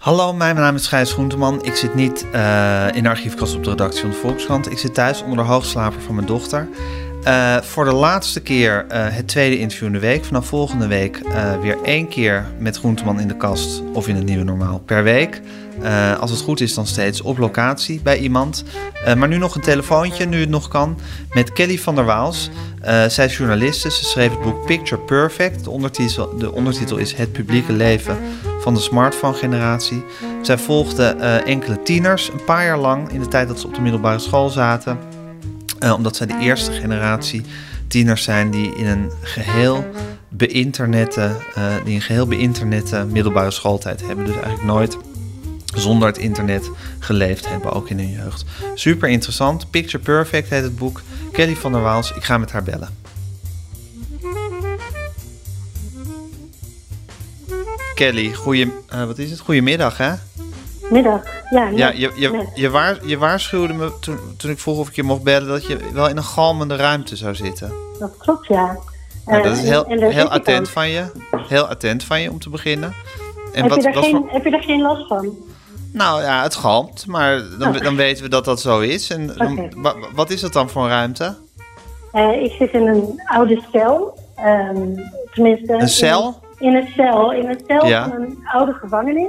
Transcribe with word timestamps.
Hallo, 0.00 0.32
mijn 0.32 0.54
naam 0.54 0.74
is 0.74 0.86
Gijs 0.86 1.12
Groenteman. 1.12 1.64
Ik 1.64 1.74
zit 1.74 1.94
niet 1.94 2.26
uh, 2.34 2.86
in 2.92 3.02
de 3.02 3.08
archiefkast 3.08 3.54
op 3.54 3.64
de 3.64 3.70
redactie 3.70 4.00
van 4.00 4.10
de 4.10 4.16
Volkskrant. 4.16 4.70
Ik 4.70 4.78
zit 4.78 4.94
thuis 4.94 5.22
onder 5.22 5.36
de 5.36 5.50
hoogslaper 5.50 6.00
van 6.00 6.14
mijn 6.14 6.26
dochter. 6.26 6.68
Uh, 7.24 7.56
voor 7.56 7.84
de 7.84 7.92
laatste 7.92 8.40
keer 8.40 8.86
uh, 8.88 9.06
het 9.08 9.28
tweede 9.28 9.58
interview 9.58 9.86
in 9.86 9.92
de 9.92 9.98
week. 9.98 10.24
Vanaf 10.24 10.46
volgende 10.46 10.86
week 10.86 11.20
weer 11.62 11.82
één 11.82 12.08
keer 12.08 12.46
met 12.58 12.78
Groenteman 12.78 13.20
in 13.20 13.28
de 13.28 13.36
kast 13.36 13.82
of 13.92 14.08
in 14.08 14.16
het 14.16 14.24
nieuwe 14.24 14.44
normaal 14.44 14.78
per 14.78 15.02
week. 15.02 15.40
als 16.20 16.30
het 16.30 16.40
goed 16.40 16.60
is, 16.60 16.74
dan 16.74 16.86
steeds 16.86 17.22
op 17.22 17.38
locatie 17.38 18.00
bij 18.02 18.18
iemand. 18.18 18.64
maar 19.16 19.28
nu 19.28 19.38
nog 19.38 19.54
een 19.54 19.60
telefoontje, 19.60 20.26
nu 20.26 20.40
het 20.40 20.48
nog 20.48 20.68
kan, 20.68 20.98
met 21.32 21.52
Kelly 21.52 21.78
van 21.78 21.94
der 21.94 22.04
Waals. 22.04 22.50
zij 23.08 23.24
is 23.24 23.36
journaliste. 23.36 23.90
Ze 23.90 24.04
schreef 24.04 24.30
het 24.30 24.42
boek 24.42 24.66
Picture 24.66 25.00
Perfect. 25.00 25.64
De 25.64 26.28
de 26.38 26.52
ondertitel 26.52 26.96
is 26.96 27.12
Het 27.12 27.32
publieke 27.32 27.72
leven 27.72 28.18
van 28.60 28.74
de 28.74 28.80
smartphone-generatie. 28.80 30.04
Zij 30.42 30.58
volgde 30.58 31.16
uh, 31.18 31.46
enkele 31.46 31.82
tieners 31.82 32.30
een 32.32 32.44
paar 32.44 32.64
jaar 32.64 32.78
lang 32.78 33.12
in 33.12 33.20
de 33.20 33.28
tijd 33.28 33.48
dat 33.48 33.60
ze 33.60 33.66
op 33.66 33.74
de 33.74 33.80
middelbare 33.80 34.18
school 34.18 34.48
zaten. 34.48 34.98
Uh, 35.80 35.92
omdat 35.92 36.16
zij 36.16 36.26
de 36.26 36.38
eerste 36.40 36.72
generatie 36.72 37.42
tieners 37.86 38.22
zijn 38.22 38.50
die 38.50 38.74
in 38.74 38.86
een 38.86 39.10
geheel 39.20 39.84
beïnternette, 40.28 41.36
uh, 41.58 41.64
die 41.84 41.94
een 41.94 42.00
geheel 42.00 42.26
beïnternette 42.26 43.06
middelbare 43.10 43.50
schooltijd 43.50 44.06
hebben. 44.06 44.24
Dus 44.24 44.34
eigenlijk 44.34 44.64
nooit 44.64 44.96
zonder 45.74 46.08
het 46.08 46.18
internet 46.18 46.70
geleefd 46.98 47.48
hebben, 47.48 47.72
ook 47.72 47.88
in 47.88 47.98
hun 47.98 48.10
jeugd. 48.10 48.44
Super 48.74 49.08
interessant. 49.08 49.70
Picture 49.70 50.02
Perfect 50.02 50.50
heet 50.50 50.62
het 50.62 50.78
boek. 50.78 51.02
Kelly 51.32 51.56
van 51.56 51.72
der 51.72 51.80
Waals, 51.80 52.12
ik 52.12 52.24
ga 52.24 52.38
met 52.38 52.52
haar 52.52 52.62
bellen. 52.62 52.99
Kelly, 57.94 58.32
goeie, 58.34 58.72
uh, 58.94 59.04
wat 59.04 59.18
is 59.18 59.30
het? 59.30 59.40
Goedemiddag, 59.40 59.96
hè? 59.96 60.12
Middag, 60.90 61.22
ja. 61.50 61.68
ja, 61.68 61.90
je, 61.90 62.12
je, 62.16 62.46
je, 62.54 62.70
waar, 62.70 62.98
je 63.06 63.18
waarschuwde 63.18 63.72
me 63.72 63.92
toen, 64.00 64.18
toen 64.36 64.50
ik 64.50 64.58
vroeg 64.58 64.78
of 64.78 64.88
ik 64.88 64.94
je 64.94 65.02
mocht 65.02 65.22
bellen 65.22 65.48
dat 65.48 65.66
je 65.66 65.78
wel 65.92 66.08
in 66.08 66.16
een 66.16 66.22
galmende 66.22 66.76
ruimte 66.76 67.16
zou 67.16 67.34
zitten. 67.34 67.72
Dat 67.98 68.16
klopt, 68.18 68.46
ja. 68.46 68.78
Nou, 69.26 69.42
dat 69.42 69.56
is 69.56 69.62
heel, 69.62 69.84
heel 69.88 70.28
attent 70.28 70.68
van 70.68 70.88
je. 70.88 71.04
Heel 71.48 71.66
attent 71.66 72.04
van 72.04 72.20
je 72.20 72.30
om 72.30 72.38
te 72.38 72.50
beginnen. 72.50 72.94
En 73.52 73.62
heb, 73.62 73.70
wat, 73.70 73.82
je 73.82 73.92
daar 73.92 74.02
geen, 74.02 74.24
heb 74.28 74.44
je 74.44 74.50
daar 74.50 74.62
geen 74.62 74.80
last 74.80 75.06
van? 75.06 75.36
Nou 75.92 76.22
ja, 76.22 76.42
het 76.42 76.54
galmt, 76.54 77.06
maar 77.06 77.42
dan, 77.58 77.72
dan 77.72 77.96
weten 77.96 78.22
we 78.22 78.28
dat 78.28 78.44
dat 78.44 78.60
zo 78.60 78.80
is. 78.80 79.10
En 79.10 79.26
dan, 79.36 79.72
wat 80.14 80.30
is 80.30 80.40
dat 80.40 80.52
dan 80.52 80.70
voor 80.70 80.82
een 80.82 80.88
ruimte? 80.88 81.36
Uh, 82.14 82.42
ik 82.42 82.52
zit 82.52 82.72
in 82.72 82.86
een 82.86 83.22
oude 83.24 83.62
cel. 83.72 84.18
Um, 84.38 84.94
tenminste. 85.32 85.72
Een 85.72 85.88
cel? 85.88 86.40
In 86.60 86.74
een 86.74 86.86
cel, 86.86 87.32
in 87.32 87.48
een 87.48 87.60
cel 87.66 87.80
van 87.80 88.12
een 88.12 88.38
oude 88.44 88.72
gevangenis 88.72 89.28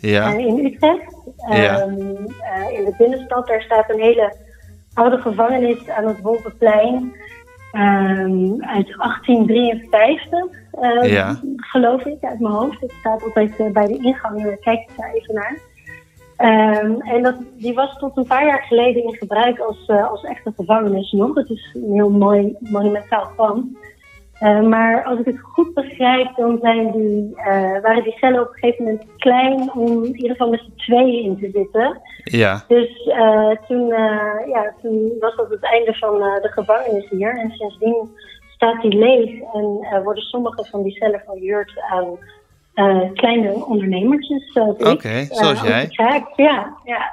ja. 0.00 0.32
Uh, 0.32 0.46
in 0.46 0.64
Utrecht. 0.64 1.16
Ja. 1.50 1.82
Um, 1.82 1.98
uh, 1.98 2.78
in 2.78 2.84
de 2.84 2.94
binnenstad, 2.98 3.46
daar 3.46 3.62
staat 3.62 3.90
een 3.90 4.00
hele 4.00 4.34
oude 4.94 5.18
gevangenis 5.18 5.88
aan 5.88 6.06
het 6.06 6.20
Wolkenplein 6.20 6.94
um, 7.72 8.62
uit 8.62 8.96
1853, 8.96 10.40
uh, 10.80 11.12
ja. 11.12 11.40
geloof 11.56 12.04
ik, 12.04 12.24
uit 12.24 12.40
mijn 12.40 12.54
hoofd. 12.54 12.80
Het 12.80 12.92
staat 12.98 13.22
altijd 13.22 13.60
uh, 13.60 13.70
bij 13.70 13.86
de 13.86 13.98
ingang, 13.98 14.56
kijk 14.60 14.80
ik 14.80 14.96
daar 14.96 15.12
even 15.12 15.34
naar. 15.34 15.58
Um, 16.38 17.00
en 17.00 17.22
dat, 17.22 17.34
die 17.56 17.74
was 17.74 17.98
tot 17.98 18.16
een 18.16 18.26
paar 18.26 18.46
jaar 18.46 18.62
geleden 18.62 19.04
in 19.04 19.14
gebruik 19.14 19.58
als, 19.58 19.88
als 19.88 20.24
echte 20.24 20.52
gevangenis 20.56 21.12
nog. 21.12 21.34
Het 21.34 21.50
is 21.50 21.74
een 21.74 21.92
heel 21.92 22.10
mooi 22.10 22.56
monumentaal 22.58 23.30
pand. 23.36 23.66
Uh, 24.42 24.60
maar 24.60 25.04
als 25.04 25.18
ik 25.18 25.24
het 25.24 25.40
goed 25.40 25.74
begrijp, 25.74 26.36
dan 26.36 26.58
zijn 26.60 26.92
die, 26.92 27.30
uh, 27.36 27.80
waren 27.82 28.02
die 28.02 28.16
cellen 28.18 28.40
op 28.40 28.48
een 28.48 28.58
gegeven 28.58 28.84
moment 28.84 29.04
klein 29.16 29.72
om 29.72 30.04
in 30.04 30.14
ieder 30.14 30.30
geval 30.30 30.50
met 30.50 30.60
z'n 30.60 30.76
tweeën 30.76 31.24
in 31.24 31.38
te 31.38 31.50
zitten. 31.52 32.00
Ja. 32.24 32.64
Dus 32.68 33.06
uh, 33.06 33.50
toen, 33.66 33.86
ja, 34.48 34.74
toen 34.82 35.12
was 35.20 35.36
dat 35.36 35.50
het 35.50 35.62
einde 35.62 35.94
van 35.94 36.18
de 36.18 36.50
gevangenis 36.54 37.08
hier. 37.10 37.38
En 37.38 37.50
sindsdien 37.50 38.10
staat 38.54 38.82
die 38.82 38.98
leeg 38.98 39.30
en 39.52 40.02
worden 40.02 40.22
sommige 40.22 40.64
van 40.70 40.82
die 40.82 40.92
cellen 40.92 41.22
verhuurd 41.26 41.72
aan 41.90 42.18
kleine 43.14 43.52
ondernemertjes. 43.52 44.52
Oké, 44.54 44.90
okay, 44.90 45.28
zoals 45.30 45.60
jij. 45.60 45.88
Ja, 46.36 46.76
ja. 46.84 47.12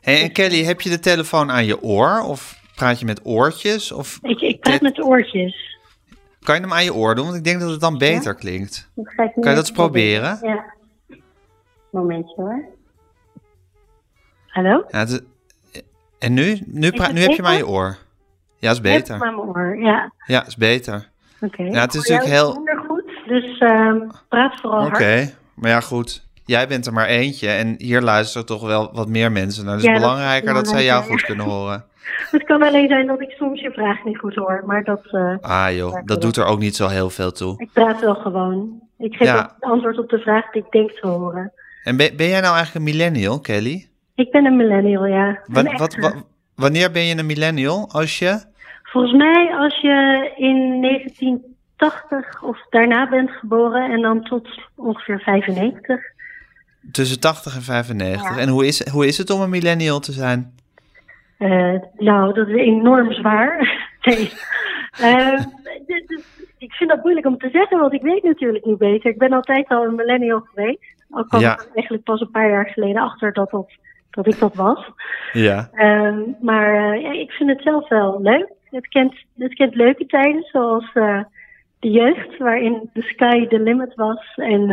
Hey, 0.00 0.22
en 0.22 0.32
Kelly, 0.32 0.64
heb 0.64 0.80
je 0.80 0.90
de 0.90 1.00
telefoon 1.00 1.50
aan 1.50 1.64
je 1.64 1.82
oor 1.82 2.22
of 2.28 2.60
praat 2.74 3.00
je 3.00 3.06
met 3.06 3.20
oortjes? 3.24 3.92
Of 3.92 4.18
ik, 4.22 4.40
ik 4.40 4.60
praat 4.60 4.80
met 4.80 5.02
oortjes. 5.02 5.73
Kan 6.44 6.54
je 6.54 6.60
hem 6.60 6.72
aan 6.72 6.84
je 6.84 6.94
oor 6.94 7.14
doen? 7.14 7.24
Want 7.24 7.36
ik 7.36 7.44
denk 7.44 7.60
dat 7.60 7.70
het 7.70 7.80
dan 7.80 7.98
beter 7.98 8.32
ja? 8.32 8.32
klinkt. 8.32 8.90
kan 9.14 9.30
je 9.34 9.40
dat 9.42 9.56
eens 9.56 9.70
proberen? 9.70 10.38
Ja. 10.42 10.64
Momentje 11.90 12.34
hoor. 12.36 12.64
Hallo? 14.46 14.84
Ja, 14.88 14.98
het, 14.98 15.22
en 16.18 16.32
nu? 16.32 16.60
Nu, 16.66 16.90
nu 16.90 17.20
heb 17.20 17.30
je 17.30 17.36
hem 17.36 17.46
aan 17.46 17.56
je 17.56 17.66
oor. 17.66 17.96
Ja, 18.56 18.70
is 18.70 18.80
beter. 18.80 19.12
Heb 19.12 19.22
mijn 19.22 19.36
oor, 19.36 19.76
ja. 19.76 20.12
Ja, 20.26 20.46
is 20.46 20.56
beter. 20.56 21.10
Oké. 21.40 21.62
Ja, 21.62 21.80
het 21.80 21.94
is 21.94 22.00
natuurlijk 22.00 22.28
heel... 22.28 22.54
minder 22.54 22.84
goed, 22.88 23.04
dus 23.26 23.60
uh, 23.60 23.94
praat 24.28 24.60
vooral. 24.60 24.86
Oké, 24.86 25.34
maar 25.54 25.70
ja 25.70 25.80
goed. 25.80 26.26
Jij 26.44 26.68
bent 26.68 26.86
er 26.86 26.92
maar 26.92 27.06
eentje 27.06 27.48
en 27.48 27.74
hier 27.78 28.00
luisteren 28.00 28.46
toch 28.46 28.62
wel 28.62 28.90
wat 28.92 29.08
meer 29.08 29.32
mensen 29.32 29.64
naar. 29.64 29.74
Dus 29.74 29.84
ja, 29.84 29.92
is 29.92 30.00
belangrijker 30.00 30.54
dat, 30.54 30.64
dat 30.64 30.72
zij 30.72 30.84
jou 30.84 31.04
goed 31.04 31.22
kunnen 31.22 31.46
horen. 31.46 31.84
Het 32.30 32.44
kan 32.44 32.62
alleen 32.62 32.88
zijn 32.88 33.06
dat 33.06 33.20
ik 33.20 33.30
soms 33.30 33.60
je 33.60 33.70
vraag 33.70 34.04
niet 34.04 34.18
goed 34.18 34.34
hoor, 34.34 34.62
maar 34.66 34.84
dat... 34.84 35.02
Uh, 35.12 35.36
ah 35.40 35.76
joh, 35.76 36.02
dat 36.04 36.22
doet 36.22 36.36
er 36.36 36.44
ook 36.44 36.58
niet 36.58 36.76
zo 36.76 36.88
heel 36.88 37.10
veel 37.10 37.32
toe. 37.32 37.54
Ik 37.58 37.70
praat 37.72 38.00
wel 38.00 38.14
gewoon. 38.14 38.82
Ik 38.98 39.14
geef 39.14 39.28
ja. 39.28 39.36
het 39.36 39.70
antwoord 39.70 39.98
op 39.98 40.08
de 40.08 40.18
vraag 40.18 40.50
die 40.50 40.62
ik 40.62 40.70
denk 40.70 40.90
te 40.90 41.06
horen. 41.06 41.52
En 41.84 41.96
ben, 41.96 42.16
ben 42.16 42.28
jij 42.28 42.40
nou 42.40 42.56
eigenlijk 42.56 42.86
een 42.86 42.96
millennial, 42.96 43.40
Kelly? 43.40 43.88
Ik 44.14 44.30
ben 44.30 44.44
een 44.44 44.56
millennial, 44.56 45.06
ja. 45.06 45.38
Wat, 45.46 45.72
wat, 45.72 45.96
wat, 45.96 46.14
wanneer 46.54 46.90
ben 46.90 47.02
je 47.02 47.18
een 47.18 47.26
millennial? 47.26 47.88
Als 47.90 48.18
je... 48.18 48.40
Volgens 48.82 49.14
mij 49.14 49.54
als 49.56 49.80
je 49.80 50.30
in 50.36 50.82
1980 50.82 52.42
of 52.42 52.66
daarna 52.70 53.08
bent 53.08 53.30
geboren 53.30 53.90
en 53.90 54.00
dan 54.00 54.22
tot 54.22 54.48
ongeveer 54.74 55.20
95. 55.20 56.00
Tussen 56.92 57.20
80 57.20 57.54
en 57.54 57.62
95. 57.62 58.22
Ja. 58.22 58.38
En 58.38 58.48
hoe 58.48 58.66
is, 58.66 58.88
hoe 58.88 59.06
is 59.06 59.18
het 59.18 59.30
om 59.30 59.40
een 59.40 59.50
millennial 59.50 60.00
te 60.00 60.12
zijn? 60.12 60.54
Uh, 61.38 61.74
nou, 61.96 62.34
dat 62.34 62.48
is 62.48 62.54
enorm 62.54 63.12
zwaar. 63.12 63.58
nee. 64.02 64.32
Uh, 65.00 65.40
ik 66.58 66.72
vind 66.72 66.90
dat 66.90 67.02
moeilijk 67.02 67.26
om 67.26 67.38
te 67.38 67.48
zeggen, 67.52 67.78
want 67.78 67.92
ik 67.92 68.02
weet 68.02 68.22
natuurlijk 68.22 68.64
niet 68.64 68.78
beter. 68.78 69.10
Ik 69.10 69.18
ben 69.18 69.32
altijd 69.32 69.68
al 69.68 69.84
een 69.84 69.94
millennial 69.94 70.40
geweest. 70.40 71.04
Al 71.10 71.24
kwam 71.24 71.40
ja. 71.40 71.52
ik 71.52 71.70
eigenlijk 71.74 72.04
pas 72.04 72.20
een 72.20 72.30
paar 72.30 72.50
jaar 72.50 72.66
geleden 72.68 73.02
achter 73.02 73.32
dat, 73.32 73.50
dat, 73.50 73.70
dat 74.10 74.26
ik 74.26 74.38
dat 74.38 74.54
was. 74.54 74.90
Ja. 75.32 75.68
Uh, 75.74 76.18
maar 76.40 76.98
ja, 77.00 77.12
ik 77.12 77.30
vind 77.30 77.50
het 77.50 77.62
zelf 77.62 77.88
wel 77.88 78.20
leuk. 78.22 78.52
Het 78.70 78.88
kent, 78.88 79.14
het 79.38 79.54
kent 79.54 79.74
leuke 79.74 80.06
tijden, 80.06 80.42
zoals 80.42 80.92
de 81.78 81.90
jeugd, 81.90 82.38
waarin 82.38 82.90
de 82.92 83.02
sky 83.02 83.46
the 83.46 83.60
limit 83.60 83.94
was. 83.94 84.32
En 84.36 84.70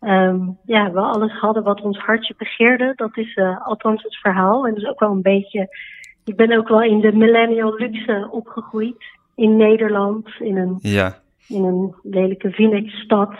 Um, 0.00 0.58
ja, 0.64 0.90
we 0.92 1.00
alles 1.00 1.32
hadden 1.32 1.62
wat 1.62 1.80
ons 1.80 1.98
hartje 1.98 2.34
begeerde. 2.38 2.92
Dat 2.96 3.16
is 3.16 3.36
uh, 3.36 3.66
althans 3.66 4.02
het 4.02 4.16
verhaal. 4.16 4.66
En 4.66 4.74
dus 4.74 4.86
ook 4.86 5.00
wel 5.00 5.10
een 5.10 5.22
beetje. 5.22 5.76
Ik 6.24 6.36
ben 6.36 6.56
ook 6.56 6.68
wel 6.68 6.82
in 6.82 7.00
de 7.00 7.12
millennial 7.12 7.74
luxe 7.74 8.28
opgegroeid. 8.30 9.04
In 9.34 9.56
Nederland, 9.56 10.28
in 10.38 10.56
een, 10.56 10.78
ja. 10.80 11.18
in 11.48 11.64
een 11.64 11.94
lelijke 12.02 12.50
Phoenix-stad. 12.50 13.34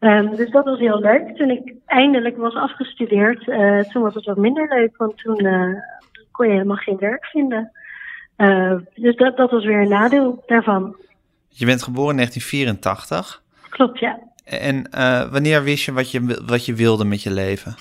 Um, 0.00 0.36
dus 0.36 0.50
dat 0.50 0.64
was 0.64 0.78
heel 0.78 1.00
leuk. 1.00 1.36
Toen 1.36 1.50
ik 1.50 1.74
eindelijk 1.86 2.36
was 2.36 2.54
afgestudeerd, 2.54 3.46
uh, 3.46 3.80
toen 3.80 4.02
was 4.02 4.14
het 4.14 4.24
wat 4.24 4.36
minder 4.36 4.68
leuk. 4.68 4.96
Want 4.96 5.18
toen 5.18 5.44
uh, 5.44 5.78
kon 6.30 6.46
je 6.46 6.52
helemaal 6.52 6.76
geen 6.76 6.98
werk 6.98 7.24
vinden. 7.24 7.72
Uh, 8.36 8.74
dus 8.94 9.16
dat, 9.16 9.36
dat 9.36 9.50
was 9.50 9.64
weer 9.64 9.80
een 9.80 9.88
nadeel 9.88 10.42
daarvan. 10.46 10.96
Je 11.48 11.66
bent 11.66 11.82
geboren 11.82 12.10
in 12.10 12.16
1984. 12.16 13.42
Klopt, 13.68 13.98
ja. 13.98 14.18
En 14.44 14.88
uh, 14.94 15.30
wanneer 15.30 15.62
wist 15.62 15.84
je 15.84 15.92
wat, 15.92 16.10
je 16.10 16.42
wat 16.46 16.66
je 16.66 16.74
wilde 16.74 17.04
met 17.04 17.22
je 17.22 17.30
leven? 17.30 17.74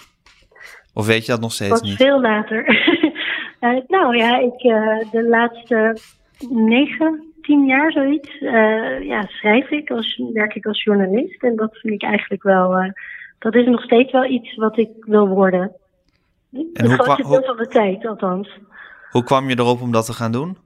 Of 0.94 1.06
weet 1.06 1.26
je 1.26 1.32
dat 1.32 1.42
nog 1.42 1.52
steeds 1.52 1.72
Wat 1.72 1.84
niet? 1.84 1.96
veel 1.96 2.22
later. 2.22 2.70
uh, 3.62 3.80
nou 3.96 4.18
ja, 4.18 4.38
ik 4.40 4.64
uh, 4.64 5.12
de 5.12 5.28
laatste 5.28 5.98
negen, 6.50 7.24
tien 7.42 7.66
jaar 7.66 7.92
zoiets, 7.92 8.40
ja, 9.04 9.22
schrijf 9.28 9.70
ik, 9.70 9.90
als, 9.90 10.22
werk 10.34 10.56
ik 10.56 10.66
als 10.66 10.84
journalist. 10.84 11.44
En 11.44 11.56
dat 11.56 11.78
vind 11.78 11.94
ik 11.94 12.04
eigenlijk 12.04 12.44
wel, 12.44 12.94
dat 13.40 13.56
is 13.56 13.66
nog 13.66 13.82
steeds 13.82 14.12
wel 14.12 14.26
iets 14.26 14.56
wat 14.56 14.78
ik 14.78 14.90
wil 15.00 15.28
worden. 15.28 15.72
En 16.74 16.86
hoe 16.86 16.96
kwam- 16.98 17.18
deel 17.18 17.44
van 17.44 17.58
de 17.58 17.68
tijd, 17.68 18.08
althans. 18.08 18.60
Hoe 19.10 19.24
kwam 19.24 19.50
je 19.50 19.60
erop 19.60 19.82
om 19.82 19.92
dat 19.92 20.06
te 20.06 20.14
gaan 20.14 20.32
doen? 20.32 20.58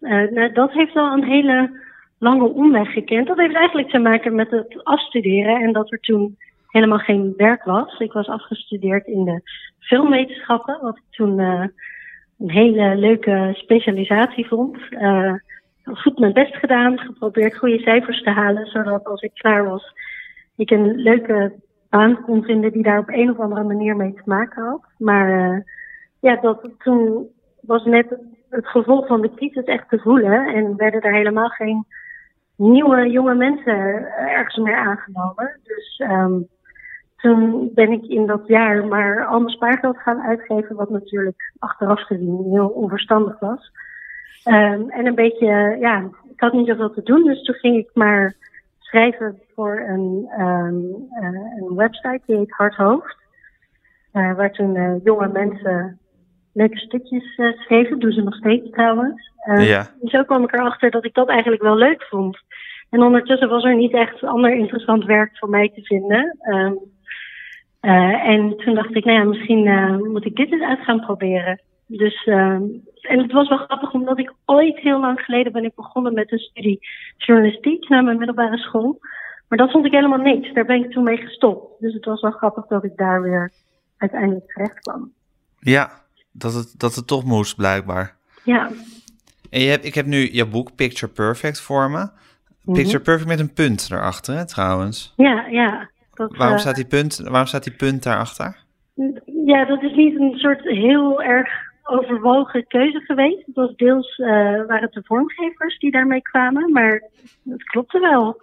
nou, 0.00 0.52
dat 0.52 0.72
heeft 0.72 0.94
wel 0.94 1.12
een 1.12 1.24
hele 1.24 1.86
lange 2.18 2.44
omweg 2.44 2.92
gekend. 2.92 3.26
Dat 3.26 3.38
heeft 3.38 3.54
eigenlijk 3.54 3.88
te 3.88 3.98
maken 3.98 4.34
met 4.34 4.50
het 4.50 4.84
afstuderen 4.84 5.60
en 5.60 5.72
dat 5.72 5.92
er 5.92 6.00
toen 6.00 6.36
helemaal 6.68 6.98
geen 6.98 7.34
werk 7.36 7.64
was. 7.64 7.98
Ik 7.98 8.12
was 8.12 8.26
afgestudeerd 8.26 9.06
in 9.06 9.24
de 9.24 9.40
filmwetenschappen, 9.78 10.78
wat 10.80 10.96
ik 10.96 11.02
toen 11.10 11.38
uh, 11.38 11.64
een 12.38 12.50
hele 12.50 12.96
leuke 12.96 13.50
specialisatie 13.54 14.46
vond. 14.46 14.76
Uh, 14.90 15.32
goed 15.84 16.18
mijn 16.18 16.32
best 16.32 16.56
gedaan, 16.56 16.98
geprobeerd 16.98 17.56
goede 17.56 17.78
cijfers 17.78 18.22
te 18.22 18.30
halen, 18.30 18.66
zodat 18.66 19.04
als 19.04 19.22
ik 19.22 19.34
klaar 19.34 19.64
was, 19.64 19.92
ik 20.56 20.70
een 20.70 20.94
leuke 20.94 21.52
baan 21.90 22.22
kon 22.22 22.42
vinden 22.42 22.72
die 22.72 22.82
daar 22.82 22.98
op 22.98 23.08
een 23.08 23.30
of 23.30 23.38
andere 23.38 23.62
manier 23.62 23.96
mee 23.96 24.14
te 24.14 24.22
maken 24.24 24.62
had. 24.62 24.82
Maar 24.98 25.54
uh, 25.54 25.60
ja, 26.20 26.36
dat, 26.36 26.70
toen 26.78 27.28
was 27.60 27.84
net 27.84 28.16
het 28.50 28.66
gevolg 28.66 29.06
van 29.06 29.20
de 29.20 29.34
crisis 29.34 29.64
echt 29.64 29.88
te 29.88 29.98
voelen 29.98 30.46
en 30.46 30.76
werden 30.76 31.00
er 31.00 31.12
helemaal 31.12 31.48
geen 31.48 31.86
nieuwe 32.58 33.10
jonge 33.10 33.34
mensen 33.34 34.06
ergens 34.16 34.56
meer 34.56 34.76
aangenomen. 34.76 35.60
Dus 35.62 36.02
um, 36.10 36.48
toen 37.16 37.70
ben 37.74 37.92
ik 37.92 38.04
in 38.04 38.26
dat 38.26 38.46
jaar 38.46 38.86
maar 38.86 39.26
al 39.26 39.40
mijn 39.40 39.54
spaargeld 39.54 39.98
gaan 39.98 40.20
uitgeven, 40.20 40.76
wat 40.76 40.90
natuurlijk 40.90 41.52
achteraf 41.58 42.00
gezien 42.00 42.46
heel 42.50 42.68
onverstandig 42.68 43.38
was. 43.38 43.70
Um, 44.44 44.90
en 44.90 45.06
een 45.06 45.14
beetje, 45.14 45.76
ja, 45.80 46.10
ik 46.30 46.40
had 46.40 46.52
niet 46.52 46.66
zoveel 46.66 46.92
te 46.92 47.02
doen, 47.02 47.24
dus 47.24 47.42
toen 47.42 47.54
ging 47.54 47.76
ik 47.76 47.90
maar 47.94 48.34
schrijven 48.78 49.38
voor 49.54 49.84
een, 49.88 50.30
um, 50.40 51.08
uh, 51.22 51.40
een 51.60 51.74
website 51.74 52.20
die 52.26 52.36
heet 52.36 52.50
Hardhoofd. 52.50 53.16
Uh, 54.12 54.34
waar 54.34 54.52
toen 54.52 54.74
uh, 54.74 55.04
jonge 55.04 55.28
mensen 55.28 55.98
leuke 56.52 56.78
stukjes 56.78 57.40
schreven, 57.64 57.98
doen 57.98 58.12
ze 58.12 58.22
nog 58.22 58.34
steeds 58.34 58.70
trouwens. 58.70 59.32
ja. 59.56 59.86
Zo 60.02 60.22
kwam 60.22 60.42
ik 60.44 60.52
erachter 60.52 60.90
dat 60.90 61.04
ik 61.04 61.14
dat 61.14 61.28
eigenlijk 61.28 61.62
wel 61.62 61.76
leuk 61.76 62.02
vond. 62.02 62.38
En 62.90 63.02
ondertussen 63.02 63.48
was 63.48 63.64
er 63.64 63.76
niet 63.76 63.92
echt 63.92 64.24
ander 64.24 64.56
interessant 64.56 65.04
werk 65.04 65.38
voor 65.38 65.48
mij 65.48 65.70
te 65.74 65.82
vinden. 65.82 66.38
Um, 66.50 66.78
en 67.80 68.56
toen 68.56 68.74
dacht 68.74 68.96
ik, 68.96 69.04
nou 69.04 69.18
ja, 69.18 69.24
misschien 69.24 69.62
moet 70.12 70.24
ik 70.24 70.36
dit 70.36 70.52
eens 70.52 70.62
uit 70.62 70.80
gaan 70.80 71.00
proberen. 71.00 71.60
Dus, 71.86 72.26
uh, 72.26 72.36
en 73.00 73.18
het 73.18 73.32
was 73.32 73.48
wel 73.48 73.58
grappig, 73.58 73.92
omdat 73.92 74.18
ik 74.18 74.32
ooit 74.44 74.78
heel 74.78 75.00
lang 75.00 75.20
geleden 75.20 75.52
ben 75.52 75.64
ik 75.64 75.74
begonnen 75.74 76.14
met 76.14 76.32
een 76.32 76.38
studie 76.38 76.78
journalistiek 77.16 77.88
na 77.88 78.00
mijn 78.00 78.18
middelbare 78.18 78.58
school. 78.58 78.98
Maar 79.48 79.58
dat 79.58 79.70
vond 79.70 79.86
ik 79.86 79.92
helemaal 79.92 80.18
niks. 80.18 80.52
Daar 80.52 80.64
ben 80.64 80.84
ik 80.84 80.90
toen 80.90 81.04
mee 81.04 81.16
gestopt. 81.16 81.80
Dus 81.80 81.94
het 81.94 82.04
was 82.04 82.20
wel 82.20 82.30
grappig 82.30 82.66
dat 82.66 82.84
ik 82.84 82.96
daar 82.96 83.22
weer 83.22 83.52
uiteindelijk 83.96 84.52
terecht 84.52 84.80
kwam. 84.80 85.12
Ja, 85.58 85.90
dat 86.32 86.54
het, 86.54 86.74
dat 86.76 86.94
het 86.94 87.06
toch 87.06 87.24
moest, 87.24 87.56
blijkbaar. 87.56 88.16
Ja. 88.44 88.70
En 89.50 89.60
je 89.60 89.68
hebt, 89.68 89.84
ik 89.84 89.94
heb 89.94 90.06
nu 90.06 90.32
je 90.32 90.46
boek 90.46 90.74
Picture 90.74 91.12
Perfect 91.12 91.60
voor 91.60 91.90
me. 91.90 92.08
Picture 92.72 93.00
Perfect 93.00 93.28
met 93.28 93.38
een 93.38 93.52
punt 93.52 93.88
erachter, 93.90 94.34
hè, 94.34 94.46
trouwens. 94.46 95.12
Ja, 95.16 95.46
ja. 95.50 95.90
Dat, 96.14 96.36
waarom, 96.36 96.56
uh, 96.56 96.60
staat 96.60 96.74
die 96.74 96.86
punt, 96.86 97.20
waarom 97.24 97.46
staat 97.46 97.64
die 97.64 97.72
punt 97.72 98.02
daarachter? 98.02 98.56
Ja, 99.46 99.64
dat 99.64 99.82
is 99.82 99.94
niet 99.94 100.20
een 100.20 100.38
soort 100.38 100.62
heel 100.62 101.22
erg 101.22 101.48
overwogen 101.82 102.66
keuze 102.66 103.00
geweest. 103.00 103.46
Het 103.46 103.54
was 103.54 103.76
deels 103.76 104.18
uh, 104.18 104.26
waren 104.26 104.82
het 104.82 104.92
de 104.92 105.02
vormgevers 105.04 105.78
die 105.78 105.90
daarmee 105.90 106.22
kwamen, 106.22 106.72
maar 106.72 107.02
het 107.48 107.62
klopte 107.62 108.00
wel. 108.00 108.40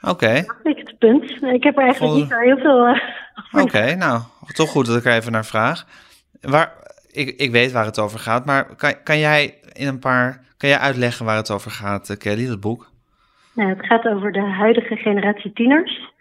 Oké. 0.00 0.10
Okay. 0.10 0.46
Ik 0.62 0.78
het 0.78 0.98
punt. 0.98 1.42
Ik 1.42 1.62
heb 1.62 1.76
er 1.76 1.82
eigenlijk 1.82 2.14
niet 2.14 2.28
zo 2.28 2.38
heel 2.38 2.58
veel. 2.58 2.88
Uh, 2.88 3.00
Oké, 3.52 3.62
okay, 3.62 3.92
nou, 3.92 4.22
toch 4.46 4.70
goed 4.70 4.86
dat 4.86 4.96
ik 4.96 5.04
er 5.04 5.12
even 5.12 5.32
naar 5.32 5.44
vraag. 5.44 5.86
Waar, 6.40 6.72
ik, 7.10 7.28
ik 7.28 7.50
weet 7.50 7.72
waar 7.72 7.84
het 7.84 7.98
over 7.98 8.18
gaat, 8.18 8.44
maar 8.44 8.76
kan, 8.76 9.02
kan 9.02 9.18
jij 9.18 9.54
in 9.72 9.86
een 9.86 9.98
paar. 9.98 10.46
Kan 10.56 10.68
jij 10.68 10.78
uitleggen 10.78 11.26
waar 11.26 11.36
het 11.36 11.50
over 11.50 11.70
gaat, 11.70 12.16
Kelly, 12.16 12.46
dat 12.46 12.60
boek? 12.60 12.90
Nou, 13.58 13.70
het 13.70 13.86
gaat 13.86 14.08
over 14.08 14.32
de 14.32 14.40
huidige 14.40 14.96
generatie 14.96 15.52
tieners. 15.52 16.12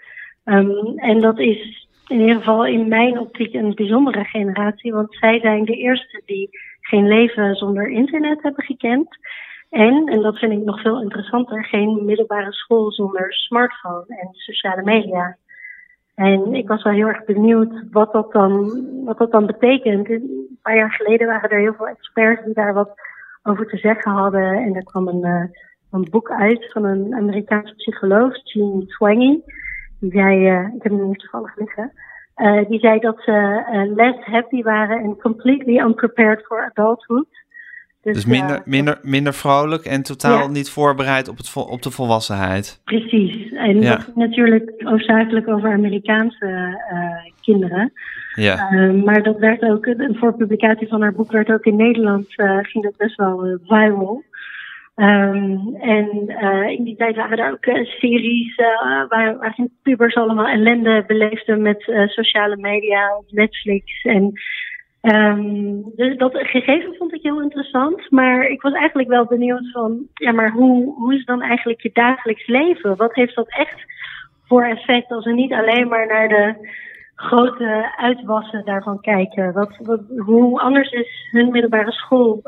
Um, 0.45 0.97
en 0.97 1.19
dat 1.19 1.39
is 1.39 1.87
in 2.07 2.19
ieder 2.19 2.35
geval 2.35 2.65
in 2.65 2.87
mijn 2.87 3.19
optiek 3.19 3.53
een 3.53 3.75
bijzondere 3.75 4.23
generatie, 4.23 4.93
want 4.93 5.15
zij 5.15 5.39
zijn 5.39 5.65
de 5.65 5.75
eerste 5.75 6.21
die 6.25 6.49
geen 6.81 7.07
leven 7.07 7.55
zonder 7.55 7.89
internet 7.89 8.41
hebben 8.41 8.63
gekend. 8.63 9.17
En, 9.69 10.07
en 10.07 10.21
dat 10.21 10.37
vind 10.37 10.51
ik 10.51 10.63
nog 10.63 10.81
veel 10.81 11.01
interessanter, 11.01 11.65
geen 11.65 12.05
middelbare 12.05 12.53
school 12.53 12.91
zonder 12.91 13.33
smartphone 13.33 14.05
en 14.07 14.29
sociale 14.31 14.83
media. 14.83 15.37
En 16.15 16.53
ik 16.53 16.67
was 16.67 16.83
wel 16.83 16.93
heel 16.93 17.07
erg 17.07 17.25
benieuwd 17.25 17.83
wat 17.91 18.13
dat 18.13 18.31
dan, 18.31 18.83
wat 19.05 19.17
dat 19.17 19.31
dan 19.31 19.45
betekent. 19.45 20.09
Een 20.09 20.57
paar 20.61 20.75
jaar 20.75 20.91
geleden 20.91 21.27
waren 21.27 21.49
er 21.49 21.59
heel 21.59 21.73
veel 21.73 21.87
experts 21.87 22.45
die 22.45 22.53
daar 22.53 22.73
wat 22.73 22.91
over 23.43 23.67
te 23.67 23.77
zeggen 23.77 24.11
hadden. 24.11 24.53
En 24.53 24.75
er 24.75 24.83
kwam 24.83 25.07
een, 25.07 25.25
uh, 25.25 25.43
een 25.91 26.07
boek 26.09 26.31
uit 26.31 26.71
van 26.71 26.83
een 26.83 27.15
Amerikaanse 27.15 27.73
psycholoog, 27.75 28.39
Gene 28.43 28.85
Twenge. 28.85 29.41
Die 29.99 30.11
zei, 30.11 30.51
uh, 30.51 30.75
ik 30.75 30.83
heb 30.83 30.91
hem 30.91 31.07
niet 31.07 31.19
toevallig 31.19 31.57
liggen. 31.57 31.91
Uh, 32.37 32.69
die 32.69 32.79
zei 32.79 32.99
dat 32.99 33.21
ze 33.21 33.65
uh, 33.71 33.95
less 33.95 34.25
happy 34.25 34.61
waren 34.61 34.99
en 35.03 35.17
completely 35.17 35.79
unprepared 35.79 36.45
for 36.45 36.71
adulthood. 36.71 37.27
Dus, 38.01 38.13
dus 38.13 38.25
minder, 38.25 38.61
minder, 38.65 38.99
minder 39.01 39.33
vrolijk 39.33 39.85
en 39.85 40.03
totaal 40.03 40.39
ja. 40.39 40.47
niet 40.47 40.69
voorbereid 40.69 41.27
op, 41.27 41.37
het 41.37 41.55
op 41.55 41.81
de 41.81 41.91
volwassenheid. 41.91 42.81
Precies. 42.83 43.51
En 43.51 43.81
ja. 43.81 43.95
dat 43.95 44.15
natuurlijk 44.15 44.73
hoofdzakelijk 44.77 45.47
over 45.47 45.71
Amerikaanse 45.71 46.79
kinderen. 47.41 47.91
Ja. 48.35 48.71
maar 49.05 49.23
dat 49.23 49.37
werd 49.37 49.61
ook, 49.61 49.95
voor 49.97 50.35
publicatie 50.35 50.87
van 50.87 51.01
haar 51.01 51.13
boek 51.13 51.31
werd 51.31 51.51
ook 51.51 51.65
in 51.65 51.75
Nederland, 51.75 52.25
ging 52.61 52.83
dat 52.83 52.97
best 52.97 53.15
wel 53.15 53.59
viral. 53.63 54.23
Um, 54.99 55.75
en 55.75 56.25
uh, 56.27 56.69
in 56.69 56.83
die 56.83 56.95
tijd 56.95 57.15
waren 57.15 57.37
er 57.37 57.51
ook 57.51 57.65
uh, 57.65 57.85
series 57.85 58.57
uh, 58.57 59.07
waar, 59.07 59.37
waar 59.37 59.55
pubers 59.83 60.15
allemaal 60.15 60.47
ellende 60.47 61.03
beleefden 61.07 61.61
met 61.61 61.83
sociale 62.05 62.57
media 62.57 63.09
Netflix. 63.27 64.01
En 64.03 64.31
um, 65.01 65.83
dus 65.95 66.17
dat 66.17 66.37
gegeven 66.37 66.95
vond 66.95 67.13
ik 67.13 67.21
heel 67.21 67.41
interessant. 67.41 68.11
Maar 68.11 68.43
ik 68.43 68.61
was 68.61 68.73
eigenlijk 68.73 69.09
wel 69.09 69.25
benieuwd 69.25 69.71
van, 69.71 70.07
ja, 70.13 70.31
maar 70.31 70.51
hoe, 70.51 70.93
hoe 70.93 71.15
is 71.15 71.25
dan 71.25 71.41
eigenlijk 71.41 71.81
je 71.81 71.89
dagelijks 71.93 72.47
leven? 72.47 72.95
Wat 72.95 73.15
heeft 73.15 73.35
dat 73.35 73.49
echt 73.49 73.85
voor 74.45 74.63
effect 74.63 75.11
als 75.11 75.25
we 75.25 75.33
niet 75.33 75.53
alleen 75.53 75.87
maar 75.87 76.07
naar 76.07 76.27
de 76.27 76.69
grote 77.15 77.93
uitwassen 77.97 78.65
daarvan 78.65 79.01
kijken? 79.01 79.53
Wat, 79.53 79.77
wat, 79.77 80.01
hoe 80.17 80.59
anders 80.59 80.91
is 80.91 81.29
hun 81.31 81.51
middelbare 81.51 81.91
school? 81.91 82.41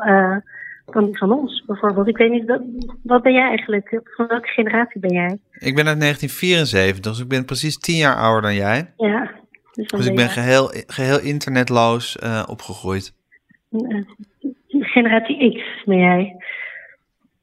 Van 0.91 1.05
die 1.05 1.17
van 1.17 1.31
ons 1.31 1.63
bijvoorbeeld. 1.65 2.07
Ik 2.07 2.17
weet 2.17 2.31
niet, 2.31 2.59
wat, 3.03 3.21
ben 3.21 3.33
jij 3.33 3.47
eigenlijk? 3.47 4.01
Van 4.03 4.27
welke 4.27 4.47
generatie 4.47 4.99
ben 4.99 5.13
jij? 5.13 5.37
Ik 5.51 5.75
ben 5.75 5.87
uit 5.87 5.99
1974, 5.99 7.11
dus 7.11 7.21
ik 7.21 7.27
ben 7.27 7.45
precies 7.45 7.77
tien 7.77 7.97
jaar 7.97 8.15
ouder 8.15 8.41
dan 8.41 8.55
jij. 8.55 8.93
Ja. 8.97 9.31
Dus, 9.71 9.87
dus 9.87 10.07
ik 10.07 10.15
ben 10.15 10.29
geheel, 10.29 10.71
geheel 10.87 11.21
internetloos 11.21 12.17
uh, 12.23 12.43
opgegroeid. 12.49 13.13
Generatie 14.69 15.53
X 15.53 15.85
ben 15.85 15.97
jij. 15.97 16.35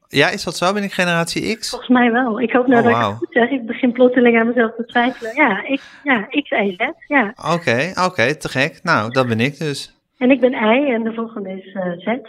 Ja, 0.07 0.29
is 0.29 0.43
dat 0.43 0.57
zo? 0.57 0.73
Ben 0.73 0.83
ik 0.83 0.91
generatie 0.91 1.57
X? 1.57 1.69
Volgens 1.69 1.89
mij 1.89 2.11
wel. 2.11 2.41
Ik 2.41 2.51
hoop 2.51 2.67
nou 2.67 2.85
oh, 2.85 2.91
dat 2.91 3.01
wow. 3.01 3.03
ik 3.03 3.09
het 3.09 3.17
goed 3.17 3.31
zeg. 3.31 3.49
Ik 3.49 3.65
begin 3.65 3.91
plotseling 3.91 4.37
aan 4.37 4.47
mezelf 4.47 4.75
te 4.75 4.85
twijfelen. 4.85 5.35
Ja, 5.35 5.63
ik, 5.65 5.81
ja 6.03 6.27
X, 6.29 6.49
Y, 6.49 6.75
Z. 6.77 7.07
Ja. 7.07 7.33
Oké, 7.37 7.53
okay, 7.53 7.89
oké, 7.89 8.03
okay, 8.03 8.35
te 8.35 8.49
gek. 8.49 8.79
Nou, 8.83 9.11
dat 9.11 9.27
ben 9.27 9.39
ik 9.39 9.57
dus. 9.57 9.95
En 10.17 10.31
ik 10.31 10.39
ben 10.39 10.53
Y 10.53 10.93
en 10.93 11.03
de 11.03 11.13
volgende 11.13 11.49
is 11.49 11.73
uh, 11.73 11.83
Z. 11.97 12.19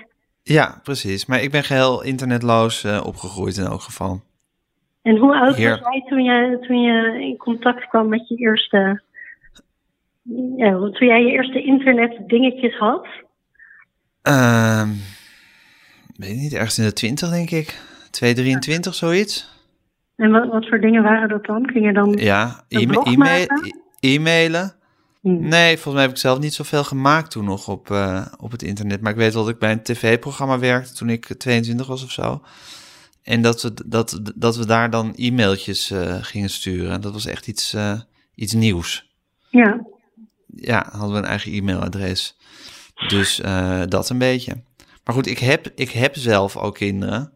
Ja, 0.48 0.80
precies. 0.82 1.26
Maar 1.26 1.42
ik 1.42 1.50
ben 1.50 1.64
geheel 1.64 2.02
internetloos 2.02 2.84
uh, 2.84 3.02
opgegroeid 3.06 3.56
in 3.56 3.64
elk 3.64 3.80
geval. 3.80 4.20
En 5.02 5.16
hoe 5.16 5.34
oud 5.34 5.56
Heer... 5.56 5.70
was 5.70 5.80
jij 5.80 6.04
toen, 6.08 6.22
je 6.22 6.58
toen 6.66 6.80
je 6.80 7.20
in 7.20 7.36
contact 7.36 7.88
kwam 7.88 8.08
met 8.08 8.28
je 8.28 8.36
eerste... 8.36 9.02
Ja, 10.56 10.70
toen 10.70 11.06
jij 11.06 11.22
je 11.22 11.30
eerste 11.30 11.62
internet 11.62 12.18
dingetjes 12.26 12.78
had? 12.78 13.06
Uh, 14.28 14.88
weet 16.16 16.30
ik 16.30 16.36
niet, 16.36 16.54
ergens 16.54 16.78
in 16.78 16.84
de 16.84 16.92
twintig 16.92 17.30
denk 17.30 17.50
ik. 17.50 17.80
223, 18.10 18.92
ja. 18.92 18.98
zoiets. 18.98 19.56
En 20.16 20.30
wat, 20.30 20.48
wat 20.48 20.68
voor 20.68 20.80
dingen 20.80 21.02
waren 21.02 21.28
dat 21.28 21.44
dan? 21.44 21.70
Ging 21.70 21.84
je 21.84 21.92
dan 21.92 22.12
Ja, 22.12 22.64
e-mail, 22.68 23.04
e-mailen. 24.00 24.60
Hmm. 24.62 24.77
Nee, 25.20 25.74
volgens 25.74 25.94
mij 25.94 26.02
heb 26.02 26.10
ik 26.10 26.16
zelf 26.16 26.38
niet 26.38 26.54
zoveel 26.54 26.84
gemaakt 26.84 27.30
toen 27.30 27.44
nog 27.44 27.68
op, 27.68 27.90
uh, 27.90 28.26
op 28.38 28.50
het 28.50 28.62
internet. 28.62 29.00
Maar 29.00 29.12
ik 29.12 29.18
weet 29.18 29.34
wel 29.34 29.44
dat 29.44 29.52
ik 29.52 29.58
bij 29.58 29.72
een 29.72 29.82
tv-programma 29.82 30.58
werkte 30.58 30.92
toen 30.92 31.10
ik 31.10 31.26
22 31.26 31.86
was 31.86 32.04
of 32.04 32.10
zo. 32.10 32.42
En 33.22 33.42
dat 33.42 33.62
we, 33.62 33.72
dat, 33.86 34.20
dat 34.34 34.56
we 34.56 34.66
daar 34.66 34.90
dan 34.90 35.14
e-mailtjes 35.16 35.90
uh, 35.90 36.16
gingen 36.20 36.50
sturen. 36.50 37.00
Dat 37.00 37.12
was 37.12 37.26
echt 37.26 37.46
iets, 37.46 37.74
uh, 37.74 38.00
iets 38.34 38.52
nieuws. 38.52 39.10
Ja. 39.50 39.86
Ja, 40.46 40.88
hadden 40.90 41.12
we 41.12 41.18
een 41.18 41.24
eigen 41.24 41.52
e-mailadres. 41.52 42.36
Dus 43.08 43.36
dat 43.88 44.10
een 44.10 44.18
beetje. 44.18 44.62
Maar 45.04 45.14
goed, 45.14 45.26
ik 45.26 45.38
heb, 45.38 45.72
ik 45.74 45.90
heb 45.90 46.16
zelf 46.16 46.56
ook 46.56 46.74
kinderen. 46.74 47.32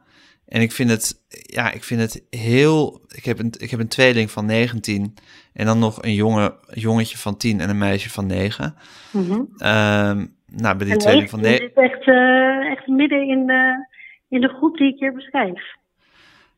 En 0.53 0.61
ik 0.61 0.73
vind 0.73 0.91
het, 0.91 1.25
ja, 1.29 1.71
ik 1.71 1.85
vind 1.85 2.01
het 2.01 2.27
heel. 2.31 3.01
Ik 3.09 3.25
heb 3.25 3.39
een, 3.39 3.55
ik 3.59 3.71
heb 3.71 3.81
een 3.81 3.89
tweeling 3.89 4.31
van 4.31 4.47
19 4.47 5.15
en 5.53 5.67
dan 5.67 5.79
nog 5.79 6.03
een 6.03 6.15
jonge, 6.15 6.55
jongetje 6.73 7.19
van 7.19 7.37
10 7.37 7.61
en 7.61 7.71
een 7.71 7.79
meisje 7.79 8.11
van 8.11 8.27
9. 8.27 8.75
Mm 9.13 9.25
-hmm. 9.25 9.39
um, 9.39 10.37
nou, 10.47 10.77
bij 10.77 10.87
die 10.87 10.93
en 10.93 10.99
tweeling 10.99 11.31
van 11.31 11.41
9. 11.41 11.65
Het 11.65 11.77
is 11.77 11.91
echt, 11.91 12.07
uh, 12.07 12.71
echt 12.71 12.87
midden 12.87 13.29
in 13.29 13.47
de, 13.47 13.87
in 14.29 14.41
de 14.41 14.49
groep 14.49 14.77
die 14.77 14.93
ik 14.93 14.99
hier 14.99 15.13
beschrijf. 15.13 15.77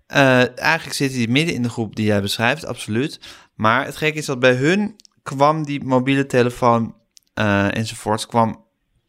Uh, 0.09 0.59
eigenlijk 0.59 0.97
zit 0.97 1.15
hij 1.15 1.27
midden 1.27 1.55
in 1.55 1.63
de 1.63 1.71
groep 1.71 1.97
die 1.97 2.07
jij 2.07 2.21
beschrijft, 2.21 2.67
absoluut. 2.67 3.45
Maar 3.55 3.85
het 3.85 3.97
gekke 3.97 4.19
is 4.19 4.27
dat 4.27 4.41
bij 4.41 4.55
hun 4.55 4.97
kwam 5.23 5.65
die 5.65 5.85
mobiele 5.85 6.27
telefoon 6.27 6.95
uh, 7.39 7.77
enzovoorts 7.77 8.27
kwam 8.27 8.64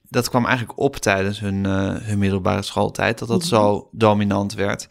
dat 0.10 0.30
kwam 0.30 0.46
eigenlijk 0.46 0.80
op 0.80 0.96
tijdens 0.96 1.40
hun, 1.40 1.64
uh, 1.66 1.96
hun 1.96 2.18
middelbare 2.18 2.62
schooltijd, 2.62 3.20
dat 3.20 3.28
dat 3.28 3.44
mm 3.44 3.50
-hmm. 3.50 3.66
zo 3.66 3.90
dominant 3.92 4.54
werd. 4.54 4.88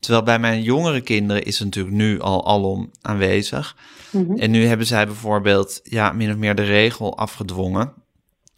Terwijl 0.00 0.24
bij 0.24 0.38
mijn 0.38 0.62
jongere 0.62 1.00
kinderen 1.00 1.42
is 1.42 1.58
het 1.58 1.64
natuurlijk 1.64 1.96
nu 1.96 2.20
al 2.20 2.46
alom 2.46 2.90
aanwezig. 3.02 3.76
Mhm. 4.10 4.38
En 4.38 4.50
nu 4.50 4.64
hebben 4.64 4.86
zij 4.86 5.06
bijvoorbeeld 5.06 5.80
ja, 5.82 6.12
min 6.12 6.30
of 6.30 6.36
meer 6.36 6.54
de 6.54 6.62
regel 6.62 7.16
afgedwongen 7.18 7.92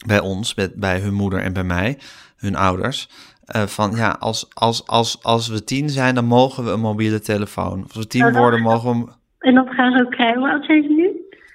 bij 0.07 0.21
ons, 0.21 0.55
bij, 0.55 0.73
bij 0.75 1.01
hun 1.01 1.15
moeder 1.15 1.41
en 1.41 1.53
bij 1.53 1.65
mij, 1.65 1.99
hun 2.37 2.57
ouders. 2.57 3.09
eh, 3.45 3.63
van 3.63 3.97
ja, 3.97 4.17
als, 4.19 4.49
als, 4.55 4.87
als, 4.87 5.23
als 5.23 5.49
we 5.49 5.65
tien 5.65 5.91
zijn, 5.91 6.15
dan 6.15 6.25
mogen 6.25 6.65
we 6.65 6.71
een 6.71 6.81
mobiele 6.81 7.21
telefoon. 7.21 7.83
Als 7.83 7.97
we 7.97 8.07
tien 8.07 8.33
worden, 8.33 8.61
mogen 8.61 9.05
we. 9.05 9.13
En 9.39 9.55
dat 9.55 9.69
gaan 9.69 9.97
ze 9.97 10.05
ook 10.05 10.11
krijgen. 10.11 10.39
Hoe 10.39 10.51
oud 10.51 10.65
zijn 10.65 10.83
ze 10.83 10.89
nu? 10.89 11.12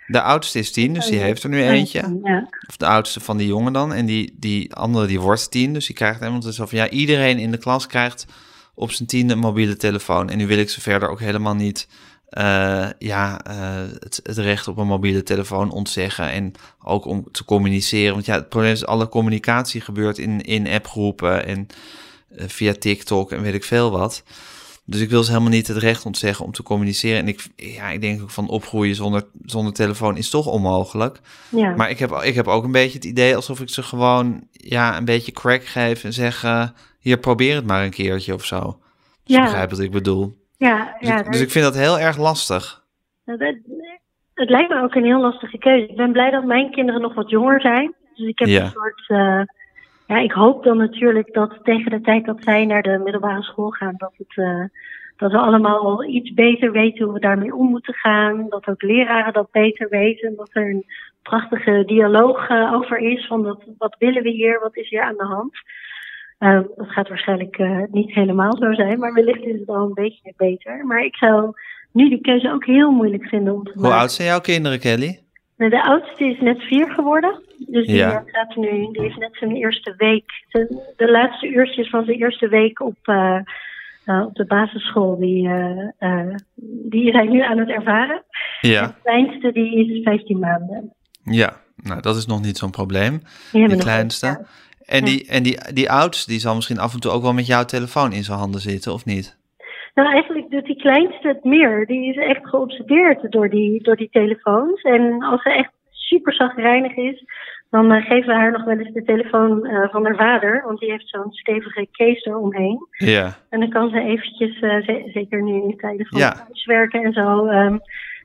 De 0.07 0.21
oudste 0.21 0.59
is 0.59 0.71
tien, 0.71 0.93
dus 0.93 1.05
die 1.05 1.19
heeft 1.19 1.43
er 1.43 1.49
nu 1.49 1.63
eentje. 1.63 2.19
Ja. 2.23 2.49
Of 2.67 2.77
de 2.77 2.85
oudste 2.85 3.19
van 3.19 3.37
die 3.37 3.47
jongen 3.47 3.73
dan. 3.73 3.93
En 3.93 4.05
die, 4.05 4.35
die 4.37 4.73
andere 4.75 5.07
die 5.07 5.19
wordt 5.19 5.51
tien, 5.51 5.73
dus 5.73 5.85
die 5.85 5.95
krijgt 5.95 6.19
hem. 6.19 6.31
Want 6.31 6.43
het 6.43 6.51
is 6.51 6.57
zo 6.57 6.65
van 6.65 6.77
ja, 6.77 6.89
iedereen 6.89 7.39
in 7.39 7.51
de 7.51 7.57
klas 7.57 7.87
krijgt 7.87 8.25
op 8.73 8.91
zijn 8.91 9.07
tiende 9.07 9.33
een 9.33 9.39
mobiele 9.39 9.77
telefoon. 9.77 10.29
En 10.29 10.37
nu 10.37 10.47
wil 10.47 10.57
ik 10.57 10.69
ze 10.69 10.81
verder 10.81 11.09
ook 11.09 11.19
helemaal 11.19 11.55
niet 11.55 11.87
eh, 12.29 12.87
ja, 12.99 13.43
eh, 13.43 13.91
het, 13.99 14.19
het 14.23 14.37
recht 14.37 14.67
op 14.67 14.77
een 14.77 14.87
mobiele 14.87 15.23
telefoon 15.23 15.71
ontzeggen. 15.71 16.29
En 16.31 16.53
ook 16.83 17.05
om 17.05 17.31
te 17.31 17.45
communiceren. 17.45 18.13
Want 18.13 18.25
ja, 18.25 18.35
het 18.35 18.49
probleem 18.49 18.71
is 18.71 18.85
alle 18.85 19.09
communicatie 19.09 19.81
gebeurt 19.81 20.17
in, 20.17 20.41
in 20.41 20.67
appgroepen 20.67 21.45
en 21.45 21.67
eh, 22.29 22.47
via 22.47 22.73
TikTok 22.79 23.31
en 23.31 23.41
weet 23.41 23.53
ik 23.53 23.63
veel 23.63 23.91
wat. 23.91 24.23
Dus 24.89 25.01
ik 25.01 25.09
wil 25.09 25.23
ze 25.23 25.31
helemaal 25.31 25.51
niet 25.51 25.67
het 25.67 25.77
recht 25.77 26.05
ontzeggen 26.05 26.45
om 26.45 26.51
te 26.51 26.63
communiceren. 26.63 27.19
En 27.19 27.27
ik, 27.27 27.47
ja, 27.55 27.89
ik 27.89 28.01
denk 28.01 28.21
ook 28.21 28.29
van 28.29 28.49
opgroeien 28.49 28.95
zonder, 28.95 29.25
zonder 29.45 29.73
telefoon 29.73 30.17
is 30.17 30.29
toch 30.29 30.45
onmogelijk. 30.47 31.19
Ja. 31.49 31.75
Maar 31.75 31.89
ik 31.89 31.99
heb, 31.99 32.11
ik 32.11 32.35
heb 32.35 32.47
ook 32.47 32.63
een 32.63 32.71
beetje 32.71 32.97
het 32.97 33.05
idee 33.05 33.35
alsof 33.35 33.59
ik 33.61 33.69
ze 33.69 33.83
gewoon 33.83 34.47
ja, 34.51 34.97
een 34.97 35.05
beetje 35.05 35.31
crack 35.31 35.65
geef 35.65 36.03
en 36.03 36.13
zeg: 36.13 36.43
eh, 36.43 36.67
hier, 36.99 37.17
probeer 37.17 37.55
het 37.55 37.65
maar 37.65 37.83
een 37.83 37.89
keertje 37.91 38.33
of 38.33 38.45
zo. 38.45 38.79
Dus 39.23 39.35
Ja. 39.35 39.41
begrijpt 39.43 39.71
wat 39.71 39.79
ik 39.79 39.91
bedoel. 39.91 40.37
ja, 40.57 40.95
Dus, 40.99 41.07
ja, 41.09 41.19
ik, 41.19 41.31
dus 41.31 41.41
ik 41.41 41.51
vind 41.51 41.65
dat 41.65 41.75
heel 41.75 41.99
erg 41.99 42.17
lastig. 42.17 42.83
Het, 43.25 43.39
het- 43.39 44.49
lijkt 44.49 44.69
me 44.69 44.81
ook 44.81 44.95
een 44.95 45.05
heel 45.05 45.21
lastige 45.21 45.57
keuze. 45.57 45.87
Ik 45.87 45.95
ben 45.95 46.11
blij 46.11 46.29
dat 46.31 46.45
mijn 46.45 46.71
kinderen 46.71 47.01
nog 47.01 47.13
wat 47.13 47.29
jonger 47.29 47.61
zijn. 47.61 47.93
Dus 48.15 48.27
ik 48.27 48.39
heb 48.39 48.47
Ja. 48.47 48.63
een 48.63 48.71
soort. 48.71 49.03
eh, 49.07 49.41
ja, 50.07 50.17
ik 50.17 50.31
hoop 50.31 50.63
dan 50.63 50.77
natuurlijk 50.77 51.33
dat 51.33 51.59
tegen 51.63 51.91
de 51.91 52.01
tijd 52.01 52.25
dat 52.25 52.43
zij 52.43 52.65
naar 52.65 52.81
de 52.81 53.01
middelbare 53.03 53.43
school 53.43 53.69
gaan, 53.69 53.93
dat, 53.97 54.13
het, 54.17 54.37
eh, 54.37 54.63
dat 55.17 55.31
we 55.31 55.37
allemaal 55.37 55.79
al 55.79 56.03
iets 56.03 56.33
beter 56.33 56.71
weten 56.71 57.05
hoe 57.05 57.13
we 57.13 57.19
daarmee 57.19 57.55
om 57.55 57.69
moeten 57.69 57.93
gaan. 57.93 58.45
Dat 58.49 58.67
ook 58.67 58.81
leraren 58.81 59.33
dat 59.33 59.51
beter 59.51 59.89
weten. 59.89 60.35
Dat 60.35 60.49
er 60.51 60.69
een 60.69 60.85
prachtige 61.21 61.83
dialoog 61.85 62.49
eh, 62.49 62.73
over 62.73 62.97
is. 62.97 63.27
Van 63.27 63.43
dat, 63.43 63.63
wat 63.77 63.95
willen 63.99 64.23
we 64.23 64.29
hier? 64.29 64.59
Wat 64.59 64.75
is 64.77 64.89
hier 64.89 65.01
aan 65.01 65.17
de 65.17 65.25
hand? 65.25 65.53
Eh, 66.37 66.59
dat 66.75 66.89
gaat 66.89 67.09
waarschijnlijk 67.09 67.57
eh, 67.57 67.81
niet 67.91 68.13
helemaal 68.13 68.57
zo 68.57 68.73
zijn, 68.73 68.99
maar 68.99 69.13
wellicht 69.13 69.43
is 69.43 69.59
het 69.59 69.69
al 69.69 69.83
een 69.83 69.93
beetje 69.93 70.33
beter. 70.35 70.85
Maar 70.85 71.03
ik 71.03 71.15
zou 71.15 71.51
nu 71.91 72.09
die 72.09 72.21
keuze 72.21 72.51
ook 72.51 72.65
heel 72.65 72.91
moeilijk 72.91 73.27
vinden 73.27 73.53
om 73.53 73.63
te 73.63 73.71
Hoe 73.73 73.81
maken. 73.81 73.97
oud 73.97 74.11
zijn 74.11 74.27
jouw 74.27 74.39
kinderen, 74.39 74.79
Kelly? 74.79 75.19
Nou, 75.57 75.71
de 75.71 75.83
oudste 75.83 76.23
is 76.25 76.39
net 76.39 76.61
vier 76.61 76.91
geworden. 76.91 77.41
Dus 77.57 77.85
die, 77.87 77.95
Ja. 77.95 78.11
eh, 78.11 78.21
gaat 78.25 78.55
nu, 78.55 78.69
die 78.91 79.01
heeft 79.01 79.17
net 79.17 79.37
zijn 79.39 79.55
eerste 79.55 79.93
week. 79.97 80.31
De, 80.51 80.91
de 80.97 81.11
laatste 81.11 81.47
uurtjes 81.47 81.89
van 81.89 82.05
zijn 82.05 82.17
eerste 82.17 82.47
week 82.47 82.79
op, 82.81 82.97
eh, 83.03 83.39
eh, 84.05 84.25
op 84.25 84.35
de 84.35 84.45
basisschool, 84.45 85.17
die, 85.19 85.49
eh, 85.97 86.35
die 86.89 87.07
is 87.07 87.13
hij 87.13 87.25
nu 87.25 87.41
aan 87.41 87.57
het 87.57 87.69
ervaren. 87.69 88.23
Ja. 88.61 88.87
De 88.87 88.93
kleinste 89.03 89.51
die 89.51 89.85
is 89.97 90.03
15 90.03 90.39
maanden. 90.39 90.93
Ja, 91.23 91.61
nou 91.75 92.01
dat 92.01 92.15
is 92.15 92.25
nog 92.25 92.41
niet 92.41 92.57
zo'n 92.57 92.71
probleem. 92.71 93.17
Die, 93.17 93.27
hebben 93.51 93.67
Die 93.69 93.77
nog 93.77 93.85
kleinste. 93.85 94.25
ja. 94.25 94.41
En, 94.85 95.05
die, 95.05 95.27
en 95.27 95.43
die, 95.43 95.57
die 95.73 95.91
oudste, 95.91 96.29
die 96.31 96.39
zal 96.39 96.55
misschien 96.55 96.79
af 96.79 96.93
en 96.93 96.99
toe 96.99 97.11
ook 97.11 97.21
wel 97.21 97.33
met 97.33 97.45
jouw 97.47 97.65
telefoon 97.65 98.13
in 98.13 98.23
zijn 98.23 98.37
handen 98.37 98.61
zitten, 98.61 98.93
of 98.93 99.05
niet? 99.05 99.37
Nou, 99.97 100.09
eigenlijk 100.11 100.49
doet 100.49 100.65
die 100.65 100.75
kleinste 100.75 101.27
het 101.27 101.43
meer. 101.43 101.85
Die 101.85 102.09
is 102.09 102.15
echt 102.17 102.47
geobsedeerd 102.49 103.31
door 103.31 103.49
die, 103.49 103.83
door 103.83 103.95
die 103.95 104.09
telefoons. 104.11 104.81
En 104.81 105.23
als 105.23 105.41
ze 105.41 105.49
echt 105.53 105.71
super 105.91 106.33
zagrijnig 106.33 106.95
is, 106.95 107.23
dan 107.69 107.91
eh, 107.91 108.05
geven 108.05 108.27
we 108.27 108.33
haar 108.35 108.51
nog 108.51 108.63
wel 108.63 108.77
eens 108.77 108.93
de 108.93 109.03
telefoon 109.03 109.65
eh, 109.65 109.89
van 109.89 110.05
haar 110.05 110.15
vader. 110.15 110.63
Want 110.65 110.79
die 110.79 110.91
heeft 110.91 111.09
zo'n 111.09 111.31
stevige 111.31 111.87
case 111.91 112.29
eromheen. 112.29 112.77
Ja. 112.91 113.33
En 113.49 113.59
dan 113.59 113.69
kan 113.69 113.89
ze 113.89 113.99
eventjes, 113.99 114.59
eh, 114.59 114.75
ze- 114.81 115.09
zeker 115.13 115.43
nu 115.43 115.53
in 115.53 115.77
tijden 115.77 116.05
van 116.05 116.19
Ja. 116.19 116.31
thuiswerken 116.31 117.03
en 117.03 117.13
zo, 117.13 117.45
ehm, 117.45 117.77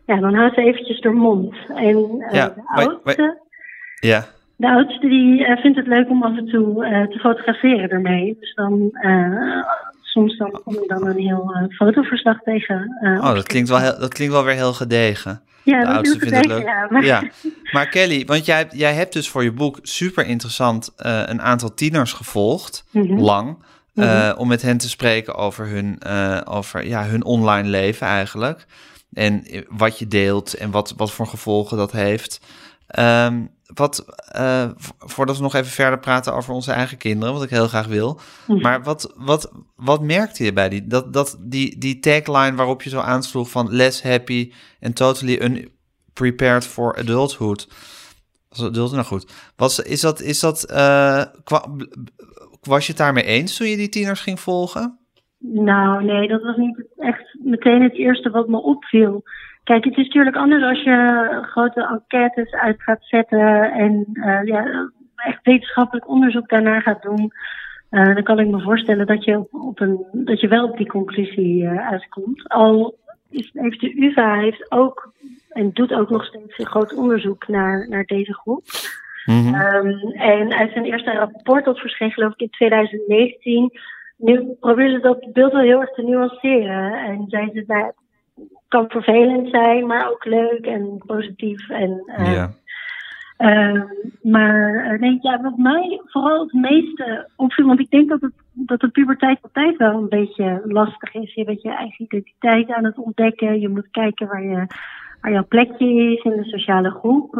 ja, 0.07 0.17
dan 0.17 0.35
houdt 0.35 0.55
ze 0.55 0.63
eventjes 0.63 1.01
de 1.01 1.11
mond. 1.11 1.55
En 1.75 2.25
Ja, 2.31 2.49
de, 2.49 2.63
oudste, 2.65 3.39
Ja. 4.01 4.25
de 4.57 4.69
oudste 4.71 5.09
die 5.09 5.45
vindt 5.57 5.77
het 5.79 5.87
leuk 5.87 6.11
om 6.11 6.23
af 6.23 6.37
en 6.37 6.47
toe 6.47 6.75
te 7.11 7.19
fotograferen 7.19 7.89
ermee. 7.91 8.37
Dus 8.41 8.55
dan, 8.55 8.91
soms 10.13 10.37
dan 10.37 10.61
kom 10.65 10.75
je 10.75 10.85
dan 10.87 11.07
een 11.07 11.19
heel 11.19 11.55
eh, 11.55 11.77
fotoverslag 11.77 12.39
tegen. 12.43 12.97
eh, 13.01 13.11
Oh, 13.25 13.35
dat 13.35 13.47
klinkt, 13.47 13.69
wel 13.69 13.79
heel, 13.79 13.99
dat 13.99 14.15
klinkt 14.15 14.35
wel 14.35 14.45
weer 14.45 14.55
heel 14.55 14.73
gedegen. 14.73 15.43
Ja, 15.65 15.81
de 15.81 15.87
dat 15.87 15.95
oudste 15.95 16.15
is 16.17 16.23
vindt 16.23 16.37
het 16.37 16.47
leuk. 16.47 16.63
Ja, 16.63 16.87
maar, 16.91 17.05
Ja, 17.05 17.23
maar 17.73 17.89
Kelly, 17.89 18.25
want 18.25 18.45
jij, 18.47 18.67
jij 18.71 18.95
hebt 18.95 19.13
dus 19.13 19.29
voor 19.29 19.43
je 19.43 19.53
boek 19.53 19.79
super 19.83 20.27
interessant 20.27 20.93
eh, 20.97 21.23
een 21.27 21.43
aantal 21.43 21.75
tieners 21.75 22.13
gevolgd, 22.13 22.85
Mhm. 22.91 23.19
lang, 23.21 23.57
eh, 23.95 24.33
om 24.37 24.49
met 24.49 24.63
hen 24.63 24.79
te 24.79 24.89
spreken 24.89 25.35
over 25.35 25.67
hun, 25.69 25.99
over, 26.47 26.87
ja, 26.87 27.05
hun 27.05 27.25
online 27.25 27.69
leven 27.69 28.07
eigenlijk. 28.07 28.67
En 29.13 29.45
wat 29.69 29.99
je 29.99 30.09
deelt 30.09 30.55
en 30.55 30.71
wat, 30.71 30.95
wat 30.97 31.13
voor 31.13 31.27
gevolgen 31.27 31.77
dat 31.77 31.93
heeft. 31.93 32.41
Ehm, 32.93 33.47
wat, 33.75 34.05
eh, 34.29 34.69
vo- 34.77 34.95
voordat 34.99 35.37
we 35.37 35.43
nog 35.43 35.55
even 35.55 35.71
verder 35.71 35.99
praten 35.99 36.35
over 36.35 36.55
onze 36.55 36.73
eigen 36.73 36.99
kinderen, 36.99 37.35
wat 37.35 37.43
ik 37.43 37.51
heel 37.51 37.69
graag 37.69 37.87
wil. 37.87 38.21
Mhm. 38.47 38.61
Maar 38.61 38.83
wat, 38.83 39.15
wat, 39.17 39.53
wat 39.77 40.03
merkte 40.03 40.45
je 40.45 40.53
bij 40.53 40.69
die, 40.69 40.87
dat, 40.87 41.13
dat, 41.13 41.37
die, 41.41 41.79
die 41.79 41.99
tagline 41.99 42.57
waarop 42.57 42.83
je 42.83 42.91
zo 42.91 43.01
aansloeg 43.01 43.51
van 43.51 43.75
less 43.75 44.03
happy 44.03 44.53
and 44.81 44.97
totally 44.97 45.41
unprepared 45.41 46.67
for 46.67 46.97
adulthood? 46.97 47.69
Was 48.49 48.63
adult, 48.63 48.93
nou 48.93 49.05
goed. 49.05 49.53
Was, 49.57 49.79
is 49.81 50.01
dat, 50.01 50.21
is 50.21 50.41
dat, 50.41 50.65
eh, 50.65 51.23
was 52.61 52.87
je 52.87 52.93
het 52.93 53.01
daarmee 53.01 53.25
eens 53.25 53.57
toen 53.57 53.67
je 53.67 53.77
die 53.77 53.89
tieners 53.89 54.21
ging 54.21 54.41
volgen? 54.41 54.99
Nou, 55.39 56.05
nee, 56.05 56.29
dat 56.29 56.43
was 56.43 56.57
niet 56.57 56.85
echt 56.97 57.39
meteen 57.45 57.83
het 57.83 57.95
eerste 57.95 58.31
wat 58.31 58.49
me 58.49 58.63
opviel. 58.63 59.23
Kijk, 59.65 59.85
het 59.85 59.97
is 59.97 60.05
natuurlijk 60.07 60.37
anders 60.37 60.63
als 60.63 60.83
je 60.83 61.39
grote 61.43 61.87
enquêtes 61.87 62.53
uit 62.53 62.83
gaat 62.83 63.05
zetten 63.05 63.73
en 63.73 64.07
eh, 64.13 64.45
ja, 64.45 64.91
echt 65.17 65.43
wetenschappelijk 65.43 66.09
onderzoek 66.09 66.49
daarnaar 66.49 66.83
gaat 66.83 67.03
doen. 67.03 67.33
Eh, 67.91 68.15
dan 68.15 68.23
kan 68.23 68.39
ik 68.39 68.49
me 68.49 68.61
voorstellen 68.61 69.07
dat 69.07 69.25
je, 69.25 69.39
op, 69.39 69.55
op 69.55 69.81
een, 69.81 70.07
dat 70.13 70.41
je 70.41 70.49
wel 70.49 70.65
op 70.65 70.77
die 70.77 70.87
conclusie 70.87 71.67
eh, 71.67 71.91
uitkomt. 71.91 72.49
Al 72.49 72.99
is, 73.31 73.51
heeft 73.53 73.81
de 73.81 74.01
UvA 74.01 74.39
heeft 74.39 74.71
ook 74.71 75.13
en 75.49 75.71
doet 75.73 75.93
ook 75.93 76.11
nog 76.11 76.25
steeds 76.25 76.59
een 76.59 76.67
groot 76.67 76.95
onderzoek 76.95 77.49
naar, 77.49 77.89
naar 77.89 78.05
deze 78.05 78.35
groep. 78.35 78.65
Mhm. 79.25 79.55
Ehm, 79.55 79.89
en 80.13 80.53
uit 80.53 80.73
zijn 80.73 80.85
eerste 80.85 81.13
rapport, 81.13 81.65
dat 81.65 81.79
verscheen 81.79 82.11
geloof 82.11 82.33
ik 82.33 82.41
in 82.41 82.51
2019, 82.51 83.71
nu 84.17 84.57
proberen 84.61 84.93
ze 84.93 85.01
dat 85.01 85.33
beeld 85.33 85.53
wel 85.53 85.63
heel 85.63 85.81
erg 85.81 85.93
te 85.93 86.03
nuanceren. 86.03 86.93
En 86.93 87.25
zei 87.29 87.51
ze, 87.53 87.65
nou, 87.67 87.85
het 87.85 87.95
kan 88.69 88.85
vervelend 88.89 89.49
zijn, 89.49 89.87
maar 89.87 90.11
ook 90.11 90.25
leuk 90.25 90.67
en 90.67 91.03
positief. 91.07 91.69
En, 91.69 92.03
eh, 92.07 92.35
ja. 92.35 92.51
Ehm, 93.37 93.87
maar 94.23 94.85
eh, 94.85 95.01
nee, 95.01 95.19
ja, 95.21 95.41
wat 95.41 95.57
mij 95.57 96.01
vooral 96.05 96.43
het 96.43 96.53
meeste 96.53 97.31
opviel, 97.37 97.67
want 97.67 97.81
ik 97.81 97.91
denk 97.91 98.09
dat, 98.09 98.21
het, 98.21 98.33
dat 98.53 98.81
de 98.81 98.89
puberteit 98.89 99.39
altijd 99.43 99.77
wel 99.77 99.95
een 99.95 100.09
beetje 100.09 100.63
lastig 100.65 101.15
is. 101.15 101.35
Je 101.35 101.45
bent 101.45 101.63
je 101.63 101.75
eigen 101.75 102.05
identiteit 102.05 102.71
aan 102.71 102.85
het 102.85 102.99
ontdekken. 102.99 103.61
Je 103.61 103.69
moet 103.69 103.91
kijken 103.91 104.27
waar, 104.27 104.43
je, 104.43 104.67
waar 105.21 105.33
jouw 105.33 105.47
plekje 105.49 105.87
is 105.87 106.23
in 106.23 106.37
de 106.37 106.45
sociale 106.45 106.91
groep. 106.91 107.35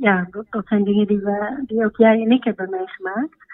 Ja, 0.00 0.26
dat, 0.30 0.46
dat 0.50 0.66
zijn 0.66 0.84
dingen 0.84 1.06
die, 1.06 1.18
we, 1.18 1.62
die 1.66 1.84
ook 1.84 1.96
jij 1.96 2.20
en 2.20 2.30
ik 2.30 2.44
hebben 2.44 2.70
meegemaakt. 2.70 3.46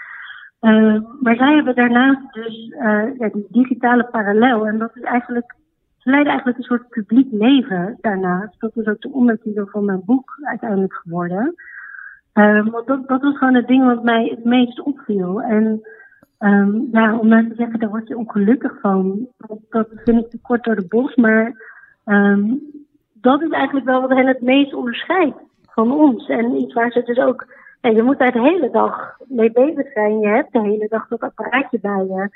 Ehm, 0.62 1.00
maar 1.20 1.36
zij 1.36 1.54
hebben 1.54 1.74
daarnaast 1.74 2.32
dus 2.32 2.68
eh, 2.78 3.18
ja, 3.18 3.28
die 3.28 3.46
digitale 3.48 4.04
parallel. 4.04 4.66
En 4.66 4.78
dat 4.78 4.96
is 4.96 5.02
eigenlijk 5.02 5.54
ze 6.02 6.10
leiden 6.10 6.30
eigenlijk 6.32 6.58
een 6.58 6.64
soort 6.64 6.88
publiek 6.88 7.28
leven 7.32 7.98
daarnaast. 8.00 8.60
Dat 8.60 8.76
is 8.76 8.86
ook 8.86 9.00
de 9.00 9.12
ondertitel 9.12 9.66
van 9.66 9.84
mijn 9.84 10.02
boek 10.04 10.38
uiteindelijk 10.42 10.94
geworden. 10.94 11.54
Ehm, 12.32 12.70
want 12.70 12.86
dat, 12.86 13.20
was 13.20 13.38
gewoon 13.38 13.54
het 13.54 13.66
ding 13.66 13.84
wat 13.84 14.02
mij 14.02 14.24
het 14.24 14.44
meest 14.44 14.80
opviel. 14.80 15.42
En 15.42 15.82
ehm, 16.38 16.80
ja, 16.92 17.18
om 17.18 17.28
nou 17.28 17.48
te 17.48 17.54
zeggen, 17.54 17.78
daar 17.78 17.88
word 17.88 18.08
je 18.08 18.16
ongelukkig 18.16 18.80
van. 18.80 19.26
Dat, 19.70 19.88
vind 20.04 20.24
ik 20.24 20.30
te 20.30 20.40
kort 20.40 20.64
door 20.64 20.76
de 20.76 20.86
bos. 20.88 21.14
Maar 21.14 21.52
ehm, 22.04 22.54
dat 23.12 23.42
is 23.42 23.50
eigenlijk 23.50 23.86
wel 23.86 24.00
wat 24.00 24.10
hen 24.10 24.26
het 24.26 24.42
meest 24.42 24.74
onderscheidt 24.74 25.38
van 25.68 25.92
ons. 25.92 26.28
En 26.28 26.60
iets 26.60 26.74
waar 26.74 26.90
ze 26.90 27.02
dus 27.02 27.18
ook... 27.18 27.46
Je 27.80 28.02
moet 28.02 28.18
daar 28.18 28.32
de 28.32 28.40
hele 28.40 28.70
dag 28.70 29.16
mee 29.28 29.52
bezig 29.52 29.92
zijn. 29.92 30.18
Je 30.18 30.28
hebt 30.28 30.52
de 30.52 30.60
hele 30.60 30.88
dag 30.88 31.08
dat 31.08 31.20
apparaatje 31.20 31.78
bij 31.80 32.04
je. 32.04 32.28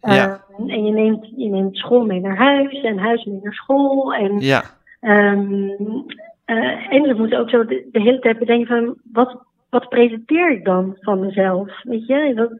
Ja. 0.00 0.44
Ehm, 0.58 0.68
en 0.68 0.84
je 0.84 0.92
neemt, 0.92 1.32
je 1.36 1.48
neemt 1.48 1.76
school 1.76 2.04
mee 2.04 2.20
naar 2.20 2.36
huis 2.36 2.80
en 2.82 2.98
huis 2.98 3.24
mee 3.24 3.40
naar 3.42 3.52
school. 3.52 4.14
En, 4.14 4.38
Ja, 4.38 4.62
eh, 6.44 6.92
en 6.92 7.02
je 7.02 7.14
moet 7.14 7.34
ook 7.34 7.50
zo 7.50 7.64
de, 7.64 7.88
de 7.92 8.00
hele 8.00 8.18
tijd 8.18 8.38
bedenken 8.38 8.66
van 8.66 8.94
wat, 9.12 9.36
wat 9.68 9.88
presenteer 9.88 10.50
ik 10.50 10.64
dan 10.64 10.96
van 11.00 11.20
mezelf? 11.20 11.82
Weet 11.82 12.06
je? 12.06 12.32
Dat, 12.34 12.50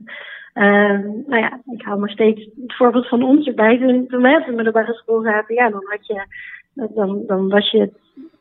Ehm, 0.53 1.07
nou 1.27 1.43
ja, 1.43 1.61
ik 1.73 1.83
hou 1.83 1.99
maar 1.99 2.11
steeds 2.11 2.45
het 2.45 2.77
voorbeeld 2.77 3.09
van 3.09 3.23
ons 3.23 3.47
erbij. 3.47 3.79
Toen, 3.79 4.07
toen 4.07 4.23
wij 4.23 4.37
op 4.37 4.45
de 4.47 4.53
middelbare 4.53 4.95
school 4.95 5.23
zaten, 5.23 5.55
ja, 5.55 5.71
dan 5.71 5.85
had 5.85 6.07
je, 6.07 6.27
dan, 6.95 7.23
dan 7.27 7.49
was 7.49 7.71
je 7.71 7.91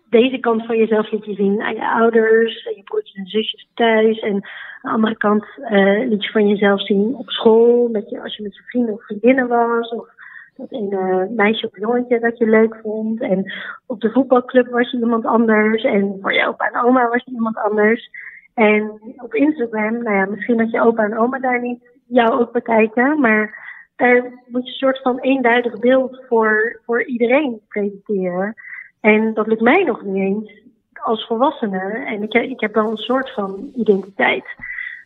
deze 0.09 0.37
kant 0.37 0.65
van 0.65 0.77
jezelf 0.77 1.11
liet 1.11 1.25
je 1.25 1.33
zien 1.33 1.61
aan 1.61 1.75
je 1.75 1.91
ouders, 1.91 2.63
je 2.63 2.81
broertjes 2.83 3.15
en 3.15 3.25
zusjes 3.25 3.69
thuis. 3.73 4.19
En 4.19 4.33
aan 4.33 4.41
de 4.81 4.89
andere 4.89 5.17
kant 5.17 5.45
uh, 5.57 6.09
liet 6.09 6.23
je 6.23 6.31
van 6.31 6.47
jezelf 6.47 6.85
zien 6.85 7.15
op 7.15 7.29
school, 7.29 7.87
met 7.87 8.19
als 8.23 8.35
je 8.35 8.43
met 8.43 8.55
je 8.55 8.61
vrienden 8.61 8.93
of 8.93 9.05
vriendinnen 9.05 9.47
was. 9.47 9.89
Of 9.89 10.07
dat 10.55 10.71
een 10.71 11.35
meisje 11.35 11.65
of 11.65 11.79
jongetje 11.79 12.19
dat 12.19 12.37
je 12.37 12.45
leuk 12.45 12.79
vond. 12.81 13.21
En 13.21 13.53
op 13.85 14.01
de 14.01 14.11
voetbalclub 14.11 14.67
was 14.67 14.91
je 14.91 14.99
iemand 14.99 15.25
anders. 15.25 15.83
En 15.83 16.17
voor 16.21 16.33
je 16.33 16.47
opa 16.47 16.71
en 16.71 16.81
oma 16.83 17.09
was 17.09 17.23
je 17.25 17.31
iemand 17.31 17.57
anders. 17.57 18.09
En 18.53 19.01
op 19.17 19.33
Instagram, 19.33 20.03
nou 20.03 20.15
ja, 20.15 20.25
misschien 20.25 20.57
dat 20.57 20.71
je 20.71 20.81
opa 20.81 21.03
en 21.03 21.17
oma 21.17 21.39
daar 21.39 21.61
niet 21.61 21.79
jou 22.07 22.39
ook 22.39 22.51
bekijken, 22.51 23.19
maar 23.19 23.67
daar 23.95 24.23
moet 24.47 24.63
je 24.63 24.69
een 24.69 24.77
soort 24.77 25.01
van 25.01 25.19
eenduidig 25.19 25.79
beeld 25.79 26.25
voor, 26.27 26.81
voor 26.85 27.03
iedereen 27.03 27.61
presenteren. 27.67 28.55
En 28.99 29.33
dat 29.33 29.47
lukt 29.47 29.61
mij 29.61 29.83
nog 29.83 30.03
niet 30.03 30.23
eens 30.23 30.51
als 30.93 31.25
volwassene. 31.25 32.05
En 32.05 32.23
ik, 32.23 32.33
ik 32.33 32.59
heb 32.59 32.73
wel 32.73 32.91
een 32.91 32.97
soort 32.97 33.33
van 33.33 33.71
identiteit. 33.75 34.45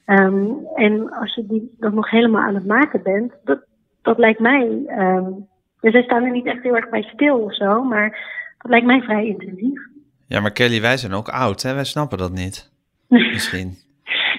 Um, 0.05 0.57
en 0.75 1.11
als 1.13 1.35
je 1.35 1.45
die 1.45 1.75
dat 1.79 1.93
nog 1.93 2.09
helemaal 2.09 2.41
aan 2.41 2.55
het 2.55 2.65
maken 2.65 3.03
bent, 3.03 3.33
dat, 3.43 3.59
dat 4.01 4.17
lijkt 4.17 4.39
mij. 4.39 4.83
Um, 4.97 5.47
dus 5.79 5.91
zij 5.91 6.03
staan 6.03 6.23
er 6.23 6.31
niet 6.31 6.45
echt 6.45 6.63
heel 6.63 6.75
erg 6.75 6.89
bij 6.89 7.01
stil 7.01 7.37
of 7.37 7.55
zo, 7.55 7.83
maar 7.83 8.09
dat 8.57 8.71
lijkt 8.71 8.85
mij 8.85 9.01
vrij 9.01 9.25
intensief. 9.25 9.81
Ja, 10.27 10.39
maar 10.39 10.51
Kelly, 10.51 10.81
wij 10.81 10.97
zijn 10.97 11.13
ook 11.13 11.29
oud, 11.29 11.61
hè? 11.61 11.73
Wij 11.73 11.83
snappen 11.83 12.17
dat 12.17 12.31
niet. 12.31 12.71
Misschien. 13.33 13.77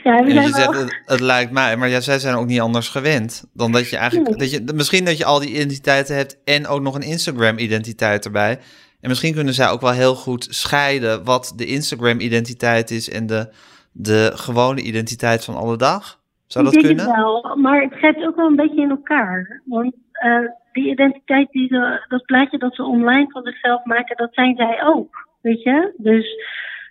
ja, 0.02 0.25
we 0.25 0.32
je 0.32 0.40
zegt, 0.40 0.75
het, 0.75 1.02
het, 1.04 1.20
lijkt 1.20 1.50
mij, 1.50 1.76
maar 1.76 1.88
ja, 1.88 2.00
zij 2.00 2.18
zijn 2.18 2.34
ook 2.34 2.46
niet 2.46 2.61
anders 2.61 2.88
gewend 2.88 3.44
dan 3.52 3.73
dat 3.73 3.90
je 3.90 3.96
eigenlijk. 3.96 4.38
Dat 4.38 4.50
je, 4.50 4.73
misschien 4.75 5.04
dat 5.04 5.18
je 5.18 5.25
al 5.25 5.40
die 5.40 5.50
identiteiten 5.50 6.16
hebt 6.16 6.38
en 6.44 6.66
ook 6.66 6.80
nog 6.80 6.94
een 6.94 7.02
Instagram-identiteit 7.02 8.25
erbij. 8.25 8.58
En 9.04 9.11
misschien 9.11 9.34
kunnen 9.34 9.54
zij 9.54 9.70
ook 9.70 9.80
wel 9.80 9.92
heel 9.92 10.14
goed 10.14 10.46
scheiden 10.50 11.25
wat 11.25 11.52
de 11.56 11.66
Instagram-identiteit 11.66 12.90
is 12.90 13.11
en 13.11 13.26
de, 13.26 13.52
de 13.92 14.30
gewone 14.34 14.80
identiteit 14.80 15.44
van 15.44 15.54
alle 15.54 15.76
dag. 15.76 16.20
Zou 16.46 16.64
dat 16.64 16.75
ik 16.75 16.82
kunnen? 16.82 17.04
Het 17.04 17.16
wel, 17.16 17.56
maar 17.56 17.82
het 17.82 17.94
gaat 17.94 18.16
ook 18.16 18.37
wel 18.37 18.46
een 18.46 18.56
beetje 18.56 18.80
in 18.80 18.90
elkaar. 18.90 19.62
Want 19.64 19.94
uh, 20.25 20.38
die 20.73 20.90
identiteit, 20.90 21.50
die 21.50 21.66
ze, 21.68 22.04
dat 22.08 22.25
plaatje 22.25 22.58
dat 22.58 22.75
ze 22.75 22.82
online 22.82 23.26
van 23.28 23.42
zichzelf 23.42 23.84
maken, 23.84 24.16
dat 24.16 24.34
zijn 24.34 24.56
zij 24.56 24.84
ook. 24.84 25.28
Weet 25.40 25.62
je? 25.62 25.94
Dus 25.96 26.26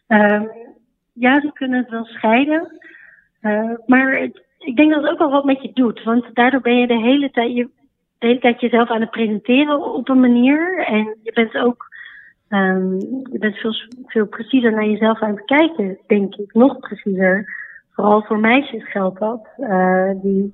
uh, 0.07 0.41
ja, 1.13 1.41
ze 1.41 1.51
kunnen 1.53 1.79
het 1.79 1.89
wel 1.89 2.05
scheiden. 2.05 2.81
Uh, 3.41 3.71
maar 3.85 4.19
het, 4.19 4.43
ik 4.59 4.75
denk 4.75 4.91
dat 4.91 5.01
het 5.01 5.11
ook 5.11 5.19
wel 5.19 5.31
wat 5.31 5.45
met 5.45 5.61
je 5.61 5.71
doet. 5.73 6.03
Want 6.03 6.25
daardoor 6.33 6.61
ben 6.61 6.77
je 6.77 6.87
de 6.87 7.01
hele 7.01 7.31
tijd, 7.31 7.55
je, 7.55 7.69
de 8.17 8.27
hele 8.27 8.39
tijd 8.39 8.61
jezelf 8.61 8.89
aan 8.89 9.01
het 9.01 9.11
presenteren 9.11 9.93
op 9.93 10.09
een 10.09 10.19
manier. 10.19 10.85
En 10.87 11.17
je 11.23 11.31
bent 11.33 11.55
ook 11.55 11.91
Um, 12.53 12.99
je 13.31 13.37
bent 13.39 13.55
veel, 13.55 13.73
veel 14.05 14.25
preciezer 14.27 14.71
naar 14.71 14.85
jezelf 14.85 15.21
aan 15.21 15.35
het 15.35 15.45
kijken, 15.45 15.97
denk 16.07 16.35
ik. 16.35 16.53
Nog 16.53 16.79
preciezer. 16.79 17.45
Vooral 17.91 18.21
voor 18.21 18.39
meisjes 18.39 18.91
geldt 18.91 19.19
dat. 19.19 19.47
Uh, 19.57 20.11
die, 20.21 20.51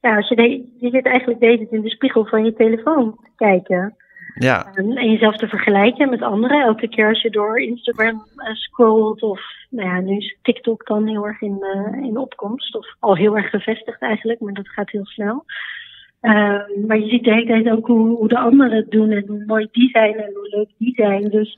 ja, 0.00 0.16
als 0.16 0.28
je, 0.28 0.36
de, 0.36 0.72
je 0.78 0.90
zit 0.90 1.06
eigenlijk 1.06 1.40
deze 1.40 1.66
in 1.70 1.80
de 1.80 1.90
spiegel 1.90 2.24
van 2.24 2.44
je 2.44 2.52
telefoon 2.52 3.16
te 3.22 3.30
kijken. 3.36 3.94
Ja. 4.34 4.72
Um, 4.74 4.96
en 4.96 5.10
jezelf 5.10 5.36
te 5.36 5.48
vergelijken 5.48 6.10
met 6.10 6.22
anderen. 6.22 6.62
Elke 6.62 6.88
keer 6.88 7.08
als 7.08 7.22
je 7.22 7.30
door 7.30 7.60
Instagram 7.60 8.26
uh, 8.36 8.54
scrolt 8.54 9.22
of, 9.22 9.40
nou 9.70 9.88
ja, 9.88 10.00
nu 10.00 10.16
is 10.16 10.36
TikTok 10.42 10.86
dan 10.86 11.06
heel 11.06 11.26
erg 11.26 11.40
in, 11.40 11.58
uh, 11.60 12.04
in 12.04 12.16
opkomst. 12.16 12.76
Of 12.76 12.86
al 12.98 13.16
heel 13.16 13.36
erg 13.36 13.50
gevestigd 13.50 14.00
eigenlijk, 14.00 14.40
maar 14.40 14.52
dat 14.52 14.68
gaat 14.68 14.90
heel 14.90 15.06
snel. 15.06 15.44
Uh, 16.22 16.60
maar 16.86 16.98
je 16.98 17.08
ziet 17.08 17.24
de 17.24 17.32
hele 17.32 17.46
tijd 17.46 17.70
ook 17.70 17.86
hoe, 17.86 18.16
hoe 18.16 18.28
de 18.28 18.38
anderen 18.38 18.76
het 18.76 18.90
doen 18.90 19.10
en 19.10 19.24
hoe 19.26 19.44
mooi 19.46 19.68
die 19.72 19.88
zijn 19.88 20.14
en 20.14 20.32
hoe 20.34 20.48
leuk 20.48 20.68
die 20.78 20.94
zijn. 20.94 21.28
Dus 21.28 21.56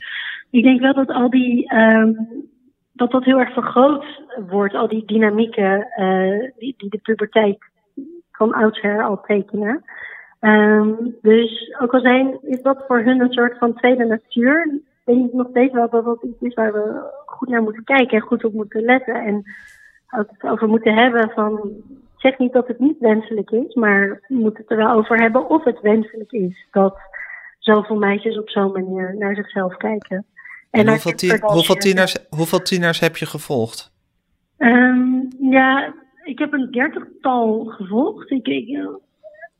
ik 0.50 0.62
denk 0.62 0.80
wel 0.80 0.94
dat 0.94 1.08
al 1.08 1.30
die, 1.30 1.74
um, 1.74 2.28
dat 2.92 3.10
dat 3.10 3.24
heel 3.24 3.38
erg 3.38 3.52
vergroot 3.52 4.04
wordt, 4.48 4.74
al 4.74 4.88
die 4.88 5.04
dynamieken 5.06 5.86
uh, 5.96 6.48
die, 6.58 6.74
de 6.76 7.00
puberteit 7.02 7.58
van 8.32 8.52
oudsher 8.52 9.02
al 9.02 9.20
tekenen. 9.20 9.84
Um, 10.40 11.16
dus 11.22 11.76
ook 11.80 11.94
al 11.94 12.00
zijn, 12.00 12.38
is 12.42 12.62
dat 12.62 12.84
voor 12.86 13.00
hun 13.00 13.20
een 13.20 13.32
soort 13.32 13.58
van 13.58 13.74
tweede 13.74 14.04
natuur, 14.04 14.80
denk 15.04 15.26
ik 15.26 15.32
nog 15.32 15.46
steeds 15.50 15.72
wel 15.72 15.90
dat 15.90 16.04
dat 16.04 16.22
iets 16.22 16.40
is 16.40 16.54
waar 16.54 16.72
we 16.72 17.10
goed 17.26 17.48
naar 17.48 17.62
moeten 17.62 17.84
kijken 17.84 18.16
en 18.16 18.26
goed 18.26 18.44
op 18.44 18.52
moeten 18.52 18.82
letten. 18.82 19.14
En 19.14 19.42
ook 20.10 20.52
over 20.52 20.68
moeten 20.68 20.94
hebben 20.94 21.30
van 21.30 21.70
zeg 22.22 22.38
niet 22.38 22.52
dat 22.52 22.68
het 22.68 22.78
niet 22.78 22.98
wenselijk 22.98 23.50
is, 23.50 23.74
maar 23.74 24.22
we 24.28 24.34
moeten 24.34 24.62
het 24.62 24.70
er 24.70 24.76
wel 24.76 24.92
over 24.92 25.20
hebben 25.20 25.48
of 25.48 25.64
het 25.64 25.80
wenselijk 25.80 26.32
is 26.32 26.66
dat 26.70 26.98
zoveel 27.58 27.96
meisjes 27.96 28.38
op 28.38 28.50
zo'n 28.50 28.72
manier 28.72 29.14
naar 29.18 29.34
zichzelf 29.34 29.76
kijken. 29.76 30.24
En, 30.70 30.80
en 30.80 30.88
hoeveel, 30.88 31.12
tien, 31.12 31.40
hoeveel, 31.40 31.74
tieners, 31.74 32.16
hoeveel 32.30 32.62
tieners 32.62 33.00
heb 33.00 33.16
je 33.16 33.26
gevolgd? 33.26 33.92
Um, 34.58 35.28
ja, 35.40 35.94
ik 36.24 36.38
heb 36.38 36.52
een 36.52 36.70
dertigtal 36.70 37.64
gevolgd. 37.64 38.30
Ik, 38.30 38.46
ik, 38.46 38.78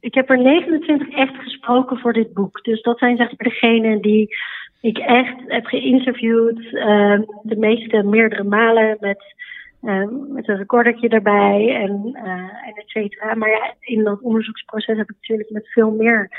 ik 0.01 0.15
heb 0.15 0.31
er 0.31 0.39
29 0.39 1.09
echt 1.09 1.35
gesproken 1.35 1.99
voor 1.99 2.13
dit 2.13 2.33
boek. 2.33 2.65
Dus 2.65 2.83
dat 2.83 2.99
zijn 2.99 3.17
zeg 3.17 3.27
maar 3.27 3.49
degenen 3.49 4.01
die 4.01 4.37
ik 4.81 4.99
echt 4.99 5.37
heb 5.47 5.65
geïnterviewd. 5.65 6.59
Uh, 6.59 7.21
de 7.43 7.57
meeste 7.57 8.03
meerdere 8.03 8.45
malen 8.45 8.97
met 9.01 9.35
Um, 9.83 10.33
met 10.33 10.49
een 10.49 10.57
recordertje 10.57 11.09
erbij 11.09 11.75
en, 11.75 12.11
uh, 12.13 12.33
en 12.33 12.75
et 12.75 12.89
cetera. 12.89 13.35
Maar 13.35 13.49
ja, 13.49 13.75
in 13.81 14.05
dat 14.05 14.21
onderzoeksproces 14.21 14.97
heb 14.97 15.11
ik 15.11 15.17
natuurlijk 15.21 15.51
met 15.51 15.69
veel 15.69 15.91
meer 15.91 16.31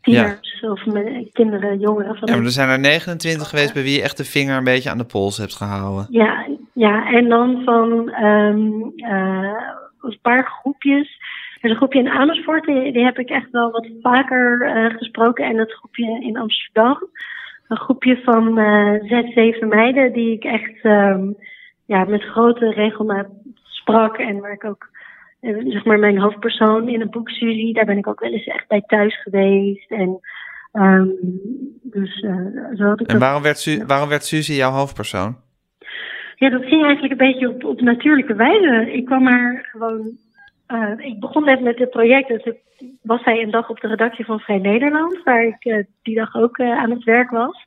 tieners 0.00 0.58
ja. 0.60 0.70
of 0.70 0.86
met 0.86 1.28
kinderen, 1.32 1.78
jongeren. 1.78 2.16
Van 2.16 2.28
ja, 2.28 2.36
maar 2.36 2.44
er 2.44 2.50
zijn 2.50 2.68
er 2.68 2.78
29 2.78 3.48
geweest 3.48 3.74
bij 3.74 3.82
wie 3.82 3.96
je 3.96 4.02
echt 4.02 4.16
de 4.16 4.24
vinger 4.24 4.56
een 4.56 4.64
beetje 4.64 4.90
aan 4.90 4.98
de 4.98 5.04
pols 5.04 5.36
hebt 5.36 5.54
gehouden. 5.54 6.06
Ja, 6.10 6.46
ja 6.72 7.12
en 7.12 7.28
dan 7.28 7.62
van 7.64 7.90
um, 8.24 8.92
uh, 8.96 9.62
een 10.00 10.18
paar 10.22 10.44
groepjes. 10.44 11.18
Er 11.60 11.64
is 11.64 11.70
een 11.70 11.76
groepje 11.76 11.98
in 11.98 12.08
Amersfoort, 12.08 12.64
die, 12.64 12.92
die 12.92 13.04
heb 13.04 13.18
ik 13.18 13.28
echt 13.28 13.50
wel 13.50 13.70
wat 13.70 13.88
vaker 14.02 14.76
uh, 14.76 14.96
gesproken. 14.96 15.44
En 15.44 15.58
het 15.58 15.72
groepje 15.72 16.20
in 16.20 16.38
Amsterdam. 16.38 17.08
Een 17.68 17.76
groepje 17.76 18.20
van 18.24 18.54
zes, 19.08 19.32
zeven 19.32 19.68
meiden 19.68 20.12
die 20.12 20.32
ik 20.32 20.44
echt... 20.44 20.84
Um, 20.84 21.36
ja, 21.88 22.04
met 22.04 22.22
grote 22.22 22.70
regelmaat 22.70 23.26
sprak 23.62 24.16
en 24.16 24.40
waar 24.40 24.52
ik 24.52 24.64
ook, 24.64 24.88
zeg 25.66 25.84
maar, 25.84 25.98
mijn 25.98 26.18
hoofdpersoon 26.18 26.88
in 26.88 27.00
het 27.00 27.10
boek 27.10 27.28
Suzy, 27.28 27.72
daar 27.72 27.84
ben 27.84 27.98
ik 27.98 28.06
ook 28.06 28.20
wel 28.20 28.32
eens 28.32 28.46
echt 28.46 28.68
bij 28.68 28.82
thuis 28.86 29.22
geweest. 29.22 29.90
En, 29.90 30.20
um, 30.72 31.16
dus, 31.82 32.22
uh, 32.22 32.76
zo 32.76 32.84
had 32.84 33.00
ik 33.00 33.06
en 33.06 33.18
waarom, 33.18 33.42
werd 33.42 33.58
Su 33.58 33.84
waarom 33.86 34.08
werd 34.08 34.24
Suzy 34.24 34.52
jouw 34.52 34.70
hoofdpersoon? 34.70 35.36
Ja, 36.34 36.48
dat 36.48 36.64
ging 36.64 36.84
eigenlijk 36.84 37.12
een 37.12 37.26
beetje 37.30 37.48
op, 37.48 37.64
op 37.64 37.80
natuurlijke 37.80 38.34
wijze. 38.34 38.92
Ik 38.92 39.04
kwam 39.04 39.22
maar 39.22 39.68
gewoon. 39.70 40.16
Uh, 40.68 40.92
ik 40.96 41.20
begon 41.20 41.44
net 41.44 41.60
met 41.60 41.76
dit 41.76 41.90
project. 41.90 42.28
Dus 42.28 42.54
was 43.02 43.22
zij 43.22 43.42
een 43.42 43.50
dag 43.50 43.70
op 43.70 43.80
de 43.80 43.88
redactie 43.88 44.24
van 44.24 44.40
Vrij 44.40 44.58
Nederland, 44.58 45.22
waar 45.24 45.44
ik 45.44 45.64
uh, 45.64 45.84
die 46.02 46.14
dag 46.14 46.34
ook 46.34 46.60
aan 46.60 46.90
het 46.90 47.04
werk 47.04 47.30
was. 47.30 47.66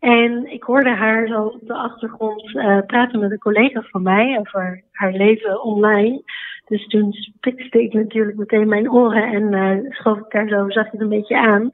En 0.00 0.52
ik 0.52 0.62
hoorde 0.62 0.90
haar 0.90 1.26
zo 1.26 1.42
op 1.42 1.60
de 1.66 1.74
achtergrond 1.74 2.54
uh, 2.54 2.78
praten 2.86 3.20
met 3.20 3.30
een 3.30 3.38
collega 3.38 3.82
van 3.82 4.02
mij 4.02 4.38
over 4.38 4.82
haar 4.92 5.12
leven 5.12 5.62
online. 5.62 6.22
Dus 6.66 6.86
toen 6.86 7.12
spitste 7.12 7.82
ik 7.82 7.92
natuurlijk 7.92 8.36
meteen 8.36 8.68
mijn 8.68 8.90
oren 8.90 9.22
en 9.22 9.52
uh, 9.52 9.90
schoof 9.90 10.18
ik 10.18 10.30
daar 10.30 10.48
zo 10.48 10.70
zachtjes 10.70 11.00
een 11.00 11.08
beetje 11.08 11.38
aan. 11.38 11.70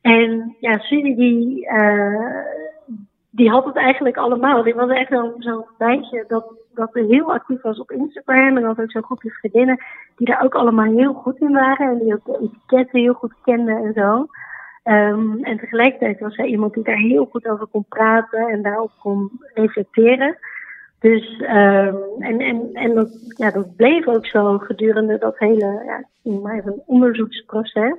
En 0.00 0.56
ja, 0.60 0.78
Suzy 0.78 1.14
die, 1.14 1.66
uh, 1.70 2.44
die 3.30 3.50
had 3.50 3.64
het 3.64 3.76
eigenlijk 3.76 4.16
allemaal. 4.16 4.62
Die 4.62 4.74
was 4.74 4.90
echt 4.90 5.10
zo'n 5.10 5.34
zo 5.38 5.66
meisje 5.78 6.24
dat, 6.28 6.44
dat 6.74 6.90
heel 6.92 7.32
actief 7.32 7.62
was 7.62 7.78
op 7.78 7.90
Instagram. 7.90 8.56
En 8.56 8.64
had 8.64 8.80
ook 8.80 8.90
zo'n 8.90 9.04
groepje 9.04 9.30
vriendinnen 9.30 9.84
die 10.16 10.26
daar 10.26 10.44
ook 10.44 10.54
allemaal 10.54 10.92
heel 10.96 11.12
goed 11.12 11.40
in 11.40 11.52
waren. 11.52 11.88
En 11.88 11.98
die 11.98 12.14
ook 12.14 12.24
de 12.24 12.38
etiketten 12.40 13.00
heel 13.00 13.14
goed 13.14 13.34
kenden 13.44 13.76
en 13.76 13.92
zo. 13.92 14.26
Um, 14.84 15.44
en 15.44 15.58
tegelijkertijd 15.58 16.20
was 16.20 16.36
hij 16.36 16.46
iemand 16.46 16.74
die 16.74 16.84
daar 16.84 16.96
heel 16.96 17.24
goed 17.24 17.46
over 17.46 17.66
kon 17.66 17.84
praten 17.88 18.48
en 18.48 18.62
daarop 18.62 18.92
kon 18.98 19.30
reflecteren. 19.54 20.38
Dus, 20.98 21.40
um, 21.40 21.96
en, 22.18 22.40
en, 22.40 22.70
en 22.72 22.94
dat, 22.94 23.34
ja, 23.36 23.50
dat 23.50 23.76
bleef 23.76 24.06
ook 24.06 24.26
zo 24.26 24.58
gedurende 24.58 25.18
dat 25.18 25.38
hele, 25.38 25.82
ja, 26.22 26.52
even 26.52 26.82
onderzoeksproces. 26.86 27.94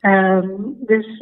Um, 0.00 0.76
dus 0.78 1.18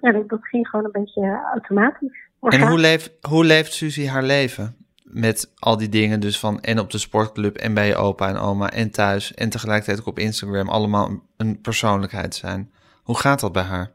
ja, 0.00 0.12
dat, 0.12 0.28
dat, 0.28 0.38
ging 0.42 0.68
gewoon 0.68 0.84
een 0.84 1.04
beetje 1.04 1.40
automatisch. 1.52 2.28
En 2.40 2.68
hoe 2.68 2.78
leeft, 2.78 3.16
hoe 3.28 3.44
leeft 3.44 3.72
Suzy 3.72 4.06
haar 4.06 4.22
leven? 4.22 4.76
Met 5.04 5.52
al 5.58 5.76
die 5.76 5.88
dingen 5.88 6.20
dus 6.20 6.38
van 6.38 6.60
en 6.60 6.78
op 6.78 6.90
de 6.90 6.98
sportclub 6.98 7.56
en 7.56 7.74
bij 7.74 7.86
je 7.86 7.96
opa 7.96 8.28
en 8.28 8.36
oma 8.36 8.70
en 8.70 8.90
thuis 8.90 9.34
en 9.34 9.50
tegelijkertijd 9.50 10.00
ook 10.00 10.06
op 10.06 10.18
Instagram 10.18 10.68
allemaal 10.68 11.10
een 11.36 11.60
persoonlijkheid 11.60 12.34
zijn. 12.34 12.70
Hoe 13.02 13.18
gaat 13.18 13.40
dat 13.40 13.52
bij 13.52 13.62
haar? 13.62 13.90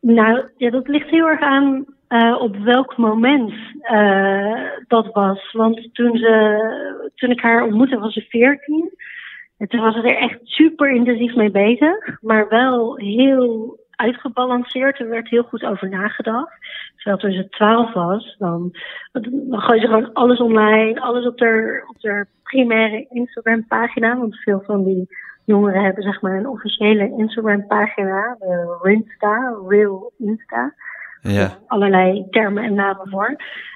Nou, 0.00 0.48
ja, 0.56 0.70
dat 0.70 0.88
ligt 0.88 1.08
heel 1.08 1.28
erg 1.28 1.40
aan 1.40 1.84
uh, 2.08 2.36
op 2.40 2.56
welk 2.56 2.96
moment 2.96 3.52
uh, 3.92 4.60
dat 4.86 5.12
was. 5.12 5.52
Want 5.52 5.94
toen, 5.94 6.16
ze, 6.16 7.10
toen 7.14 7.30
ik 7.30 7.40
haar 7.40 7.62
ontmoette 7.62 7.98
was 7.98 8.12
ze 8.12 8.20
14. 8.28 8.92
En 9.58 9.68
toen 9.68 9.80
was 9.80 9.94
ze 9.94 10.00
er 10.00 10.16
echt 10.16 10.38
super 10.42 10.90
intensief 10.90 11.34
mee 11.34 11.50
bezig, 11.50 12.20
maar 12.20 12.48
wel 12.48 12.96
heel 12.96 13.78
uitgebalanceerd. 13.90 14.98
Er 14.98 15.08
werd 15.08 15.28
heel 15.28 15.42
goed 15.42 15.64
over 15.64 15.88
nagedacht. 15.88 16.58
Terwijl 16.96 17.16
toen 17.16 17.32
ze 17.32 17.48
twaalf 17.48 17.92
was, 17.92 18.36
dan, 18.38 18.70
dan 19.12 19.60
gooi 19.60 19.80
ze 19.80 19.86
gewoon 19.86 20.12
alles 20.12 20.38
online, 20.38 21.00
alles 21.00 21.26
op 21.26 21.40
haar, 21.40 21.84
op 21.88 21.96
haar 22.00 22.28
primaire 22.42 23.06
Instagram 23.10 23.66
pagina. 23.66 24.18
Want 24.18 24.36
veel 24.36 24.62
van 24.66 24.84
die 24.84 25.08
jongeren 25.44 25.82
hebben 25.82 26.02
zeg 26.02 26.20
maar 26.20 26.36
een 26.36 26.48
officiële 26.48 27.14
Instagram 27.16 27.66
pagina, 27.66 28.36
de 28.38 28.78
Rinsta, 28.82 29.54
Real 29.68 30.12
Insta. 30.18 30.74
Ja. 31.22 31.58
Allerlei 31.66 32.26
termen 32.30 32.64
en 32.64 32.74
namen 32.74 33.08
voor. 33.08 33.28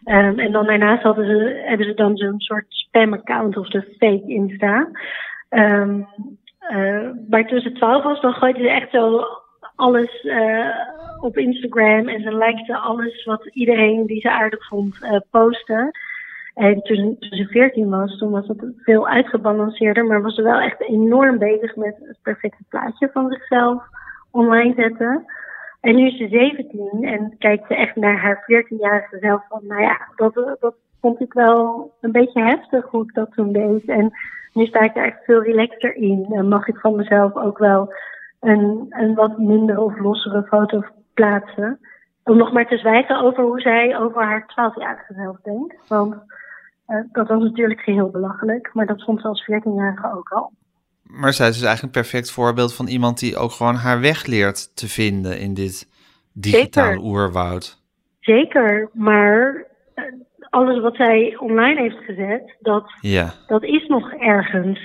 Um, 0.05 0.38
en 0.38 0.53
dan 0.53 0.66
daarnaast 0.66 1.03
hadden 1.03 1.27
ze, 1.27 1.62
hebben 1.64 1.87
ze 1.87 1.94
dan 1.94 2.16
zo'n 2.16 2.40
soort 2.40 2.66
spam-account 2.68 3.57
of 3.57 3.68
de 3.68 3.83
fake 3.83 4.27
Insta. 4.27 4.88
Um, 5.48 6.07
uh, 6.70 7.11
maar 7.29 7.46
toen 7.46 7.61
ze 7.61 7.72
twaalf 7.72 8.03
was, 8.03 8.20
dan 8.20 8.33
gooide 8.33 8.61
ze 8.61 8.70
echt 8.70 8.90
zo 8.90 9.24
alles 9.77 10.24
uh, 10.24 10.74
op 11.20 11.37
Instagram. 11.37 12.09
En 12.09 12.22
ze 12.22 12.37
likte 12.37 12.77
alles 12.77 13.24
wat 13.24 13.46
iedereen 13.53 14.07
die 14.07 14.20
ze 14.20 14.31
aardig 14.31 14.66
vond 14.66 14.98
uh, 15.03 15.16
posten. 15.31 15.90
En 16.55 16.83
toen, 16.83 17.17
ze 17.19 17.47
14 17.47 17.90
was, 17.90 18.19
toen 18.19 18.31
was 18.31 18.47
het 18.47 18.64
veel 18.77 19.09
uitgebalanceerder, 19.09 20.05
maar 20.05 20.23
was 20.23 20.35
ze 20.35 20.43
wel 20.43 20.59
echt 20.59 20.81
enorm 20.81 21.38
bezig 21.38 21.77
met 21.77 21.97
het 22.01 22.19
perfecte 22.23 22.64
plaatje 22.69 23.11
van 23.12 23.31
zichzelf 23.31 23.83
online 24.31 24.75
zetten. 24.77 25.25
En 25.81 25.95
nu 25.95 26.07
is 26.07 26.17
ze 26.17 26.29
17 26.29 27.05
en 27.05 27.35
kijkt 27.38 27.67
ze 27.67 27.75
echt 27.75 27.97
naar 27.97 28.19
haar 28.19 28.43
14-jarige 28.43 29.19
zelf 29.21 29.43
van, 29.49 29.61
nou 29.67 29.83
ja, 29.83 30.09
dat, 30.17 30.35
dat 30.61 30.75
vond 31.01 31.21
ik 31.21 31.33
wel 31.33 31.90
een 32.01 32.12
beetje 32.12 32.43
heftig 32.43 32.87
hoe 32.90 33.03
ik 33.03 33.14
dat 33.14 33.33
toen 33.33 33.53
deed. 33.53 33.85
En 33.85 34.12
nu 34.53 34.67
sta 34.67 34.81
ik 34.81 34.97
er 34.97 35.05
echt 35.05 35.25
veel 35.25 35.43
relaxter 35.43 35.95
in 35.95 36.27
en 36.31 36.49
mag 36.49 36.69
ik 36.69 36.79
van 36.79 36.97
mezelf 36.97 37.35
ook 37.35 37.59
wel 37.59 37.95
een, 38.40 38.87
een 38.90 39.14
wat 39.14 39.38
minder 39.38 39.79
of 39.79 39.99
lossere 39.99 40.43
foto 40.43 40.83
plaatsen. 41.14 41.79
Om 42.25 42.37
nog 42.37 42.53
maar 42.53 42.67
te 42.67 42.77
zwijgen 42.77 43.21
over 43.21 43.45
hoe 43.45 43.61
zij 43.61 43.99
over 43.99 44.23
haar 44.23 44.43
12-jarige 44.43 45.14
zelf 45.14 45.37
denkt. 45.43 45.88
Want 45.88 46.17
dat 47.12 47.29
was 47.29 47.42
natuurlijk 47.42 47.81
geheel 47.81 48.11
belachelijk, 48.11 48.70
maar 48.73 48.87
dat 48.87 49.03
vond 49.05 49.20
ze 49.20 49.29
als 49.29 49.42
14-jarige 49.51 50.12
ook 50.16 50.29
al. 50.29 50.53
Maar 51.03 51.33
zij 51.33 51.49
is 51.49 51.55
dus 51.59 51.64
eigenlijk 51.66 51.97
een 51.97 52.03
perfect 52.03 52.31
voorbeeld 52.31 52.75
van 52.75 52.87
iemand 52.87 53.18
die 53.18 53.37
ook 53.37 53.51
gewoon 53.51 53.75
haar 53.75 54.01
weg 54.01 54.27
leert 54.27 54.77
te 54.77 54.88
vinden 54.88 55.38
in 55.40 55.55
dit 55.55 55.88
digitaal 56.33 56.87
Zeker. 56.92 57.03
oerwoud. 57.05 57.83
Zeker, 58.20 58.88
maar 58.92 59.64
uh, 59.94 60.05
alles 60.51 60.81
wat 60.81 60.97
zij 60.97 61.37
online 61.38 61.81
heeft 61.81 62.05
gezet, 62.05 62.57
dat, 62.61 62.92
Ja. 63.01 63.33
dat 63.47 63.62
is 63.62 63.87
nog 63.87 64.12
ergens. 64.12 64.79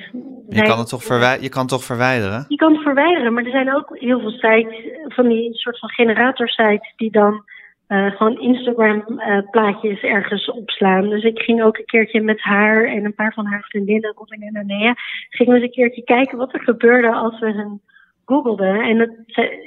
Je 0.50 0.56
Zij- 0.56 0.68
kan 0.68 0.80
het 0.80 0.90
toch, 0.90 1.04
verwij 1.04 1.42
je 1.42 1.50
kan 1.50 1.62
het 1.62 1.70
toch 1.70 1.84
verwijderen? 1.84 2.46
Je 2.48 2.56
kan 2.56 2.74
het 2.74 2.82
verwijderen, 2.82 3.34
maar 3.34 3.44
er 3.44 3.52
zijn 3.52 3.76
ook 3.76 3.98
heel 3.98 4.20
veel 4.20 4.30
sites, 4.32 4.98
van 5.08 5.28
die 5.28 5.54
soort 5.54 5.80
van 5.80 5.90
generatorsites, 5.90 6.94
die 6.96 7.12
dan 7.12 7.44
eh, 7.89 8.12
gewoon 8.12 8.39
Instagram-plaatjes 8.39 10.02
ergens 10.02 10.52
opslaan. 10.52 11.10
Dus 11.10 11.23
ik 11.23 11.39
ging 11.39 11.63
ook 11.63 11.78
een 11.78 11.86
keertje 11.86 12.21
met 12.21 12.41
haar 12.41 12.86
en 12.86 13.06
een 13.06 13.13
paar 13.13 13.34
van 13.34 13.45
haar 13.45 13.63
vriendinnen, 13.63 14.13
Robin 14.15 14.41
en 14.41 14.58
Anea, 14.58 14.95
gingen 15.30 15.54
we 15.54 15.60
eens 15.60 15.67
een 15.67 15.84
keertje 15.84 16.04
kijken 16.04 16.38
wat 16.38 16.54
er 16.54 16.62
gebeurde 16.62 17.13
als 17.13 17.39
we 17.39 17.52
hen 17.52 17.82
googelden. 18.25 18.82
En 18.82 18.97
dat 18.97 19.10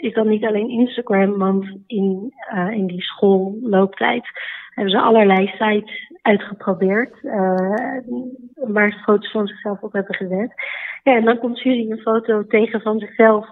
is 0.01 0.15
dan 0.15 0.29
niet 0.29 0.45
alleen 0.45 0.69
Instagram, 0.69 1.39
want 1.39 1.77
in, 1.87 2.33
eh, 2.49 2.71
in 2.71 2.87
die 2.87 3.03
schoollooptijd 3.03 4.25
hebben 4.75 4.93
ze 4.93 5.01
allerlei 5.01 5.47
sites 5.47 6.13
uitgeprobeerd, 6.23 7.15
eh, 7.23 7.99
waar 8.55 8.91
ze 8.91 8.99
foto's 8.99 9.31
van 9.31 9.47
zichzelf 9.47 9.81
op 9.81 9.93
hebben 9.93 10.15
gezet. 10.15 10.53
Ja, 11.03 11.17
en 11.17 11.25
dan 11.25 11.39
komt 11.39 11.59
Suzy 11.59 11.91
een 11.91 11.99
foto 11.99 12.47
tegen 12.47 12.81
van 12.81 12.99
zichzelf 12.99 13.47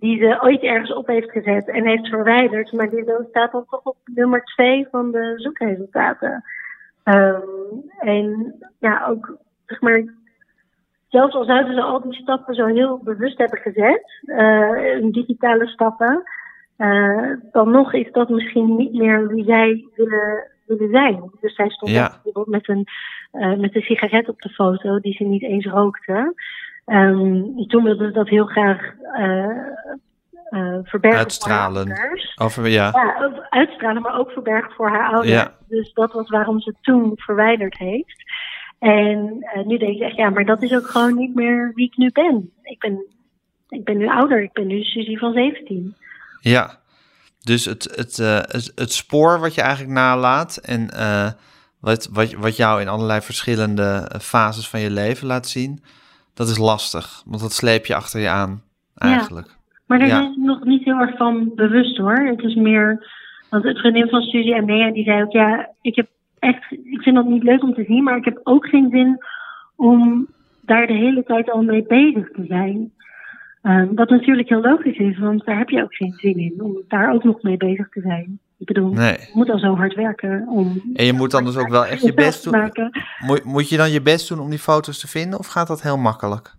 die 0.00 0.18
ze 0.18 0.42
ooit 0.42 0.62
ergens 0.62 0.92
op 0.94 1.06
heeft 1.06 1.30
gezet 1.30 1.68
en 1.68 1.86
heeft 1.86 2.08
verwijderd, 2.08 2.72
maar 2.72 2.90
die 2.90 3.04
staat 3.30 3.52
dan 3.52 3.64
toch 3.70 3.84
op 3.84 3.96
nummer 4.04 4.44
twee 4.44 4.86
van 4.90 5.10
de 5.10 5.32
zoekresultaten. 5.36 6.44
Ehm, 7.04 7.40
en 7.98 8.54
ja, 8.78 9.06
ook 9.06 9.36
zeg 9.66 9.80
maar, 9.80 10.04
zelfs 11.08 11.34
al 11.34 11.44
zouden 11.44 11.74
ze 11.74 11.82
al 11.82 12.00
die 12.00 12.14
stappen 12.14 12.54
zo 12.54 12.66
heel 12.66 13.00
bewust 13.04 13.38
hebben 13.38 13.58
gezet, 13.58 14.22
eh, 14.26 15.10
digitale 15.10 15.66
stappen, 15.66 16.22
eh, 16.76 17.32
dan 17.52 17.70
nog 17.70 17.92
is 17.92 18.12
dat 18.12 18.28
misschien 18.28 18.76
niet 18.76 18.92
meer 18.92 19.28
wie 19.28 19.44
zij 19.44 19.84
willen, 19.94 20.50
willen 20.66 20.90
zijn. 20.90 21.30
Dus 21.40 21.54
zij 21.54 21.68
stond 21.68 21.92
Ja. 21.92 22.08
bijvoorbeeld 22.08 22.46
met 22.46 22.68
een, 22.68 22.86
eh, 23.30 23.56
met 23.56 23.74
een 23.74 23.82
sigaret 23.82 24.28
op 24.28 24.40
de 24.40 24.48
foto 24.48 25.00
die 25.00 25.14
ze 25.14 25.24
niet 25.24 25.42
eens 25.42 25.66
rookte. 25.66 26.34
Ehm, 26.88 27.66
toen 27.66 27.82
wilde 27.82 28.06
ze 28.06 28.12
dat 28.12 28.28
heel 28.28 28.46
graag 28.46 28.94
eh, 29.12 29.44
eh, 30.50 30.78
verbergen 30.82 31.18
Uitstralen. 31.18 31.86
voor 31.86 31.96
haar 31.96 32.08
ouders. 32.08 32.34
Ja. 32.74 32.92
Uitstralen, 33.50 34.02
maar 34.02 34.18
ook 34.18 34.30
verbergen 34.30 34.72
voor 34.72 34.88
haar 34.88 35.08
ouders. 35.08 35.34
Ja. 35.34 35.54
Dus 35.68 35.92
dat 35.92 36.12
was 36.12 36.28
waarom 36.28 36.60
ze 36.60 36.74
toen 36.80 37.12
verwijderd 37.14 37.78
heeft. 37.78 38.22
En 38.78 39.36
eh, 39.40 39.64
nu 39.64 39.78
denk 39.78 39.94
ik 39.94 40.00
echt, 40.00 40.16
ja, 40.16 40.30
maar 40.30 40.44
dat 40.44 40.62
is 40.62 40.74
ook 40.74 40.86
gewoon 40.86 41.14
niet 41.14 41.34
meer 41.34 41.72
wie 41.74 41.86
ik 41.86 41.96
nu 41.96 42.10
ben. 42.12 42.52
Ik 42.62 42.78
ben, 42.78 43.04
ik 43.68 43.84
ben 43.84 43.96
nu 43.96 44.08
ouder, 44.08 44.42
ik 44.42 44.52
ben 44.52 44.66
nu 44.66 44.82
Suzy 44.82 45.16
van 45.16 45.32
17. 45.32 45.94
Ja, 46.40 46.78
dus 47.40 47.64
het, 47.64 47.84
het, 47.94 48.16
het, 48.16 48.72
het 48.74 48.92
spoor 48.92 49.40
wat 49.40 49.54
je 49.54 49.60
eigenlijk 49.60 49.92
nalaat 49.92 50.56
en 50.56 50.88
wat, 51.80 52.08
wat, 52.12 52.32
wat 52.32 52.56
jou 52.56 52.80
in 52.80 52.88
allerlei 52.88 53.20
verschillende 53.20 54.10
fases 54.20 54.68
van 54.68 54.80
je 54.80 54.90
leven 54.90 55.26
laat 55.26 55.48
zien, 55.48 55.82
dat 56.38 56.48
is 56.48 56.58
lastig, 56.58 57.22
want 57.26 57.40
dat 57.40 57.52
sleep 57.52 57.86
je 57.86 57.94
achter 57.94 58.20
je 58.20 58.28
aan 58.28 58.62
eigenlijk. 58.94 59.56
Maar 59.86 59.98
daar 59.98 60.08
Ja. 60.08 60.20
ben 60.20 60.30
ik 60.30 60.36
nog 60.36 60.64
niet 60.64 60.84
heel 60.84 60.98
erg 60.98 61.16
van 61.16 61.52
bewust 61.54 61.96
hoor. 61.96 62.18
Het 62.18 62.42
is 62.42 62.54
meer, 62.54 63.06
want 63.50 63.64
het 63.64 63.78
vriendin 63.78 64.08
van 64.08 64.22
Suzy 64.22 64.52
en 64.52 64.64
Nea 64.66 64.90
die 64.92 65.04
zei 65.04 65.22
ook, 65.22 65.32
ja, 65.32 65.68
ik 65.80 65.96
heb 65.96 66.08
echt, 66.38 66.70
ik 66.70 67.02
vind 67.02 67.16
dat 67.16 67.26
niet 67.26 67.42
leuk 67.42 67.62
om 67.62 67.74
te 67.74 67.84
zien, 67.84 68.02
maar 68.02 68.16
ik 68.16 68.24
heb 68.24 68.40
ook 68.42 68.68
geen 68.68 68.88
zin 68.90 69.24
om 69.76 70.26
daar 70.60 70.86
de 70.86 70.92
hele 70.92 71.24
tijd 71.24 71.50
al 71.50 71.62
mee 71.62 71.82
bezig 71.82 72.30
te 72.30 72.44
zijn. 72.48 72.92
Ehm, 73.62 73.94
wat 73.94 74.10
natuurlijk 74.10 74.48
heel 74.48 74.60
logisch 74.60 74.98
is, 74.98 75.18
want 75.18 75.44
daar 75.44 75.58
heb 75.58 75.68
je 75.70 75.82
ook 75.82 75.94
geen 75.94 76.12
zin 76.12 76.36
in 76.38 76.62
om 76.62 76.76
daar 76.88 77.12
ook 77.12 77.24
nog 77.24 77.42
mee 77.42 77.56
bezig 77.56 77.88
te 77.88 78.00
zijn. 78.00 78.38
Ik 78.58 78.66
bedoel, 78.66 78.92
Nee. 78.92 79.12
je 79.12 79.30
moet 79.32 79.50
al 79.50 79.58
zo 79.58 79.76
hard 79.76 79.94
werken 79.94 80.46
om. 80.48 80.82
En 80.94 81.04
je 81.04 81.12
moet 81.12 81.30
dan 81.30 81.44
dus 81.44 81.56
ook 81.56 81.68
wel 81.68 81.84
echt 81.86 82.02
je 82.02 82.14
best 82.14 82.44
doen. 82.44 82.72
Moet, 83.18 83.44
moet 83.44 83.68
je 83.68 83.76
dan 83.76 83.90
je 83.90 84.02
best 84.02 84.28
doen 84.28 84.40
om 84.40 84.50
die 84.50 84.58
foto's 84.58 84.98
te 85.00 85.08
vinden 85.08 85.38
of 85.38 85.46
gaat 85.46 85.66
dat 85.66 85.82
heel 85.82 85.96
makkelijk? 85.96 86.56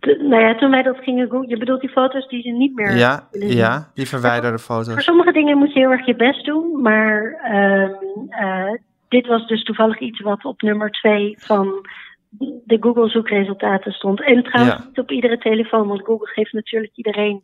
Nou 0.00 0.42
ja, 0.42 0.54
toen 0.54 0.70
wij 0.70 0.82
dat 0.82 0.96
gingen 0.98 1.28
doen, 1.28 1.48
je 1.48 1.58
bedoelt 1.58 1.80
die 1.80 1.90
foto's 1.90 2.28
die 2.28 2.42
ze 2.42 2.48
niet 2.48 2.74
meer. 2.74 2.96
Ja, 2.96 3.28
willen 3.30 3.56
ja, 3.56 3.90
die 3.94 4.08
verwijderde 4.08 4.58
Voor 4.58 4.84
foto's. 4.84 5.04
sommige 5.04 5.32
dingen 5.32 5.58
moet 5.58 5.72
je 5.72 5.78
heel 5.78 5.90
erg 5.90 6.06
je 6.06 6.16
best 6.16 6.44
doen, 6.44 6.80
maar 6.82 7.32
ehm, 7.44 7.92
eh, 8.30 8.72
dit 9.08 9.26
was 9.26 9.46
dus 9.46 9.62
toevallig 9.64 9.98
iets 10.00 10.20
wat 10.20 10.44
op 10.44 10.62
nummer 10.62 10.90
twee 10.90 11.34
van 11.38 11.88
de 12.64 12.76
Google 12.80 13.08
zoekresultaten 13.08 13.92
stond. 13.92 14.22
En 14.22 14.42
trouwens 14.42 14.76
Ja. 14.78 14.84
niet 14.86 14.98
op 14.98 15.10
iedere 15.10 15.38
telefoon, 15.38 15.88
want 15.88 16.04
Google 16.04 16.26
geeft 16.26 16.52
natuurlijk 16.52 16.92
iedereen 16.94 17.42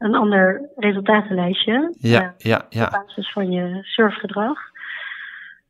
een 0.00 0.14
ander 0.14 0.70
resultatenlijstje. 0.76 1.94
Ja, 1.98 2.34
eh, 2.38 2.50
ja, 2.70 2.84
op 2.84 2.90
basis 2.90 3.32
van 3.32 3.50
je 3.50 3.78
surfgedrag. 3.82 4.58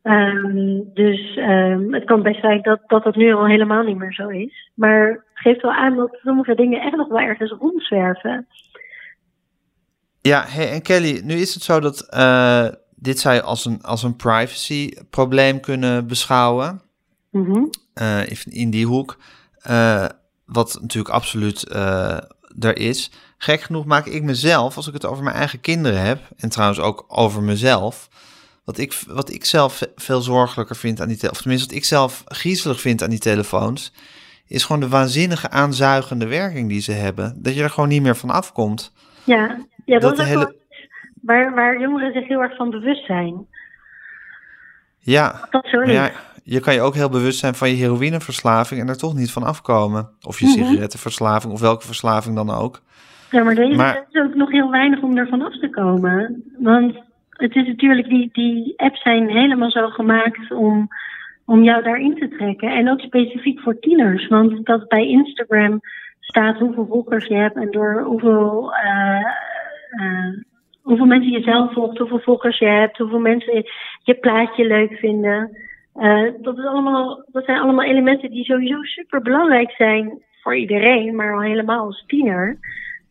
Ehm, 0.03 0.79
dus 0.95 1.37
ehm, 1.37 1.93
het 1.93 2.05
kan 2.05 2.23
best 2.23 2.41
zijn 2.41 2.63
dat, 2.63 2.81
dat 2.87 3.05
dat 3.05 3.17
nu 3.17 3.35
al 3.35 3.47
helemaal 3.47 3.83
niet 3.83 3.97
meer 3.97 4.13
zo 4.13 4.29
is. 4.29 4.71
Maar 4.75 5.09
het 5.09 5.23
geeft 5.35 5.63
wel 5.63 5.73
aan 5.73 5.97
dat 5.97 6.19
sommige 6.23 6.55
dingen 6.55 6.81
echt 6.81 6.97
nog 6.97 7.09
wel 7.09 7.19
ergens 7.19 7.51
rondzwerven. 7.51 8.47
Ja, 10.21 10.45
hey, 10.47 10.71
en 10.71 10.83
Kelly, 10.83 11.21
nu 11.25 11.35
is 11.35 11.55
het 11.55 11.63
zo 11.63 11.81
dat 11.81 12.01
eh, 12.09 12.69
dit 12.95 13.19
zou 13.19 13.35
je 13.35 13.43
als 13.43 13.65
een, 13.65 13.83
als 13.83 14.03
een 14.03 14.17
privacy-probleem 14.17 15.61
kunnen 15.61 16.07
beschouwen. 16.07 16.81
Mhm. 17.31 17.65
eh, 17.95 18.29
in, 18.29 18.37
in 18.45 18.71
die 18.71 18.87
hoek. 18.87 19.19
eh, 19.61 20.07
wat 20.47 20.79
natuurlijk 20.81 21.15
absoluut 21.15 21.75
er 22.61 22.77
is. 22.77 23.11
Gek 23.43 23.61
genoeg 23.61 23.85
maak 23.85 24.07
ik 24.07 24.23
mezelf, 24.23 24.77
als 24.77 24.87
ik 24.87 24.93
het 24.93 25.07
over 25.07 25.25
mijn 25.25 25.37
eigen 25.37 25.61
kinderen 25.61 26.01
heb, 26.03 26.19
en 26.37 26.49
trouwens 26.49 26.81
ook 26.81 27.05
over 27.09 27.43
mezelf, 27.43 28.09
wat 28.65 28.79
ik, 28.79 29.03
wat 29.07 29.31
ik 29.31 29.45
zelf 29.45 29.77
ve- 29.77 29.93
veel 29.97 30.21
zorgelijker 30.21 30.77
vind 30.77 31.01
aan 31.01 31.09
die 31.09 31.17
telefoons, 31.17 31.37
of 31.37 31.43
tenminste 31.43 31.69
wat 31.69 31.77
ik 31.77 31.85
zelf 31.85 32.23
griezelig 32.27 32.81
vind 32.81 33.03
aan 33.03 33.11
die 33.11 33.19
telefoons, 33.19 33.93
is 34.47 34.65
gewoon 34.65 34.81
de 34.81 34.89
waanzinnige 34.89 35.51
aanzuigende 35.51 36.27
werking 36.27 36.69
die 36.69 36.81
ze 36.81 36.93
hebben. 36.93 37.35
Dat 37.43 37.55
je 37.55 37.63
er 37.63 37.71
gewoon 37.71 37.89
niet 37.89 38.03
meer 38.03 38.17
van 38.17 38.31
afkomt. 38.31 38.93
Ja, 39.25 39.59
ja 39.85 39.99
dat, 39.99 40.17
Dat 40.17 40.19
is 40.27 40.33
hele- 40.33 40.57
waar, 41.23 41.55
waar 41.55 41.81
jongeren 41.81 42.13
zich 42.13 42.29
heel 42.29 42.41
erg 42.41 42.57
van 42.57 42.71
bewust 42.71 43.07
zijn. 43.07 43.47
Ja, 44.99 45.47
Dat 45.51 45.67
ja, 45.87 46.11
je 46.43 46.61
kan 46.61 46.75
je 46.75 46.81
ook 46.81 46.95
heel 46.95 47.09
bewust 47.09 47.39
zijn 47.39 47.55
van 47.55 47.69
je 47.71 47.77
heroïneverslaving 47.77 48.81
en 48.81 48.89
er 48.89 48.97
toch 48.99 49.15
niet 49.15 49.31
van 49.33 49.43
afkomen. 49.43 50.11
Of 50.23 50.39
je 50.41 50.47
Mhm. 50.47 50.55
sigarettenverslaving, 50.55 51.53
of 51.53 51.61
welke 51.61 51.87
verslaving 51.87 52.35
dan 52.37 52.51
ook. 52.51 52.83
Ja, 53.31 53.45
maar 53.45 53.57
er 53.57 53.71
is, 53.71 53.77
Maar- 53.77 54.07
is 54.11 54.21
ook 54.21 54.35
nog 54.35 54.51
heel 54.51 54.71
weinig 54.71 55.03
om 55.03 55.17
ervan 55.17 55.43
af 55.43 55.59
te 55.59 55.71
komen. 55.71 56.45
Want 56.59 56.95
het 57.29 57.57
is 57.57 57.67
natuurlijk, 57.67 58.09
die, 58.09 58.29
die 58.33 58.75
apps 58.77 59.03
zijn 59.03 59.29
helemaal 59.29 59.71
zo 59.71 59.89
gemaakt 59.89 60.53
om, 60.53 60.89
om 61.45 61.63
jou 61.63 61.83
daarin 61.83 62.15
te 62.15 62.29
trekken. 62.29 62.69
En 62.69 62.91
ook 62.91 63.01
specifiek 63.01 63.61
voor 63.61 63.79
tieners. 63.79 64.29
Want 64.29 64.67
dat 64.67 64.89
bij 64.89 65.07
Instagram 65.09 65.81
staat 66.21 66.59
hoeveel 66.59 66.87
volgers 66.87 67.27
je 67.27 67.35
hebt 67.35 67.57
en 67.57 67.71
door 67.71 68.03
hoeveel, 68.03 68.73
uh, 68.85 69.25
uh, 70.01 70.39
hoeveel 70.83 71.07
mensen 71.07 71.31
je 71.31 71.43
zelf 71.43 71.73
volgt, 71.73 71.99
hoeveel 71.99 72.21
volgers 72.21 72.59
je 72.59 72.67
hebt, 72.67 72.99
hoeveel 72.99 73.19
mensen 73.19 73.65
je 74.03 74.15
plaatje 74.15 74.67
leuk 74.67 74.93
vinden. 74.93 75.57
Uh, 75.97 76.31
dat, 76.41 76.59
is 76.59 76.65
allemaal, 76.65 77.25
dat 77.27 77.45
zijn 77.45 77.59
allemaal 77.59 77.85
elementen 77.85 78.31
die 78.31 78.45
sowieso 78.45 78.83
super 78.83 79.23
belangrijk 79.23 79.71
zijn 79.71 80.23
voor 80.43 80.57
iedereen, 80.57 81.15
maar 81.15 81.35
al 81.35 81.41
helemaal 81.41 81.85
als 81.85 82.05
tiener. 82.07 82.59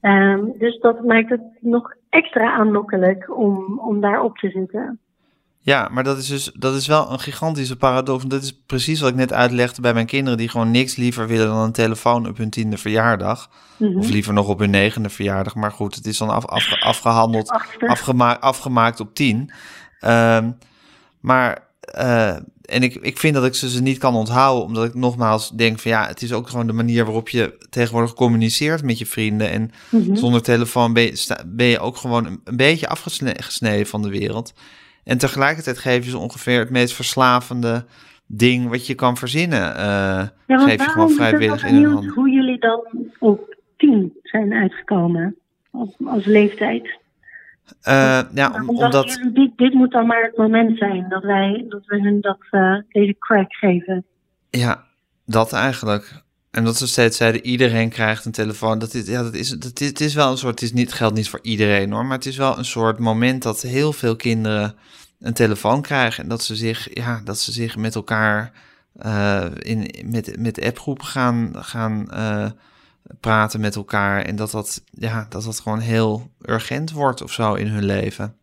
Um, 0.02 0.54
dus 0.58 0.80
dat 0.80 1.04
maakt 1.04 1.30
het 1.30 1.42
nog 1.60 1.94
extra 2.10 2.52
aanlokkelijk 2.52 3.38
om, 3.38 3.80
om 3.80 4.02
daarop 4.02 4.38
te 4.38 4.50
zitten. 4.50 5.00
Ja, 5.62 5.90
maar 5.92 6.04
dat 6.04 6.18
is 6.18 6.28
dus 6.28 6.52
dat 6.54 6.76
is 6.76 6.88
wel 6.88 7.12
een 7.12 7.20
gigantische 7.20 7.78
paradox. 7.78 8.24
Dat 8.24 8.42
is 8.42 8.64
precies 8.66 9.02
wat 9.02 9.10
ik 9.10 9.16
net 9.16 9.34
uitlegde 9.34 9.82
bij 9.82 9.94
mijn 9.94 10.06
kinderen, 10.06 10.38
die 10.38 10.50
gewoon 10.50 10.72
niks 10.72 10.96
liever 10.96 11.28
willen 11.28 11.48
dan 11.48 11.58
een 11.58 11.72
telefoon 11.72 12.28
op 12.28 12.38
hun 12.38 12.50
tiende 12.50 12.78
verjaardag. 12.78 13.50
Mm 13.78 13.88
-hmm. 13.88 13.98
Of 13.98 14.10
liever 14.10 14.34
nog 14.34 14.48
op 14.48 14.60
hun 14.60 14.70
negende 14.70 15.10
verjaardag. 15.10 15.56
Maar 15.56 15.72
goed, 15.72 15.96
het 15.96 16.06
is 16.06 16.18
dan 16.18 16.30
af, 16.30 16.46
af, 16.46 16.84
afgehandeld, 16.84 17.50
afgemaakt, 17.80 18.42
afgemaakt 18.42 19.00
op 19.00 19.14
tien. 19.14 19.52
Um, 20.06 20.58
maar, 21.20 21.68
uh, 21.96 22.36
en 22.70 22.84
ik, 22.84 22.96
ik 22.96 23.18
vind 23.18 23.34
dat 23.34 23.46
ik 23.46 23.56
ze, 23.56 23.70
ze 23.70 23.82
niet 23.82 23.98
kan 23.98 24.16
onthouden, 24.16 24.66
omdat 24.66 24.86
ik 24.86 24.94
nogmaals 24.94 25.50
denk 25.50 25.80
van 25.80 25.92
ja, 25.92 26.08
het 26.08 26.22
is 26.22 26.34
ook 26.34 26.48
gewoon 26.50 26.68
de 26.68 26.74
manier 26.74 27.06
waarop 27.06 27.30
je 27.30 27.58
tegenwoordig 27.70 28.14
communiceert 28.14 28.84
met 28.84 28.98
je 28.98 29.06
vrienden. 29.06 29.50
En 29.50 29.72
mm 29.90 30.04
-hmm. 30.04 30.16
zonder 30.16 30.42
telefoon 30.42 30.94
ben 30.94 31.04
je, 31.04 31.38
ben 31.48 31.66
je 31.66 31.80
ook 31.80 31.98
gewoon 31.98 32.26
een, 32.26 32.42
een 32.44 32.56
beetje 32.56 32.88
afgesneden 32.88 33.86
van 33.86 34.02
de 34.02 34.10
wereld. 34.10 34.54
En 35.04 35.18
tegelijkertijd 35.18 35.78
geef 35.78 36.04
je 36.04 36.10
ze 36.10 36.18
ongeveer 36.18 36.60
het 36.60 36.70
meest 36.70 36.94
verslavende 36.94 37.86
ding 38.26 38.70
wat 38.70 38.88
je 38.88 38.96
kan 38.96 39.18
verzinnen. 39.18 39.60
Uh, 39.60 40.28
ja, 40.48 40.58
geef 40.58 40.86
je 40.86 40.90
gewoon 40.90 41.12
vrijwillig 41.12 41.66
in 41.66 41.76
hun 41.76 41.86
handen. 41.86 42.14
Hoe 42.14 42.30
jullie 42.30 42.60
dan 42.60 42.82
op 43.20 43.56
tien 43.78 44.14
zijn 44.24 44.54
uitgekomen 44.54 45.36
als, 45.72 45.90
als 46.06 46.26
leeftijd? 46.26 46.98
Uh, 47.88 48.22
ja, 48.34 48.52
om, 48.54 48.70
omdat... 48.70 49.20
Dit, 49.34 49.52
dit, 49.56 49.74
moet 49.74 49.92
dan 49.92 50.08
maar 50.08 50.24
het 50.24 50.38
moment 50.38 50.78
zijn 50.78 51.06
dat 51.10 51.24
wij 51.24 51.66
dat 51.70 51.86
we 51.86 52.02
hun 52.02 52.22
dat, 52.22 52.38
uh, 52.52 52.76
deze 52.90 53.16
crack 53.20 53.54
geven. 53.54 54.06
Ja, 54.50 54.84
dat 55.26 55.54
eigenlijk. 55.54 56.24
En 56.52 56.64
dat 56.64 56.78
ze 56.78 56.88
steeds 56.88 57.18
zeiden, 57.18 57.46
iedereen 57.46 57.90
krijgt 57.90 58.26
een 58.26 58.32
telefoon. 58.32 58.80
Dat 58.80 58.94
is, 58.94 59.08
ja, 59.08 59.24
dat 59.24 59.34
is, 59.34 59.50
dat 59.50 59.80
is, 59.80 59.88
het 59.88 60.00
is 60.00 60.14
wel 60.14 60.32
een 60.32 60.38
soort, 60.38 60.60
het 60.60 60.62
is 60.62 60.74
niet, 60.74 60.94
geldt 60.94 61.16
niet 61.16 61.30
voor 61.30 61.40
iedereen 61.42 61.92
hoor, 61.92 62.06
maar 62.06 62.18
het 62.18 62.26
is 62.26 62.38
wel 62.38 62.58
een 62.58 62.66
soort 62.66 63.00
moment 63.00 63.44
dat 63.44 63.62
heel 63.62 63.94
veel 63.94 64.16
kinderen 64.16 64.76
een 65.20 65.34
telefoon 65.34 65.82
krijgen. 65.82 66.24
En 66.24 66.30
dat 66.30 66.44
ze 66.44 66.56
zich, 66.56 66.88
ja, 66.94 67.22
dat 67.24 67.40
ze 67.40 67.52
zich 67.52 67.78
met 67.78 67.96
elkaar 67.96 68.52
uh, 69.06 69.46
in, 69.58 69.92
met, 70.06 70.36
met 70.40 70.66
appgroepen 70.66 71.06
gaan, 71.06 71.52
gaan 71.56 72.08
praten 73.20 73.60
met 73.60 73.76
elkaar. 73.76 74.22
En 74.22 74.36
dat 74.36 74.52
dat, 74.52 74.84
ja, 74.92 75.26
dat 75.30 75.44
dat 75.44 75.60
gewoon 75.60 75.80
heel 75.80 76.32
urgent 76.42 76.92
wordt 76.92 77.24
of 77.24 77.32
zo 77.32 77.54
in 77.54 77.68
hun 77.68 77.86
leven. 77.86 78.34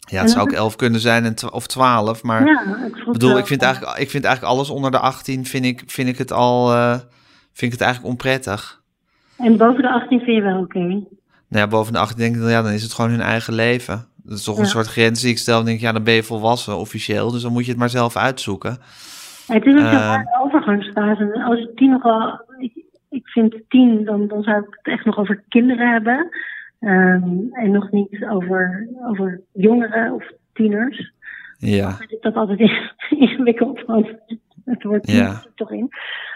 Ja, 0.00 0.20
het 0.20 0.30
zou 0.30 0.42
ook 0.42 0.52
elf 0.52 0.76
kunnen 0.76 1.00
zijn 1.00 1.24
en 1.24 1.52
of 1.52 1.66
twaalf, 1.66 2.22
maar 2.22 2.44
ja, 2.44 2.86
ik 2.86 3.12
bedoel, 3.12 3.38
ik 3.38 3.46
vind 3.46 3.62
eigenlijk, 3.62 3.98
ik 3.98 4.10
vind 4.10 4.24
eigenlijk 4.24 4.54
alles 4.54 4.70
onder 4.70 4.90
de 4.90 4.98
18 4.98 5.46
vind 5.46 5.64
ik, 5.64 5.82
vind 5.86 6.08
ik 6.08 6.18
het 6.18 6.32
al, 6.32 6.72
uh, 6.72 6.90
vind 7.52 7.72
ik 7.72 7.72
het 7.72 7.80
eigenlijk 7.80 8.10
onprettig. 8.12 8.82
En 9.36 9.56
boven 9.56 9.82
de 9.82 9.90
18 9.90 10.20
vind 10.20 10.36
je 10.36 10.42
wel 10.42 10.58
oké? 10.58 10.78
Okay. 10.78 10.86
Nou 10.86 11.06
ja, 11.48 11.66
boven 11.66 11.92
de 11.92 11.98
18 11.98 12.18
denk 12.18 12.36
ik, 12.36 12.50
ja, 12.50 12.62
dan 12.62 12.72
is 12.72 12.82
het 12.82 12.92
gewoon 12.92 13.10
hun 13.10 13.20
eigen 13.20 13.54
leven. 13.54 14.06
Dat 14.16 14.38
is 14.38 14.44
toch 14.44 14.58
een 14.58 14.66
soort 14.66 14.86
grens 14.86 15.20
die 15.20 15.30
ik 15.30 15.38
stel. 15.38 15.56
Dan 15.56 15.64
denk 15.64 15.76
ik, 15.76 15.82
ja, 15.82 15.92
dan 15.92 16.02
ben 16.02 16.14
je 16.14 16.22
volwassen 16.22 16.76
officieel. 16.76 17.30
Dus 17.30 17.42
dan 17.42 17.52
moet 17.52 17.64
je 17.64 17.70
het 17.70 17.80
maar 17.80 17.88
zelf 17.88 18.16
uitzoeken. 18.16 18.78
Het 19.46 19.64
is 19.64 19.74
ook 19.74 19.80
uh, 19.80 20.14
een 20.18 20.40
overgangsfase. 20.44 21.44
Als 21.44 21.68
nogal... 21.74 22.28
Ik, 22.28 22.43
ik 23.14 23.28
vind 23.28 23.54
tien, 23.68 24.04
dan, 24.04 24.28
dan 24.28 24.42
zou 24.42 24.58
ik 24.58 24.78
het 24.82 24.94
echt 24.94 25.04
nog 25.04 25.18
over 25.18 25.42
kinderen 25.48 25.90
hebben. 25.90 26.28
Um, 26.80 27.48
en 27.52 27.70
nog 27.70 27.90
niet 27.90 28.24
over, 28.24 28.88
over 29.06 29.40
jongeren 29.52 30.12
of 30.12 30.30
tieners. 30.52 31.12
Ja. 31.58 31.90
Vind 31.96 32.12
ik 32.12 32.22
dat 32.22 32.34
altijd 32.34 32.60
ingewikkeld, 33.18 33.84
want 33.84 34.14
het 34.64 34.82
wordt 34.82 35.10
ja. 35.10 35.42
toch 35.54 35.70
in. 35.70 35.88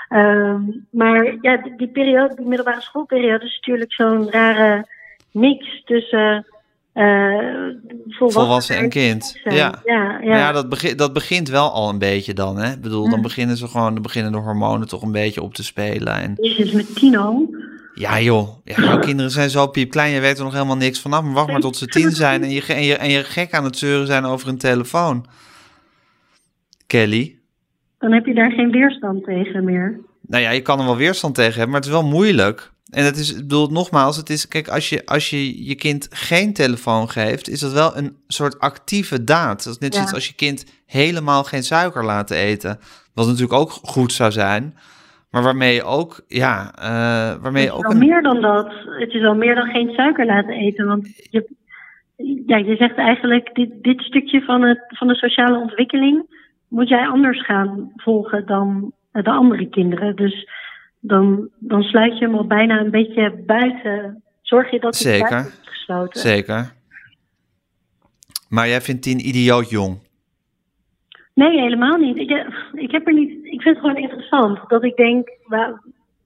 Um, 0.09 0.87
maar 0.91 1.37
ja, 1.41 1.57
die, 1.57 1.77
die, 1.77 1.89
periode, 1.89 2.35
die 2.35 2.47
middelbare 2.47 2.81
schoolperiode 2.81 3.45
is 3.45 3.57
natuurlijk 3.57 3.93
zo'n 3.93 4.31
rare 4.31 4.87
mix 5.33 5.83
tussen 5.85 6.47
volwassen, 6.93 8.41
volwassen, 8.41 8.77
en 8.77 8.89
kind. 8.89 9.41
Ja. 9.45 9.53
Ja, 9.85 10.19
ja. 10.23 10.37
ja 10.37 10.53
dat, 10.53 10.69
begint, 10.69 10.99
dat 10.99 11.13
begint 11.13 11.49
wel 11.49 11.71
al 11.71 11.89
een 11.89 11.99
beetje 11.99 12.35
dan. 12.35 12.57
Hè? 12.57 12.73
Ik 12.73 12.81
bedoel, 12.81 13.11
dan 13.11 13.23
beginnen 13.23 13.57
ze 13.57 13.69
gewoon, 13.69 13.93
dan 13.95 14.03
beginnen 14.03 14.33
de 14.33 14.39
hormonen 14.39 14.89
toch 14.89 15.03
een 15.03 15.13
beetje 15.13 15.43
op 15.43 15.55
te 15.55 15.65
spelen. 15.65 16.15
En... 16.15 16.35
Dus 16.35 16.73
met 16.73 16.95
Tino. 16.95 17.49
Ja 17.95 18.21
joh, 18.21 18.49
ja, 18.65 18.83
jouw 18.83 18.99
kinderen 19.09 19.31
zijn 19.31 19.51
zo 19.51 19.67
piepklein, 19.67 20.13
je 20.13 20.21
weet 20.21 20.39
er 20.39 20.45
nog 20.45 20.53
helemaal 20.53 20.77
niks 20.77 21.01
vanaf. 21.01 21.23
Maar 21.23 21.33
wacht 21.33 21.51
maar 21.51 21.61
tot 21.61 21.77
ze 21.77 21.87
tien 21.87 22.11
zijn 22.11 22.43
en 22.43 22.51
je, 22.51 22.65
en, 22.67 22.83
je, 22.83 22.95
en 22.95 23.11
je 23.11 23.25
gek 23.25 23.53
aan 23.53 23.65
het 23.65 23.79
zeuren 23.79 24.07
zijn 24.07 24.25
over 24.25 24.49
een 24.49 24.59
telefoon. 24.59 25.27
Kelly? 26.87 27.39
Dan 27.99 28.13
heb 28.13 28.27
je 28.27 28.35
daar 28.35 28.51
geen 28.51 28.71
weerstand 28.71 29.25
tegen 29.25 29.65
meer. 29.65 30.01
Nou 30.21 30.43
ja, 30.43 30.51
je 30.51 30.63
kan 30.63 30.79
er 30.79 30.85
wel 30.85 30.97
weerstand 30.97 31.35
tegen 31.35 31.53
hebben, 31.53 31.71
maar 31.71 31.81
het 31.81 31.89
is 31.89 32.01
wel 32.01 32.09
moeilijk. 32.09 32.73
En 32.91 33.05
het 33.05 33.17
is, 33.17 33.35
ik 33.35 33.41
bedoel, 33.41 33.69
nogmaals, 33.69 34.17
het 34.17 34.31
is, 34.31 34.49
kijk, 34.49 34.69
als 34.69 34.89
je, 34.89 35.07
als 35.07 35.31
je 35.31 35.65
je 35.65 35.75
kind 35.75 36.09
geen 36.11 36.53
telefoon 36.53 37.09
geeft, 37.09 37.49
is 37.49 37.61
dat 37.61 37.73
wel 37.73 37.97
een 37.97 38.17
soort 38.27 38.59
actieve 38.59 39.25
daad. 39.25 39.65
Dat 39.65 39.73
is 39.73 39.79
net 39.79 39.93
ja. 39.93 39.99
zoals 39.99 40.15
als 40.15 40.27
je 40.27 40.35
kind 40.35 40.83
helemaal 40.87 41.45
geen 41.45 41.63
suiker 41.63 42.05
laten 42.05 42.37
eten. 42.37 42.79
Wat 43.15 43.27
natuurlijk 43.27 43.61
ook 43.61 43.71
goed 43.71 44.13
zou 44.13 44.31
zijn. 44.31 44.75
Maar 45.31 45.43
waarmee 45.43 45.75
je 45.75 45.83
ook, 45.83 46.25
ja, 46.27 46.73
uh, 46.79 47.43
waarmee 47.43 47.65
je 47.65 47.73
ook. 47.73 47.83
Het 47.83 47.93
is 47.93 47.99
wel 47.99 48.09
meer 48.09 48.23
dan 48.23 48.41
dat. 48.41 48.73
Het 48.99 49.13
is 49.13 49.21
wel 49.21 49.35
meer 49.35 49.55
dan 49.55 49.71
geen 49.71 49.91
suiker 49.91 50.27
laten 50.27 50.55
eten. 50.55 50.87
Want 50.87 51.09
je, 51.31 51.51
ja, 52.47 52.57
je 52.57 52.77
zegt 52.77 52.97
eigenlijk, 52.97 53.55
dit, 53.55 53.83
dit 53.83 54.01
stukje 54.01 54.41
van, 54.41 54.63
het, 54.63 54.85
van 54.89 55.09
de 55.09 55.15
sociale 55.15 55.59
ontwikkeling 55.59 56.37
moet 56.69 56.89
jij 56.89 57.07
anders 57.07 57.45
gaan 57.45 57.93
volgen 57.97 58.47
dan 58.47 58.93
de 59.13 59.31
andere 59.31 59.69
kinderen. 59.69 60.17
Dus 60.17 60.49
dan, 61.01 61.49
dan 61.59 61.83
sluit 61.83 62.19
je 62.19 62.25
hem 62.25 62.35
al 62.35 62.47
bijna 62.47 62.81
een 62.81 62.91
beetje 62.91 63.43
buiten. 63.47 64.23
Zorg 64.43 64.71
je 64.71 64.81
dat 64.81 64.99
hij 64.99 65.13
Zeker. 65.13 65.29
buiten 65.29 65.53
is 65.63 65.69
gesloten. 65.69 66.21
Zeker. 66.21 66.73
Maar 68.49 68.69
jij 68.69 68.81
vindt 68.81 69.03
tien 69.03 69.27
idioot 69.29 69.71
jong? 69.71 69.99
Nee, 71.35 71.61
helemaal 71.61 71.97
niet. 71.97 72.17
Ik, 72.17 72.47
ik, 72.73 72.91
heb 72.91 73.07
er 73.07 73.13
niet. 73.13 73.31
Ik 73.31 73.63
vind 73.63 73.77
het 73.77 73.79
gewoon 73.79 73.97
interessant 73.97 74.59
dat 74.69 74.85
ik 74.85 74.97
denk. 74.97 75.29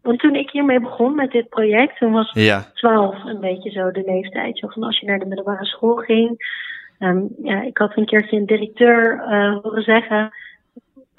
Want 0.02 0.18
toen 0.18 0.34
ik 0.34 0.50
hiermee 0.50 0.80
begon 0.80 1.14
met 1.14 1.30
dit 1.30 1.48
project, 1.48 1.98
toen 1.98 2.12
was 2.12 2.30
ja. 2.32 2.70
12 2.74 3.24
een 3.24 3.40
beetje 3.40 3.70
zo 3.70 3.90
de 3.90 4.02
leeftijd. 4.06 4.58
Zo 4.58 4.68
van 4.68 4.82
als 4.82 5.00
je 5.00 5.06
naar 5.06 5.18
de 5.18 5.26
middelbare 5.26 5.64
school 5.64 5.96
ging. 5.96 6.60
Um, 6.98 7.28
ja, 7.42 7.62
ik 7.62 7.78
had 7.78 7.96
een 7.96 8.06
keertje 8.06 8.36
een 8.36 8.46
directeur 8.46 9.14
uh, 9.14 9.58
horen 9.62 9.82
zeggen 9.82 10.32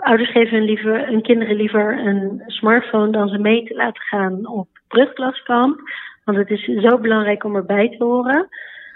ouders 0.03 0.31
geven 0.31 0.57
hun, 0.57 0.65
liever, 0.65 1.21
kinderen 1.21 1.55
liever 1.55 2.07
een 2.07 2.43
smartphone 2.47 3.11
dan 3.11 3.27
ze 3.27 3.37
mee 3.37 3.63
te 3.63 3.75
laten 3.75 4.01
gaan 4.01 4.47
op 4.47 4.67
brugklaskamp. 4.87 5.79
Want 6.23 6.37
het 6.37 6.49
is 6.49 6.63
zo 6.63 6.97
belangrijk 6.97 7.43
om 7.43 7.55
erbij 7.55 7.89
te 7.89 8.03
horen. 8.03 8.47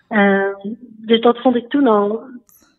Uh, 0.09 0.55
dus 0.81 1.21
dat 1.21 1.41
vond 1.41 1.55
ik 1.55 1.69
toen 1.69 1.87
al. 1.87 2.23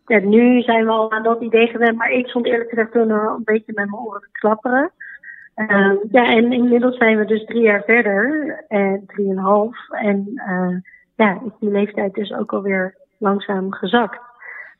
Ja, 0.05 0.19
nu 0.19 0.61
zijn 0.61 0.85
we 0.85 0.91
al 0.91 1.11
aan 1.11 1.23
dat 1.23 1.41
idee 1.41 1.67
gewend, 1.67 1.97
maar 1.97 2.11
ik 2.11 2.27
stond 2.27 2.45
eerlijk 2.45 2.69
gezegd 2.69 2.91
toen 2.91 3.11
al 3.11 3.35
een 3.35 3.43
beetje 3.43 3.73
met 3.73 3.75
mijn 3.75 3.95
oren 3.95 4.21
te 4.21 4.29
klapperen. 4.31 4.91
Uh, 5.55 5.91
ja, 6.11 6.35
en 6.35 6.51
inmiddels 6.51 6.97
zijn 6.97 7.17
we 7.17 7.25
dus 7.25 7.45
drie 7.45 7.61
jaar 7.61 7.83
verder, 7.83 8.55
en 8.67 9.03
drieënhalf. 9.07 9.77
En 9.89 10.31
uh, 10.35 10.77
ja, 11.15 11.41
is 11.45 11.51
die 11.59 11.71
leeftijd 11.71 12.13
dus 12.13 12.33
ook 12.33 12.53
alweer 12.53 12.95
langzaam 13.17 13.73
gezakt. 13.73 14.28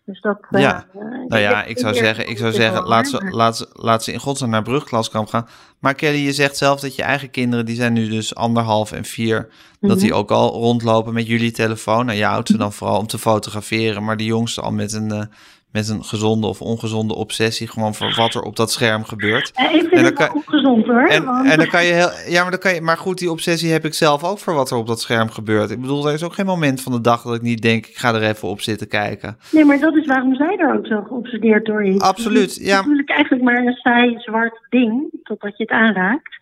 Dus 0.10 0.22
dat, 0.22 0.38
ja, 0.50 0.86
uh, 0.96 1.02
nou 1.28 1.42
ja, 1.42 1.64
ik 1.64 1.80
zou 1.80 1.94
zeggen, 1.94 2.30
ik 2.30 2.38
zou 2.38 2.52
zeggen 2.52 2.84
laat, 2.84 3.08
ze, 3.08 3.28
laat, 3.30 3.58
ze, 3.58 3.68
laat 3.74 4.04
ze 4.04 4.12
in 4.12 4.20
godsnaam 4.20 4.50
naar 4.50 4.62
brugklaskamp 4.62 5.28
gaan. 5.28 5.48
Maar 5.80 5.94
Kelly, 5.96 6.18
je 6.18 6.34
zegt 6.34 6.58
zelf 6.58 6.80
dat 6.80 6.96
je 6.96 7.04
eigen 7.04 7.30
kinderen, 7.30 7.66
die 7.66 7.76
zijn 7.76 7.94
nu 7.94 8.10
dus 8.10 8.36
anderhalf 8.36 8.92
en 8.92 9.06
vier, 9.06 9.38
mm 9.38 9.48
-hmm. 9.80 9.90
dat 9.90 10.00
die 10.00 10.14
ook 10.14 10.32
al 10.32 10.52
rondlopen 10.52 11.14
met 11.14 11.28
jullie 11.28 11.52
telefoon. 11.52 12.06
Nou, 12.06 12.18
je 12.18 12.24
houdt 12.24 12.48
ze 12.48 12.58
dan 12.58 12.74
vooral 12.74 13.00
om 13.00 13.08
te 13.08 13.18
fotograferen, 13.18 14.04
maar 14.04 14.18
de 14.18 14.26
jongste 14.26 14.62
al 14.62 14.72
met 14.72 14.94
een, 14.94 15.14
uh, 15.14 15.24
met 15.72 15.90
een 15.90 16.04
gezonde 16.04 16.48
of 16.48 16.62
ongezonde 16.62 17.16
obsessie, 17.16 17.68
gewoon 17.68 17.96
voor 17.96 18.14
wat 18.16 18.34
er 18.34 18.42
op 18.42 18.56
dat 18.56 18.72
scherm 18.72 19.04
gebeurt. 19.04 19.52
Uh, 19.60 19.74
ik 19.74 19.80
vind 19.80 19.92
en 19.92 20.04
dan 20.04 20.14
kan, 20.14 20.34
ongezond 20.34 20.86
hoor. 20.86 21.08
En, 21.08 21.26
want... 21.26 21.52
en 21.52 21.58
dan 21.58 21.68
kan 21.68 21.86
je 21.86 21.94
heel, 21.94 22.10
ja, 22.28 22.42
maar 22.42 22.52
dan 22.52 22.60
kan 22.60 22.74
je, 22.74 22.82
maar 22.82 22.98
goed, 22.98 23.18
die 23.18 23.32
obsessie 23.32 23.72
heb 23.72 23.86
ik 23.86 23.94
zelf 23.94 24.24
ook 24.24 24.40
voor 24.40 24.54
wat 24.54 24.72
er 24.72 24.78
op 24.78 24.88
dat 24.88 25.02
scherm 25.02 25.30
gebeurt. 25.30 25.72
Ik 25.72 25.82
bedoel, 25.82 26.08
er 26.08 26.14
is 26.14 26.24
ook 26.24 26.34
geen 26.34 26.46
moment 26.46 26.82
van 26.82 26.92
de 26.92 27.02
dag 27.02 27.22
dat 27.22 27.36
ik 27.36 27.42
niet 27.42 27.62
denk, 27.62 27.86
ik 27.86 27.98
ga 27.98 28.14
er 28.14 28.24
even 28.24 28.48
op 28.48 28.62
zitten 28.62 28.88
kijken. 28.88 29.38
Nee, 29.52 29.66
maar 29.66 29.80
dat 29.80 29.96
is 29.96 30.06
waarom 30.06 30.36
zij 30.36 30.58
er 30.58 30.76
ook 30.78 30.88
zo 30.88 31.04
geobsedeerd 31.08 31.66
door 31.66 31.84
is. 31.84 32.00
Absoluut, 32.00 32.56
ja. 32.56 32.62
Het 32.62 32.70
is 32.70 32.76
natuurlijk 32.76 33.10
eigenlijk 33.10 33.44
maar 33.44 33.66
een 33.66 33.74
saai 33.74 34.16
zwart 34.20 34.60
ding, 34.70 35.10
totdat 35.24 35.58
je 35.58 35.64
het 35.64 35.72
aanraakt. 35.72 36.39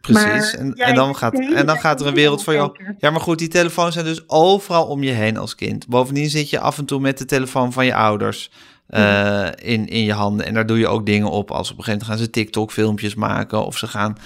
Precies, 0.00 0.24
maar, 0.24 0.54
en, 0.54 0.72
ja, 0.74 0.84
en, 0.86 0.94
dan 0.94 1.16
gaat, 1.16 1.38
en 1.54 1.66
dan 1.66 1.78
gaat 1.78 2.00
er 2.00 2.06
een 2.06 2.14
wereld 2.14 2.44
voor 2.44 2.52
jou. 2.52 2.76
Ja, 2.98 3.10
maar 3.10 3.20
goed, 3.20 3.38
die 3.38 3.48
telefoons 3.48 3.94
zijn 3.94 4.06
dus 4.06 4.28
overal 4.28 4.86
om 4.86 5.02
je 5.02 5.12
heen 5.12 5.36
als 5.36 5.54
kind. 5.54 5.86
Bovendien 5.86 6.30
zit 6.30 6.50
je 6.50 6.60
af 6.60 6.78
en 6.78 6.84
toe 6.84 7.00
met 7.00 7.18
de 7.18 7.24
telefoon 7.24 7.72
van 7.72 7.84
je 7.84 7.94
ouders. 7.94 8.50
uh, 8.90 9.46
in, 9.56 9.88
in 9.88 10.04
je 10.04 10.12
handen. 10.12 10.46
En 10.46 10.54
daar 10.54 10.66
doe 10.66 10.78
je 10.78 10.88
ook 10.88 11.06
dingen 11.06 11.30
op. 11.30 11.50
Als 11.50 11.70
op 11.70 11.78
een 11.78 11.84
gegeven 11.84 12.06
moment 12.06 12.18
gaan 12.18 12.18
ze 12.26 12.30
TikTok-filmpjes 12.30 13.14
maken. 13.14 13.64
Of 13.64 13.78
ze 13.78 13.86
gaan, 13.86 14.18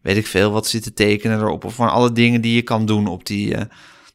weet 0.00 0.16
ik 0.16 0.26
veel, 0.26 0.50
wat 0.50 0.66
zitten 0.66 0.94
tekenen 0.94 1.38
erop. 1.38 1.64
Of 1.64 1.74
van 1.74 1.90
alle 1.90 2.12
dingen 2.12 2.40
die 2.40 2.54
je 2.54 2.62
kan 2.62 2.86
doen 2.86 3.06
op 3.06 3.26
die, 3.26 3.56
uh, 3.56 3.60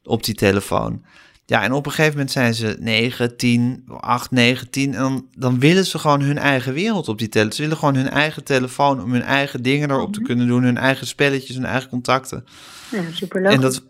op 0.04 0.24
die 0.24 0.36
telefoon. 0.36 1.04
Ja, 1.50 1.64
en 1.64 1.72
op 1.72 1.86
een 1.86 1.92
gegeven 1.92 2.14
moment 2.14 2.32
zijn 2.32 2.54
ze 2.54 2.76
9, 2.80 3.38
10, 3.38 3.84
8, 4.00 4.32
9, 4.32 4.70
10. 4.70 4.94
En 4.94 5.00
dan, 5.00 5.28
dan 5.38 5.60
willen 5.60 5.86
ze 5.86 6.00
gewoon 6.00 6.22
hun 6.22 6.38
eigen 6.38 6.74
wereld 6.74 7.08
op 7.08 7.18
die 7.18 7.30
telefoon. 7.30 7.54
Ze 7.56 7.62
willen 7.62 7.78
gewoon 7.78 7.96
hun 7.96 8.10
eigen 8.10 8.44
telefoon 8.44 9.04
om 9.04 9.12
hun 9.12 9.22
eigen 9.22 9.64
dingen 9.64 9.92
erop 9.92 10.14
te 10.14 10.22
kunnen 10.22 10.48
doen. 10.48 10.64
Hun 10.64 10.78
eigen 10.78 11.08
spelletjes, 11.08 11.56
hun 11.56 11.66
eigen 11.66 11.90
contacten. 11.90 12.46
Ja, 12.92 13.02
super 13.14 13.42
logisch. 13.42 13.56
En 13.56 13.62
dat, 13.62 13.84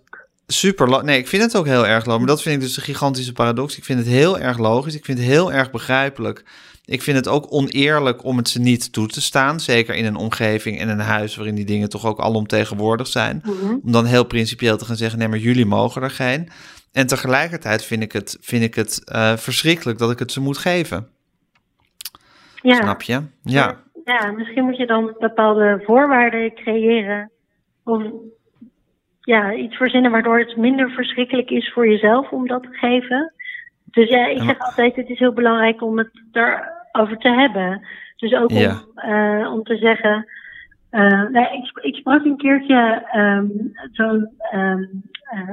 super 0.48 1.04
Nee, 1.04 1.18
ik 1.18 1.28
vind 1.28 1.44
het 1.44 1.56
ook 1.56 1.66
heel 1.66 1.88
erg 1.88 2.06
logisch. 2.06 2.26
Maar 2.26 2.36
dat 2.36 2.42
vind 2.42 2.56
ik 2.56 2.62
dus 2.62 2.78
een 2.78 2.84
gigantische 2.84 3.34
paradox. 3.34 3.78
Ik 3.78 3.86
vind 3.86 4.00
het 4.00 4.08
heel 4.08 4.40
erg 4.40 4.58
logisch. 4.58 4.96
Ik 4.96 5.06
vind 5.06 5.18
het 5.18 5.28
heel 5.28 5.54
erg 5.54 5.72
begrijpelijk. 5.72 6.44
Ik 6.86 7.02
vind 7.02 7.18
het 7.18 7.28
ook 7.28 7.54
oneerlijk 7.54 8.24
om 8.24 8.38
het 8.38 8.50
ze 8.50 8.60
niet 8.60 8.94
toe 8.94 9.08
te 9.08 9.22
staan. 9.22 9.60
Zeker 9.60 9.96
in 9.96 10.06
een 10.06 10.16
omgeving 10.16 10.80
en 10.80 10.90
een 10.90 11.00
huis 11.00 11.36
waarin 11.36 11.56
die 11.56 11.66
dingen 11.66 11.90
toch 11.90 12.06
ook 12.06 12.20
alomtegenwoordig 12.20 13.08
zijn. 13.08 13.44
Om 13.84 13.92
dan 13.92 14.06
heel 14.06 14.24
principieel 14.24 14.78
te 14.78 14.86
gaan 14.86 14.96
zeggen: 14.96 15.20
nee, 15.20 15.28
maar 15.28 15.38
jullie 15.38 15.66
mogen 15.66 16.02
er 16.02 16.12
geen. 16.12 16.50
En 16.92 17.08
tegelijkertijd 17.08 17.86
vind 17.86 18.04
ik 18.04 18.12
het, 18.12 18.38
vind 18.42 18.64
ik 18.64 18.76
het 18.76 19.12
uh, 19.16 19.38
verschrikkelijk 19.38 20.00
dat 20.00 20.12
ik 20.12 20.20
het 20.20 20.32
ze 20.32 20.42
moet 20.42 20.58
geven. 20.58 21.08
Ja. 22.62 22.76
Snap 22.76 23.02
je? 23.02 23.22
Ja. 23.44 23.78
Ja, 24.06 24.32
misschien 24.32 24.64
moet 24.64 24.78
je 24.78 24.86
dan 24.86 25.16
bepaalde 25.20 25.82
voorwaarden 25.86 26.54
creëren. 26.54 27.32
Of 27.84 28.04
ja, 29.22 29.54
iets 29.54 29.76
verzinnen 29.76 30.12
waardoor 30.12 30.40
het 30.40 30.58
minder 30.58 30.90
verschrikkelijk 30.90 31.50
is 31.50 31.72
voor 31.74 31.88
jezelf 31.88 32.32
om 32.32 32.48
dat 32.48 32.64
te 32.64 32.70
geven. 32.72 33.34
Dus 33.86 34.10
ja, 34.10 34.28
ik 34.28 34.42
zeg 34.42 34.60
altijd, 34.60 34.96
het 34.96 35.10
is 35.10 35.20
heel 35.20 35.34
belangrijk 35.34 35.82
om 35.82 35.98
het 35.98 36.12
erover 36.32 37.18
te 37.18 37.30
hebben. 37.30 37.88
Dus 38.16 38.34
ook 38.34 38.50
om, 38.50 38.58
uh, 38.96 39.52
om 39.54 39.64
te 39.64 39.78
zeggen, 39.78 40.28
uh, 40.92 41.30
nee, 41.30 41.44
ik, 41.44 41.80
ik, 41.82 41.96
sprak 41.96 42.26
een 42.26 42.38
keertje 42.38 43.08
um, 43.16 43.72
zo'n 43.92 44.38
um, 44.54 44.80
uh, 44.80 44.88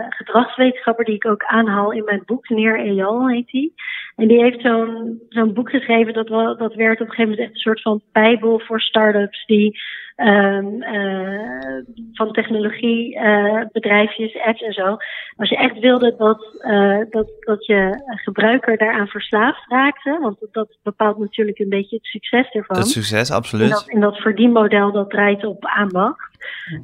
gedragswetenschapper 0.09 1.05
die 1.05 1.15
ik 1.15 1.27
ook 1.27 1.45
aanhaal 1.45 1.93
in 1.93 2.05
mijn 2.05 2.23
boek, 2.27 2.49
Neer 2.49 2.79
Eyal 2.79 3.29
heet 3.29 3.51
hij. 3.51 3.71
En 4.17 4.29
die 4.29 4.43
heeft 4.43 4.61
zo'n 4.61 5.21
zo'n 5.29 5.55
boek 5.55 5.71
geschreven 5.71 6.13
dat, 6.13 6.29
wel, 6.29 6.57
dat 6.57 6.75
werd 6.75 7.01
op 7.01 7.07
een 7.07 7.13
gegeven 7.13 7.31
moment 7.31 7.41
echt 7.41 7.51
een 7.51 7.61
soort 7.61 7.83
van 7.83 8.03
bijbel 8.13 8.61
voor 8.61 8.81
start-ups 8.81 9.47
die 9.47 9.79
um, 10.17 10.83
uh, 10.83 11.83
van 12.13 12.33
technologie, 12.33 13.15
uh, 13.17 13.63
bedrijfjes, 13.73 14.39
apps 14.45 14.63
en 14.63 14.73
zo. 14.73 14.97
Als 15.37 15.49
je 15.49 15.57
echt 15.57 15.79
wilde 15.79 16.15
dat, 16.17 16.61
uh, 16.61 16.99
dat, 17.11 17.31
dat 17.39 17.67
je 17.67 18.03
gebruiker 18.07 18.77
daaraan 18.77 19.07
verslaafd 19.07 19.65
raakte, 19.69 20.19
want 20.21 20.39
dat 20.53 20.79
bepaalt 20.83 21.19
natuurlijk 21.19 21.59
een 21.59 21.69
beetje 21.69 21.97
het 21.97 22.05
succes 22.05 22.51
ervan. 22.51 22.77
Het 22.77 22.87
succes, 22.87 23.31
absoluut. 23.31 23.65
In 23.65 23.71
dat, 23.71 23.89
in 23.89 24.01
dat 24.01 24.17
verdienmodel 24.17 24.93
dat 24.93 25.11
draait 25.11 25.45
op 25.45 25.65
aandacht. 25.65 26.36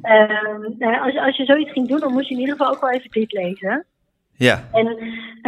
Um, 0.03 0.75
als, 1.01 1.17
als 1.17 1.37
je 1.37 1.45
zoiets 1.45 1.71
ging 1.71 1.87
doen, 1.87 1.99
dan 1.99 2.13
moest 2.13 2.27
je 2.27 2.33
in 2.33 2.39
ieder 2.39 2.55
geval 2.55 2.73
ook 2.73 2.81
wel 2.81 2.91
even 2.91 3.11
dit 3.11 3.31
lezen. 3.31 3.85
Ja. 4.35 4.69
En 4.71 4.87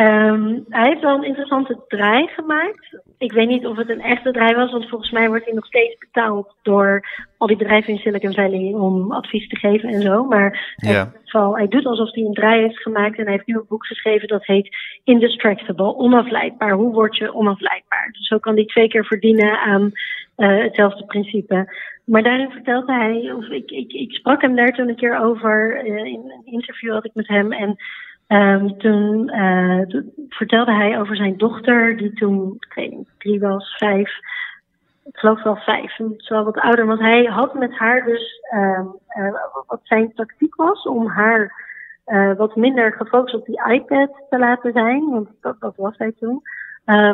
um, 0.06 0.65
hij 0.69 0.88
heeft 0.89 1.01
wel 1.01 1.15
een 1.15 1.23
interessante 1.23 1.84
draai 1.88 2.28
gemaakt. 2.28 2.99
Ik 3.17 3.32
weet 3.32 3.47
niet 3.47 3.65
of 3.65 3.78
het 3.78 3.89
een 3.89 4.01
echte 4.01 4.32
draai 4.32 4.56
was, 4.56 4.71
want 4.71 4.89
volgens 4.89 5.12
mij 5.12 5.28
wordt 5.28 5.45
hij 5.45 5.54
nog 5.54 5.65
steeds 5.65 5.97
betaald 5.97 6.56
door 6.62 7.08
al 7.38 7.47
die 7.47 7.58
bedrijven 7.58 7.93
in 7.93 7.99
Silicon 7.99 8.34
Valley 8.34 8.73
om 8.73 9.12
advies 9.12 9.47
te 9.47 9.56
geven 9.56 9.89
en 9.89 10.01
zo. 10.01 10.23
Maar 10.23 10.75
ja. 10.75 11.12
hij, 11.25 11.41
hij 11.54 11.67
doet 11.67 11.86
alsof 11.86 12.12
hij 12.12 12.23
een 12.23 12.34
draai 12.34 12.62
heeft 12.62 12.82
gemaakt 12.82 13.17
en 13.17 13.23
hij 13.23 13.34
heeft 13.34 13.47
nu 13.47 13.56
een 13.56 13.65
boek 13.67 13.86
geschreven 13.86 14.28
dat 14.28 14.45
heet 14.45 14.75
Indistractable, 15.04 15.95
onafleidbaar. 15.95 16.71
Hoe 16.71 16.93
word 16.93 17.17
je 17.17 17.34
onafleidbaar? 17.34 18.10
Dus 18.12 18.28
zo 18.28 18.38
kan 18.38 18.56
hij 18.56 18.65
twee 18.65 18.88
keer 18.88 19.06
verdienen 19.06 19.60
aan 19.60 19.91
uh, 20.38 20.63
hetzelfde 20.63 21.06
principe. 21.06 21.73
Maar 22.06 22.23
daarin 22.23 22.49
vertelde 22.49 22.93
hij, 22.93 23.32
of 23.32 23.47
ik, 23.47 23.71
ik, 23.71 23.91
ik 23.91 24.12
sprak 24.12 24.41
hem 24.41 24.56
daar 24.56 24.73
toen 24.73 24.89
een 24.89 24.95
keer 24.95 25.19
over, 25.19 25.86
uh, 25.86 26.06
in 26.06 26.32
een 26.36 26.54
interview 26.54 26.91
had 26.91 27.06
ik 27.06 27.13
met 27.13 27.28
hem 27.28 27.51
en 27.51 27.75
Um, 28.28 28.78
toen, 28.78 29.36
uh, 29.36 29.82
vertelde 30.30 30.74
hij 30.74 31.00
over 31.00 31.16
zijn 31.16 31.38
dochter, 31.38 31.98
die 31.98 32.14
toen, 32.14 32.56
ik 32.60 32.74
weet 32.74 32.92
niet, 32.92 33.10
drie 33.18 33.40
was, 33.40 33.76
vijf. 33.78 34.10
Ik 35.04 35.18
geloof 35.18 35.44
wel 35.44 35.56
vijf, 35.56 35.96
zo 36.18 36.44
wat 36.44 36.58
ouder. 36.58 36.86
Want 36.86 37.00
hij 37.00 37.24
had 37.24 37.54
met 37.54 37.78
haar 37.78 38.04
dus, 38.06 38.42
um, 38.54 38.96
wat 39.68 39.80
zijn 39.84 40.14
tactiek 40.14 40.56
was, 40.56 40.84
om 40.84 41.08
haar 41.08 41.64
uh, 42.08 42.36
wat 42.36 42.56
minder 42.56 42.94
gefocust 42.94 43.36
op 43.36 43.46
die 43.46 43.72
iPad 43.72 44.26
te 44.30 44.40
laten 44.40 44.72
zijn. 44.72 45.10
Want 45.10 45.30
dat, 45.42 45.60
dat 45.60 45.76
was 45.76 45.98
hij 45.98 46.14
toen. 46.20 46.42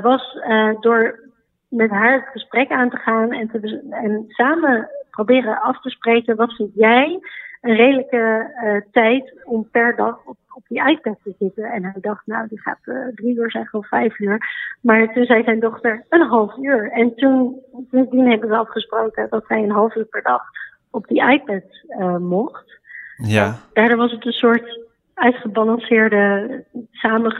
was 0.02 0.38
door 0.80 1.20
met 1.68 1.90
haar 1.90 2.14
het 2.14 2.28
gesprek 2.32 2.72
aan 2.72 2.90
te 2.90 2.98
gaan 2.98 3.32
en, 3.32 3.48
te, 3.48 3.88
en 3.90 4.26
samen 4.28 4.90
proberen 5.10 5.62
af 5.62 5.82
te 5.82 5.90
spreken. 5.90 6.36
Wat 6.36 6.54
vind 6.54 6.72
jij 6.74 7.20
een 7.62 7.76
redelijke 7.76 8.52
tijd 8.92 9.42
om 9.44 9.70
per 9.72 9.96
dag 9.96 10.18
op 10.54 10.64
die 10.68 10.90
iPad 10.90 11.18
te 11.24 11.36
zitten. 11.40 11.64
En 11.64 11.84
hij 11.84 12.02
dacht, 12.02 12.26
nou, 12.26 12.48
die 12.48 12.62
gaat 12.62 12.80
uh, 12.86 13.08
drie 13.16 13.36
uur 13.36 13.52
zeggen 13.52 13.80
of 13.80 13.88
vijf 13.88 14.20
uur. 14.20 14.50
Maar 14.82 15.14
toen 15.14 15.26
zei 15.26 15.44
zijn 15.44 15.60
dochter 15.60 16.06
een 16.10 16.28
half 16.28 16.58
uur. 16.58 16.92
En 16.92 17.16
toen, 17.16 17.56
toen 17.90 18.30
hebben 18.30 18.50
we 18.50 18.58
afgesproken 18.58 19.28
dat 19.30 19.44
hij 19.48 19.64
een 19.64 19.72
half 19.72 19.96
uur 19.96 20.06
per 20.06 20.22
dag 20.22 20.42
op 20.90 21.08
die 21.08 21.30
iPad 21.32 21.64
uh, 22.00 22.18
mocht. 22.18 22.80
Ja. 23.16 23.56
Daardoor 23.74 23.98
was 23.98 24.12
het 24.12 24.26
een 24.26 24.32
soort 24.32 24.80
uitgebalanceerde, 25.14 26.64
samen, 26.92 27.38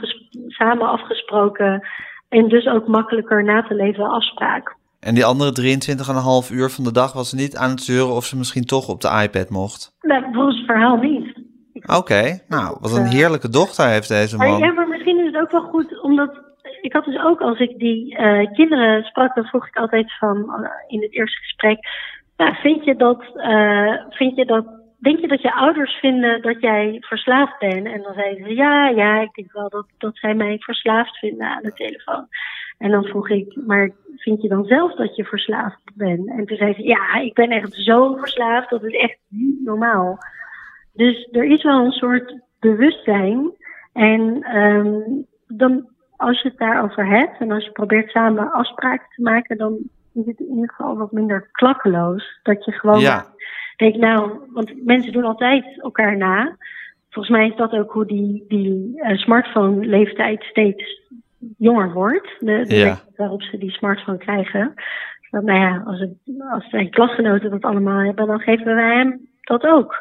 samen 0.48 0.88
afgesproken 0.88 1.88
en 2.28 2.48
dus 2.48 2.66
ook 2.66 2.86
makkelijker 2.86 3.44
na 3.44 3.62
te 3.62 3.74
leven 3.74 4.10
afspraak. 4.10 4.76
En 5.00 5.14
die 5.14 5.24
andere 5.24 5.78
23,5 6.50 6.54
uur 6.56 6.70
van 6.70 6.84
de 6.84 6.92
dag 6.92 7.12
was 7.12 7.30
ze 7.30 7.36
niet 7.36 7.56
aan 7.56 7.70
het 7.70 7.80
zeuren 7.80 8.14
of 8.14 8.24
ze 8.24 8.36
misschien 8.36 8.64
toch 8.64 8.88
op 8.88 9.00
de 9.00 9.20
iPad 9.22 9.50
mocht? 9.50 9.96
Nee, 10.00 10.22
volgens 10.32 10.56
het 10.56 10.66
verhaal 10.66 10.96
niet. 10.96 11.41
Oké, 11.82 11.96
okay. 11.96 12.42
nou, 12.48 12.76
wat 12.80 12.96
een 12.96 13.06
heerlijke 13.06 13.48
dochter 13.48 13.86
heeft 13.86 14.08
deze 14.08 14.36
man. 14.36 14.58
Ja, 14.58 14.72
maar 14.72 14.88
misschien 14.88 15.18
is 15.18 15.26
het 15.26 15.42
ook 15.42 15.50
wel 15.50 15.70
goed, 15.70 16.02
omdat 16.02 16.40
ik 16.80 16.92
had 16.92 17.04
dus 17.04 17.22
ook 17.22 17.40
als 17.40 17.58
ik 17.58 17.78
die 17.78 18.18
uh, 18.18 18.52
kinderen 18.52 19.04
sprak, 19.04 19.34
dan 19.34 19.44
vroeg 19.44 19.66
ik 19.66 19.76
altijd 19.76 20.18
van 20.18 20.36
uh, 20.36 20.68
in 20.86 21.02
het 21.02 21.12
eerste 21.12 21.40
gesprek, 21.40 21.78
nou, 22.36 22.54
vind 22.54 22.84
je 22.84 22.96
dat, 22.96 23.22
uh, 23.34 23.94
vind 24.08 24.36
je 24.36 24.44
dat, 24.44 24.64
denk 24.98 25.18
je 25.18 25.28
dat 25.28 25.42
je 25.42 25.54
ouders 25.54 25.94
vinden 25.94 26.42
dat 26.42 26.60
jij 26.60 26.96
verslaafd 27.00 27.58
bent? 27.58 27.86
En 27.86 28.02
dan 28.02 28.14
zeiden 28.14 28.44
ze, 28.44 28.54
ja, 28.54 28.88
ja, 28.88 29.20
ik 29.20 29.34
denk 29.34 29.52
wel 29.52 29.68
dat, 29.68 29.86
dat 29.98 30.16
zij 30.16 30.34
mij 30.34 30.58
verslaafd 30.58 31.18
vinden 31.18 31.46
aan 31.46 31.62
de 31.62 31.72
telefoon. 31.72 32.26
En 32.78 32.90
dan 32.90 33.04
vroeg 33.04 33.30
ik, 33.30 33.56
maar 33.66 33.90
vind 34.16 34.42
je 34.42 34.48
dan 34.48 34.64
zelf 34.64 34.94
dat 34.94 35.16
je 35.16 35.24
verslaafd 35.24 35.80
bent? 35.94 36.28
En 36.28 36.46
toen 36.46 36.56
zei 36.56 36.74
ze, 36.74 36.82
ja, 36.82 37.14
ik 37.14 37.34
ben 37.34 37.50
echt 37.50 37.74
zo 37.74 38.16
verslaafd, 38.16 38.70
dat 38.70 38.84
is 38.84 38.94
echt 38.94 39.18
niet 39.28 39.64
normaal. 39.64 40.18
Dus 40.92 41.28
er 41.32 41.44
is 41.44 41.62
wel 41.62 41.84
een 41.84 41.92
soort 41.92 42.34
bewustzijn. 42.60 43.52
En 43.92 44.56
um, 44.56 45.26
dan, 45.46 45.88
als 46.16 46.42
je 46.42 46.48
het 46.48 46.58
daarover 46.58 47.06
hebt 47.06 47.40
en 47.40 47.50
als 47.50 47.64
je 47.64 47.70
probeert 47.70 48.10
samen 48.10 48.52
afspraken 48.52 49.06
te 49.14 49.22
maken, 49.22 49.56
dan 49.56 49.78
is 50.14 50.26
het 50.26 50.40
in 50.40 50.48
ieder 50.54 50.70
geval 50.70 50.96
wat 50.96 51.12
minder 51.12 51.48
klakkeloos. 51.52 52.40
Dat 52.42 52.64
je 52.64 52.72
gewoon 52.72 53.00
ja. 53.00 53.26
denkt, 53.76 53.98
nou, 53.98 54.38
want 54.52 54.84
mensen 54.84 55.12
doen 55.12 55.24
altijd 55.24 55.80
elkaar 55.80 56.16
na. 56.16 56.56
Volgens 57.10 57.36
mij 57.36 57.48
is 57.48 57.56
dat 57.56 57.72
ook 57.72 57.92
hoe 57.92 58.06
die, 58.06 58.44
die 58.48 58.92
uh, 58.94 59.16
smartphone-leeftijd 59.16 60.42
steeds 60.42 61.00
jonger 61.58 61.92
wordt. 61.92 62.36
De, 62.38 62.64
de 62.66 62.76
ja. 62.76 63.00
waarop 63.16 63.42
ze 63.42 63.58
die 63.58 63.70
smartphone 63.70 64.18
krijgen. 64.18 64.74
Dat, 65.30 65.42
nou 65.42 65.58
ja, 65.58 65.82
als, 65.86 66.00
het, 66.00 66.10
als 66.50 66.68
zijn 66.68 66.90
klasgenoten 66.90 67.50
dat 67.50 67.62
allemaal 67.62 67.98
hebben, 67.98 68.26
dan 68.26 68.40
geven 68.40 68.74
wij 68.74 68.96
hem 68.96 69.28
dat 69.40 69.64
ook. 69.64 69.96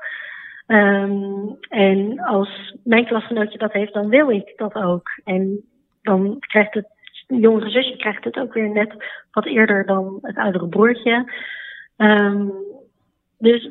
Um, 0.72 1.58
en 1.70 2.20
als 2.20 2.76
mijn 2.84 3.06
klasgenootje 3.06 3.58
dat 3.58 3.72
heeft, 3.72 3.94
dan 3.94 4.10
wil 4.10 4.30
ik 4.30 4.54
dat 4.56 4.74
ook. 4.74 5.10
En 5.24 5.62
dan 6.02 6.36
krijgt 6.40 6.74
het 6.74 6.88
jongere 7.28 7.70
zusje 7.70 7.98
krijgt 7.98 8.24
het 8.24 8.38
ook 8.38 8.54
weer 8.54 8.70
net 8.70 8.94
wat 9.32 9.46
eerder 9.46 9.86
dan 9.86 10.20
het 10.22 10.38
oudere 10.38 10.68
broertje. 10.68 11.32
Um, 11.98 12.54
dus 13.38 13.70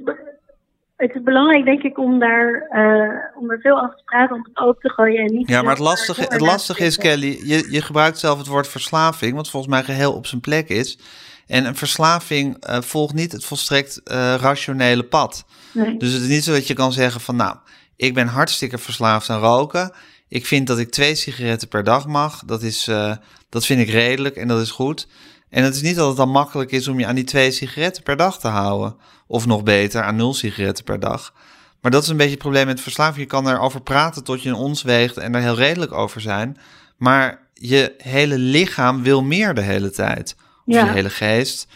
het 0.97 1.15
is 1.15 1.23
belangrijk, 1.23 1.65
denk 1.65 1.83
ik, 1.83 1.99
om 1.99 2.19
daar, 2.19 2.69
uh, 2.71 3.41
om 3.43 3.51
er 3.51 3.61
veel 3.61 3.83
over 3.83 3.97
te 3.97 4.05
praten, 4.05 4.37
om 4.37 4.43
het 4.43 4.59
open 4.59 4.81
te 4.81 4.91
gooien. 4.91 5.27
En 5.27 5.33
niet 5.33 5.49
ja, 5.49 5.63
maar 5.63 5.71
het 5.71 5.79
lastige, 5.79 6.23
het 6.23 6.41
lastige 6.41 6.85
is, 6.85 6.97
Kelly, 6.97 7.39
je, 7.45 7.69
je 7.71 7.83
gebruikt 7.83 8.19
zelf 8.19 8.39
het 8.39 8.47
woord 8.47 8.69
verslaving, 8.69 9.35
wat 9.35 9.51
volgens 9.51 9.73
mij 9.73 9.83
geheel 9.83 10.13
op 10.13 10.27
zijn 10.27 10.41
plek 10.41 10.69
is. 10.69 10.99
En 11.51 11.65
een 11.65 11.77
verslaving 11.77 12.69
uh, 12.69 12.81
volgt 12.81 13.15
niet 13.15 13.33
het 13.33 13.45
volstrekt 13.45 14.01
uh, 14.05 14.35
rationele 14.35 15.03
pad. 15.03 15.45
Nee. 15.73 15.97
Dus 15.97 16.13
het 16.13 16.23
is 16.23 16.29
niet 16.29 16.45
zo 16.45 16.53
dat 16.53 16.67
je 16.67 16.75
kan 16.75 16.93
zeggen 16.93 17.21
van, 17.21 17.37
nou, 17.37 17.57
ik 17.97 18.15
ben 18.15 18.27
hartstikke 18.27 18.79
verslaafd 18.79 19.31
aan 19.31 19.41
roken. 19.41 19.93
Ik 20.29 20.47
vind 20.47 20.67
dat 20.67 20.79
ik 20.79 20.91
twee 20.91 21.15
sigaretten 21.15 21.69
per 21.69 21.85
dag 21.85 22.07
mag. 22.07 22.43
Dat, 22.47 22.63
is, 22.63 22.89
uh, 22.89 23.15
dat 23.49 23.67
vind 23.67 23.81
ik 23.81 23.89
redelijk 23.89 24.37
en 24.37 24.49
dat 24.49 24.61
is 24.61 24.71
goed. 24.71 25.09
En 25.49 25.65
het 25.65 25.75
is 25.75 25.83
niet 25.83 25.97
dat 25.97 26.09
het 26.09 26.17
dan 26.17 26.31
makkelijk 26.31 26.71
is 26.71 26.89
om 26.89 26.99
je 26.99 27.07
aan 27.07 27.15
die 27.15 27.25
twee 27.25 27.51
sigaretten 27.51 28.03
per 28.03 28.17
dag 28.17 28.39
te 28.39 28.49
houden. 28.49 28.97
Of 29.27 29.47
nog 29.47 29.63
beter, 29.63 30.03
aan 30.03 30.17
nul 30.17 30.35
sigaretten 30.35 30.85
per 30.85 31.01
dag. 31.01 31.35
Maar 31.81 31.91
dat 31.91 32.03
is 32.03 32.09
een 32.09 32.17
beetje 32.17 32.31
het 32.31 32.41
probleem 32.41 32.67
met 32.67 32.81
verslaving. 32.81 33.19
Je 33.19 33.27
kan 33.27 33.49
erover 33.49 33.83
praten 33.83 34.25
tot 34.25 34.43
je 34.43 34.49
een 34.49 34.55
ons 34.55 34.83
weegt 34.83 35.17
en 35.17 35.35
er 35.35 35.41
heel 35.41 35.55
redelijk 35.55 35.93
over 35.93 36.21
zijn. 36.21 36.59
Maar 36.97 37.49
je 37.55 37.95
hele 37.99 38.39
lichaam 38.39 39.03
wil 39.03 39.23
meer 39.23 39.55
de 39.55 39.61
hele 39.61 39.91
tijd. 39.91 40.37
Of 40.71 40.77
Ja. 40.77 40.85
je 40.85 40.91
hele 40.93 41.11
geest. 41.11 41.67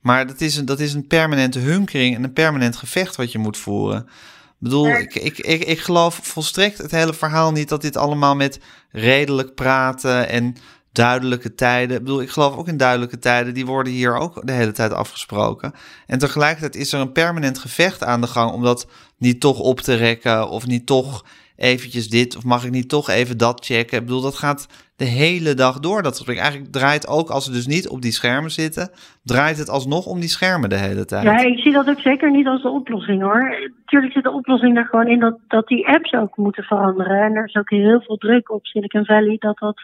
Maar 0.00 0.26
dat 0.26 0.40
is, 0.40 0.56
een, 0.56 0.64
dat 0.64 0.80
is 0.80 0.92
een 0.94 1.06
permanente 1.06 1.58
hunkering 1.58 2.16
en 2.16 2.24
een 2.24 2.32
permanent 2.32 2.76
gevecht 2.76 3.16
wat 3.16 3.32
je 3.32 3.38
moet 3.38 3.56
voeren. 3.56 4.00
Ik 4.00 4.70
bedoel, 4.70 4.88
ik, 4.88 5.14
ik, 5.14 5.38
ik, 5.38 5.64
ik 5.64 5.78
geloof 5.78 6.18
volstrekt 6.22 6.78
het 6.78 6.90
hele 6.90 7.14
verhaal 7.14 7.52
niet 7.52 7.68
dat 7.68 7.80
dit 7.82 7.96
allemaal 7.96 8.34
met 8.34 8.58
redelijk 8.90 9.54
praten 9.54 10.28
en 10.28 10.56
duidelijke 10.92 11.54
tijden. 11.54 11.96
Ik 11.96 12.02
bedoel, 12.02 12.20
ik 12.20 12.30
geloof 12.30 12.56
ook 12.56 12.68
in 12.68 12.76
duidelijke 12.76 13.18
tijden, 13.18 13.54
die 13.54 13.66
worden 13.66 13.92
hier 13.92 14.16
ook 14.16 14.46
de 14.46 14.52
hele 14.52 14.72
tijd 14.72 14.92
afgesproken. 14.92 15.74
En 16.06 16.18
tegelijkertijd 16.18 16.76
is 16.76 16.92
er 16.92 17.00
een 17.00 17.12
permanent 17.12 17.58
gevecht 17.58 18.04
aan 18.04 18.20
de 18.20 18.26
gang 18.26 18.52
om 18.52 18.62
dat 18.62 18.86
niet 19.18 19.40
toch 19.40 19.58
op 19.58 19.80
te 19.80 19.94
rekken 19.94 20.48
of 20.48 20.66
niet 20.66 20.86
toch 20.86 21.24
eventjes 21.56 22.08
dit 22.08 22.36
of 22.36 22.44
mag 22.44 22.64
ik 22.64 22.70
niet 22.70 22.88
toch 22.88 23.08
even 23.08 23.38
dat 23.38 23.64
checken. 23.64 23.98
Ik 23.98 24.04
bedoel, 24.04 24.22
dat 24.22 24.36
gaat 24.36 24.66
de 24.96 25.04
hele 25.04 25.54
dag 25.54 25.80
door. 25.80 26.02
Dat 26.02 26.16
gesprek 26.16 26.38
eigenlijk 26.38 26.72
draait 26.72 27.08
ook 27.08 27.30
als 27.30 27.46
we 27.46 27.52
dus 27.52 27.66
niet 27.66 27.88
op 27.88 28.02
die 28.02 28.12
schermen 28.12 28.50
zitten, 28.50 28.90
draait 29.22 29.58
het 29.58 29.68
alsnog 29.68 30.06
om 30.06 30.20
die 30.20 30.28
schermen 30.28 30.68
de 30.68 30.76
hele 30.76 31.04
tijd. 31.04 31.22
Ja, 31.24 31.38
ik 31.38 31.58
zie 31.58 31.72
dat 31.72 31.88
ook 31.88 32.00
zeker 32.00 32.30
niet 32.30 32.46
als 32.46 32.62
de 32.62 32.68
oplossing 32.68 33.22
hoor. 33.22 33.70
Natuurlijk 33.84 34.12
zit 34.12 34.22
de 34.22 34.30
oplossing 34.30 34.76
er 34.76 34.84
gewoon 34.86 35.08
in 35.08 35.20
dat, 35.20 35.38
dat 35.48 35.66
die 35.68 35.88
apps 35.88 36.12
ook 36.12 36.36
moeten 36.36 36.64
veranderen. 36.64 37.22
En 37.22 37.34
er 37.34 37.44
is 37.44 37.54
ook 37.56 37.70
heel 37.70 38.00
veel 38.00 38.16
druk 38.16 38.50
op 38.50 38.66
Silicon 38.66 39.04
Valley 39.04 39.36
dat 39.38 39.58
dat, 39.58 39.76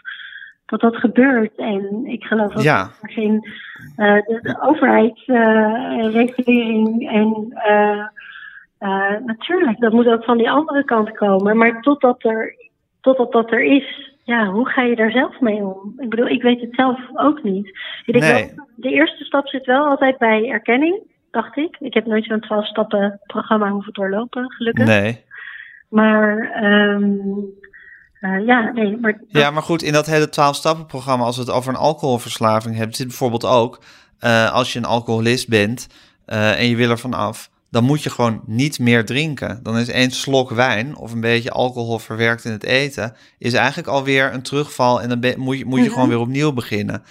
dat, 0.65 0.79
dat 0.79 0.95
gebeurt. 0.95 1.55
En 1.55 2.01
ik 2.05 2.23
geloof 2.23 2.53
dat 2.53 2.63
Ja. 2.63 2.89
er 3.01 3.09
geen 3.11 3.47
eh, 3.95 4.13
de, 4.13 4.39
de 4.41 4.61
overheidsregulering 4.61 7.09
en 7.09 7.45
eh, 7.49 8.05
eh, 8.81 9.15
natuurlijk, 9.25 9.79
dat 9.79 9.91
moet 9.93 10.07
ook 10.07 10.23
van 10.23 10.37
die 10.37 10.49
andere 10.49 10.83
kant 10.83 11.11
komen. 11.11 11.57
Maar 11.57 11.81
totdat, 11.81 12.23
er, 12.23 12.55
totdat 13.01 13.31
dat 13.31 13.51
er 13.51 13.63
is, 13.63 14.11
ja, 14.23 14.45
hoe 14.45 14.69
ga 14.69 14.81
je 14.81 14.95
daar 14.95 15.11
zelf 15.11 15.39
mee 15.39 15.63
om? 15.63 15.93
Ik 15.97 16.09
bedoel, 16.09 16.27
ik 16.27 16.41
weet 16.41 16.61
het 16.61 16.75
zelf 16.75 16.99
ook 17.13 17.43
niet. 17.43 17.65
Ik 18.05 18.13
denk 18.13 18.33
Nee. 18.33 18.53
wel, 18.55 18.65
de 18.75 18.89
eerste 18.89 19.23
stap 19.23 19.47
zit 19.47 19.65
wel 19.65 19.85
altijd 19.85 20.17
bij 20.17 20.49
erkenning, 20.49 21.01
dacht 21.31 21.57
ik. 21.57 21.77
Ik 21.79 21.93
heb 21.93 22.05
nooit 22.05 22.25
zo'n 22.25 22.39
12 22.39 22.65
stappen 22.67 23.19
programma 23.25 23.69
hoeven 23.69 23.93
doorlopen, 23.93 24.51
gelukkig. 24.51 24.85
Nee. 24.85 25.23
Maar 25.89 26.51
ehm, 26.51 27.19
eh, 28.19 28.45
ja, 28.45 28.71
nee, 28.71 28.97
maar 28.97 29.21
Ja, 29.27 29.51
maar 29.51 29.63
goed, 29.63 29.81
in 29.81 29.93
dat 29.93 30.05
hele 30.05 30.29
12-stappen-programma, 30.29 31.25
als 31.25 31.35
we 31.35 31.41
het 31.41 31.51
over 31.51 31.69
een 31.69 31.79
alcoholverslaving 31.79 32.75
hebben, 32.75 32.95
zit 32.95 33.07
bijvoorbeeld 33.07 33.45
ook, 33.45 33.83
eh, 34.19 34.53
als 34.53 34.73
je 34.73 34.79
een 34.79 34.85
alcoholist 34.85 35.49
bent 35.49 35.87
en 36.25 36.67
je 36.69 36.75
wil 36.75 36.89
er 36.89 36.99
vanaf, 36.99 37.49
dan 37.71 37.83
moet 37.83 38.03
je 38.03 38.09
gewoon 38.09 38.41
niet 38.45 38.79
meer 38.79 39.05
drinken. 39.05 39.59
Dan 39.63 39.77
is 39.77 39.87
één 39.87 40.11
slok 40.11 40.49
wijn 40.49 40.95
of 40.97 41.11
een 41.11 41.21
beetje 41.21 41.51
alcohol 41.51 41.99
verwerkt 41.99 42.45
in 42.45 42.51
het 42.51 42.63
eten, 42.63 43.15
is 43.37 43.53
eigenlijk 43.53 43.87
alweer 43.87 44.33
een 44.33 44.41
terugval 44.41 45.01
en 45.01 45.09
dan 45.19 45.33
moet 45.37 45.57
je, 45.57 45.65
moet 45.65 45.79
je 45.79 45.85
Mhm. 45.85 45.93
gewoon 45.93 46.09
weer 46.09 46.19
opnieuw 46.19 46.51
beginnen. 46.53 47.03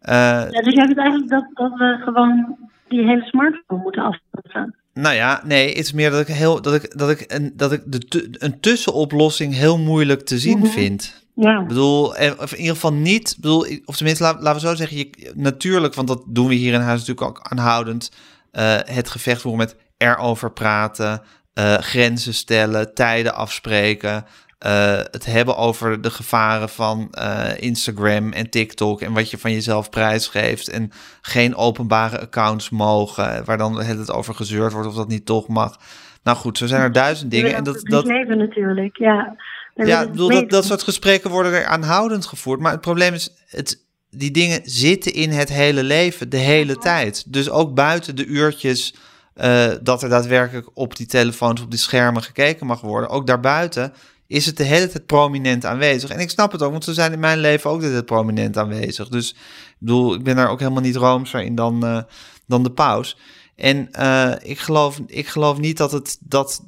Eh, 0.00 0.14
ja, 0.50 0.60
dus 0.62 0.74
jij 0.74 0.84
vindt 0.84 0.98
eigenlijk 1.00 1.30
dat, 1.30 1.44
dat 1.54 1.70
we 1.78 2.00
gewoon 2.04 2.56
die 2.88 3.04
hele 3.06 3.22
smartphone 3.22 3.82
moeten 3.82 4.02
afzetten. 4.02 4.74
Nou 4.94 5.14
ja, 5.14 5.40
nee, 5.44 5.68
het 5.68 5.78
is 5.78 5.92
meer 5.92 6.10
dat 6.10 6.20
ik, 6.28 6.34
heel, 6.34 6.62
dat 6.62 6.74
ik, 6.74 6.98
dat 6.98 7.10
ik, 7.10 7.24
een, 7.32 7.52
dat 7.56 7.72
ik 7.72 7.82
de 7.86 8.28
een 8.32 8.60
tussenoplossing 8.60 9.54
heel 9.54 9.78
moeilijk 9.78 10.22
te 10.26 10.38
zien 10.38 10.58
Mhm. 10.58 10.66
vind. 10.68 11.26
Ja. 11.34 11.60
Ik 11.60 11.66
bedoel, 11.68 12.16
eh, 12.16 12.32
of 12.40 12.52
in 12.52 12.58
ieder 12.58 12.74
geval 12.74 12.92
niet, 12.92 13.36
bedoel, 13.40 13.66
of 13.84 13.96
tenminste, 13.96 14.24
laat- 14.24 14.40
laten 14.42 14.60
we 14.60 14.66
zo 14.68 14.74
zeggen, 14.74 14.96
je, 14.96 15.32
natuurlijk, 15.34 15.94
want 15.94 16.08
dat 16.08 16.22
doen 16.26 16.48
we 16.48 16.54
hier 16.54 16.72
in 16.72 16.80
huis 16.80 16.98
natuurlijk 17.06 17.28
ook 17.28 17.40
aanhoudend, 17.50 18.10
eh, 18.50 18.76
het 18.84 19.08
gevecht 19.10 19.40
voeren 19.40 19.60
met 19.60 19.76
erover 19.98 20.52
praten, 20.52 21.22
eh, 21.54 21.74
grenzen 21.74 22.34
stellen, 22.34 22.94
tijden 22.94 23.34
afspreken, 23.34 24.24
eh, 24.58 24.96
het 24.96 25.26
hebben 25.26 25.56
over 25.56 26.00
de 26.00 26.10
gevaren 26.10 26.68
van 26.68 27.08
eh, 27.10 27.50
Instagram 27.56 28.32
en 28.32 28.50
TikTok 28.50 29.00
en 29.00 29.12
wat 29.12 29.30
je 29.30 29.38
van 29.38 29.52
jezelf 29.52 29.90
prijsgeeft 29.90 30.68
en 30.68 30.90
geen 31.20 31.56
openbare 31.56 32.20
accounts 32.20 32.70
mogen, 32.70 33.44
waar 33.44 33.58
dan 33.58 33.82
het 33.82 34.12
over 34.12 34.34
gezeurd 34.34 34.72
wordt 34.72 34.88
of 34.88 34.94
dat 34.94 35.08
niet 35.08 35.26
toch 35.26 35.48
mag. 35.48 35.76
Nou 36.22 36.36
goed, 36.36 36.58
zo 36.58 36.66
zijn 36.66 36.82
er 36.82 36.92
duizend 36.92 37.30
dingen 37.30 37.54
en 37.54 37.64
dat, 37.64 37.80
dat, 37.82 38.06
leven 38.06 38.38
natuurlijk, 38.38 38.96
ja. 38.96 39.36
Ja, 39.74 40.02
ik 40.02 40.10
bedoel, 40.10 40.28
dat, 40.28 40.50
dat 40.50 40.64
soort 40.64 40.82
gesprekken 40.82 41.30
worden 41.30 41.52
er 41.52 41.64
aanhoudend 41.64 42.26
gevoerd. 42.26 42.60
Maar 42.60 42.72
het 42.72 42.80
probleem 42.80 43.14
is, 43.14 43.30
het, 43.46 43.84
die 44.10 44.30
dingen 44.30 44.60
zitten 44.64 45.12
in 45.12 45.30
het 45.30 45.48
hele 45.48 45.82
leven, 45.82 46.28
de 46.28 46.36
hele 46.36 46.76
tijd. 46.76 47.32
Dus 47.32 47.50
ook 47.50 47.74
buiten 47.74 48.16
de 48.16 48.26
uurtjes 48.26 48.94
eh, 49.38 49.72
dat 49.82 50.02
er 50.02 50.08
daadwerkelijk 50.08 50.68
op 50.74 50.96
die 50.96 51.06
telefoons, 51.06 51.60
op 51.60 51.70
die 51.70 51.78
schermen 51.78 52.22
gekeken 52.22 52.66
mag 52.66 52.80
worden. 52.80 53.10
Ook 53.10 53.26
daarbuiten 53.26 53.92
is 54.26 54.46
het 54.46 54.56
de 54.56 54.64
hele 54.64 54.88
tijd 54.88 55.06
prominent 55.06 55.64
aanwezig. 55.64 56.10
En 56.10 56.20
ik 56.20 56.30
snap 56.30 56.52
het 56.52 56.62
ook, 56.62 56.70
want 56.70 56.84
ze 56.84 56.94
zijn 56.94 57.12
in 57.12 57.20
mijn 57.20 57.38
leven 57.38 57.70
ook 57.70 57.76
de 57.76 57.82
hele 57.82 57.96
tijd 57.96 58.06
prominent 58.06 58.56
aanwezig. 58.56 59.08
Dus 59.08 59.30
ik 59.30 59.76
bedoel, 59.78 60.14
ik 60.14 60.22
ben 60.22 60.36
daar 60.36 60.50
ook 60.50 60.58
helemaal 60.58 60.82
niet 60.82 60.96
roomser 60.96 61.42
in 61.42 61.54
dan, 61.54 61.86
eh, 61.86 62.02
dan 62.46 62.62
de 62.62 62.70
paus. 62.70 63.16
En 63.56 63.92
eh, 63.92 64.32
ik, 64.38 64.58
geloof, 64.58 65.00
ik 65.06 65.28
geloof 65.28 65.58
niet 65.58 65.76
dat 65.76 65.92
het, 65.92 66.18
dat, 66.20 66.64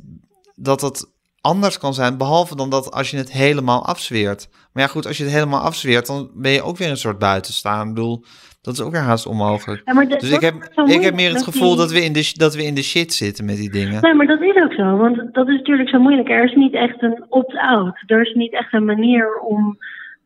dat 0.54 0.80
het 0.80 1.06
anders 1.40 1.78
kan 1.78 1.94
zijn, 1.94 2.16
behalve 2.16 2.56
dan 2.56 2.70
dat 2.70 2.92
als 2.92 3.10
je 3.10 3.16
het 3.16 3.32
helemaal 3.32 3.86
afzweert. 3.86 4.48
Maar 4.72 4.82
ja, 4.82 4.88
goed, 4.88 5.06
als 5.06 5.16
je 5.16 5.24
het 5.24 5.32
helemaal 5.32 5.60
afzweert, 5.60 6.06
dan 6.06 6.30
ben 6.34 6.52
je 6.52 6.62
ook 6.62 6.76
weer 6.76 6.90
een 6.90 6.96
soort 6.96 7.18
buitenstaan. 7.18 7.88
Ik 7.88 7.94
bedoel, 7.94 8.24
dat 8.61 8.74
is 8.74 8.80
ook 8.82 8.92
weer 8.92 9.00
haast 9.00 9.26
onmogelijk. 9.26 9.82
Ja, 9.84 9.92
maar 9.94 10.08
dat- 10.08 10.20
Dus 10.20 10.30
dat 10.30 10.42
ik 10.42 10.52
heb, 10.52 10.88
ik 10.88 11.02
heb 11.02 11.14
meer 11.14 11.32
het 11.32 11.42
gevoel 11.44 11.68
die- 11.68 11.76
dat 11.78 11.92
we, 11.92 12.04
in 12.04 12.12
de, 12.12 12.32
dat 12.36 12.54
we 12.54 12.62
in 12.64 12.74
de 12.74 12.82
shit 12.82 13.12
zitten 13.12 13.44
met 13.44 13.56
die 13.56 13.70
dingen. 13.70 14.02
Nee, 14.02 14.14
maar 14.14 14.26
dat 14.26 14.40
is 14.40 14.62
ook 14.62 14.72
zo, 14.72 14.96
want 14.96 15.34
dat 15.34 15.48
is 15.48 15.56
natuurlijk 15.56 15.88
zo 15.88 16.00
moeilijk. 16.00 16.28
Er 16.28 16.44
is 16.44 16.54
niet 16.54 16.74
echt 16.74 17.02
een 17.02 17.24
opt-out. 17.28 18.02
Er 18.06 18.20
is 18.20 18.34
niet 18.34 18.52
echt 18.52 18.72
een 18.72 18.84
manier 18.84 19.38
om, 19.38 19.78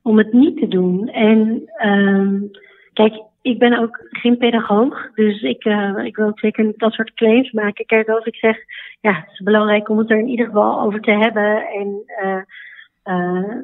om 0.03 0.19
het 0.19 0.33
niet 0.33 0.57
te 0.57 0.69
doen. 0.69 1.09
En 1.09 1.63
ehm, 1.77 2.37
kijk, 2.93 3.15
ik 3.43 3.59
ben 3.59 3.79
ook 3.79 4.01
geen 4.11 4.37
pedagoog, 4.37 5.09
dus 5.15 5.43
ik, 5.43 5.65
eh, 5.65 5.99
ik 6.05 6.17
wil 6.17 6.27
ook 6.27 6.39
zeker 6.39 6.65
niet 6.65 6.79
dat 6.79 6.93
soort 6.93 7.15
claims 7.15 7.53
maken. 7.53 7.87
Kijk, 7.87 8.09
als 8.09 8.25
ik 8.25 8.35
zeg, 8.37 8.57
ja, 9.01 9.13
het 9.13 9.33
is 9.33 9.41
belangrijk 9.41 9.89
om 9.89 9.99
het 9.99 10.11
er 10.11 10.19
in 10.19 10.29
ieder 10.29 10.47
geval 10.47 10.81
over 10.81 11.01
te 11.01 11.11
hebben. 11.11 11.67
En, 11.67 12.03
eh, 13.03 13.57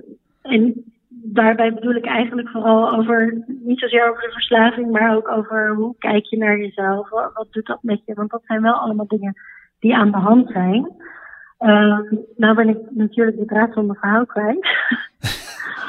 en 0.43 0.85
daarbij 1.11 1.75
bedoel 1.75 1.95
ik 1.95 2.07
eigenlijk 2.07 2.49
vooral 2.49 2.93
over, 2.93 3.45
niet 3.47 3.79
zozeer 3.79 4.11
over 4.11 4.23
de 4.23 4.33
verslaving, 4.33 4.91
maar 4.91 5.17
ook 5.17 5.29
over 5.29 5.75
hoe 5.75 5.95
kijk 5.99 6.25
je 6.25 6.37
naar 6.37 6.59
jezelf, 6.59 7.09
wat, 7.09 7.31
wat 7.35 7.47
doet 7.51 7.67
dat 7.67 7.83
met 7.83 8.01
je? 8.07 8.15
Want 8.15 8.31
dat 8.31 8.43
zijn 8.45 8.63
wel 8.63 8.75
allemaal 8.75 9.07
dingen 9.07 9.35
die 9.79 9.97
aan 9.97 10.11
de 10.11 10.17
hand 10.17 10.51
zijn. 10.51 10.93
Ehm, 11.59 12.03
nou 12.37 12.55
ben 12.55 12.69
ik 12.69 12.79
natuurlijk 12.91 13.39
de 13.39 13.45
draad 13.45 13.73
van 13.73 13.87
mijn 13.87 13.99
verhaal 13.99 14.27
kwijt. 14.27 14.69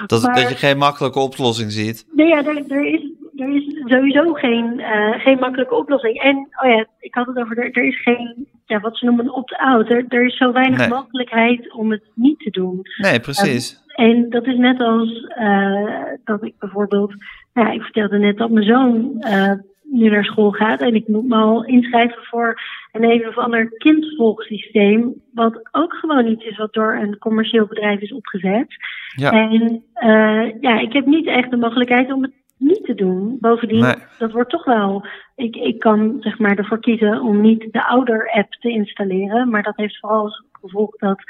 Dat, 0.07 0.21
maar- 0.21 0.35
dat 0.35 0.49
je 0.49 0.55
geen 0.55 0.77
makkelijke 0.77 1.19
oplossing 1.19 1.71
ziet. 1.71 2.05
Nee, 2.11 2.27
ja, 2.27 2.37
er, 2.37 2.63
er, 2.71 2.85
is, 2.85 3.01
er 3.35 3.55
is 3.55 3.81
sowieso 3.85 4.33
geen, 4.33 4.79
eh, 4.79 5.19
geen 5.19 5.39
makkelijke 5.39 5.75
oplossing. 5.75 6.21
En, 6.21 6.35
oh 6.37 6.69
ja, 6.69 6.85
ik 6.99 7.13
had 7.15 7.27
het 7.27 7.37
over, 7.37 7.57
er, 7.57 7.71
er 7.71 7.83
is 7.83 8.01
geen, 8.01 8.47
ja, 8.65 8.79
wat 8.79 8.97
ze 8.97 9.05
noemen 9.05 9.25
een 9.25 9.31
opt-out. 9.33 9.89
Er, 9.89 10.05
er 10.07 10.25
is 10.25 10.37
zo 10.37 10.51
weinig 10.51 10.77
Nee. 10.79 10.87
mogelijkheid 10.87 11.73
om 11.73 11.91
het 11.91 12.03
niet 12.13 12.39
te 12.39 12.49
doen. 12.49 12.81
Nee, 12.97 13.19
precies. 13.19 13.83
En 14.07 14.29
dat 14.29 14.47
is 14.47 14.57
net 14.57 14.79
als 14.79 15.25
eh, 15.27 16.03
dat 16.23 16.43
ik 16.43 16.53
bijvoorbeeld, 16.59 17.13
nou 17.53 17.67
ja, 17.67 17.73
ik 17.73 17.81
vertelde 17.81 18.17
net 18.17 18.37
dat 18.37 18.49
mijn 18.49 18.65
zoon 18.65 19.15
eh, 19.19 19.53
nu 19.83 20.09
naar 20.09 20.23
school 20.23 20.51
gaat 20.51 20.81
en 20.81 20.95
ik 20.95 21.07
moet 21.07 21.27
me 21.27 21.35
al 21.35 21.65
inschrijven 21.65 22.23
voor 22.23 22.61
een 22.91 23.03
een 23.03 23.27
of 23.27 23.37
ander 23.37 23.69
kindvolgsysteem, 23.77 25.13
wat 25.33 25.69
ook 25.71 25.93
gewoon 25.93 26.27
iets 26.27 26.45
is 26.45 26.57
wat 26.57 26.73
door 26.73 26.93
een 26.95 27.17
commercieel 27.17 27.65
bedrijf 27.65 28.01
is 28.01 28.13
opgezet. 28.13 28.67
Ja. 29.15 29.31
En 29.31 29.83
eh, 29.93 30.61
ja, 30.61 30.79
ik 30.79 30.93
heb 30.93 31.05
niet 31.05 31.27
echt 31.27 31.49
de 31.49 31.57
mogelijkheid 31.57 32.11
om 32.11 32.21
het 32.21 32.33
niet 32.57 32.83
te 32.85 32.95
doen. 32.95 33.37
Bovendien, 33.39 33.81
Nee. 33.81 33.95
dat 34.17 34.31
wordt 34.31 34.49
toch 34.49 34.65
wel. 34.65 35.05
Ik, 35.35 35.55
ik 35.55 35.79
kan 35.79 36.17
zeg 36.19 36.39
maar 36.39 36.57
ervoor 36.57 36.79
kiezen 36.79 37.21
om 37.21 37.41
niet 37.41 37.67
de 37.71 37.87
ouder-app 37.87 38.51
te 38.53 38.69
installeren, 38.69 39.49
maar 39.49 39.63
dat 39.63 39.77
heeft 39.77 39.99
vooral 39.99 40.23
als 40.23 40.43
gevolg 40.51 40.95
dat 40.95 41.23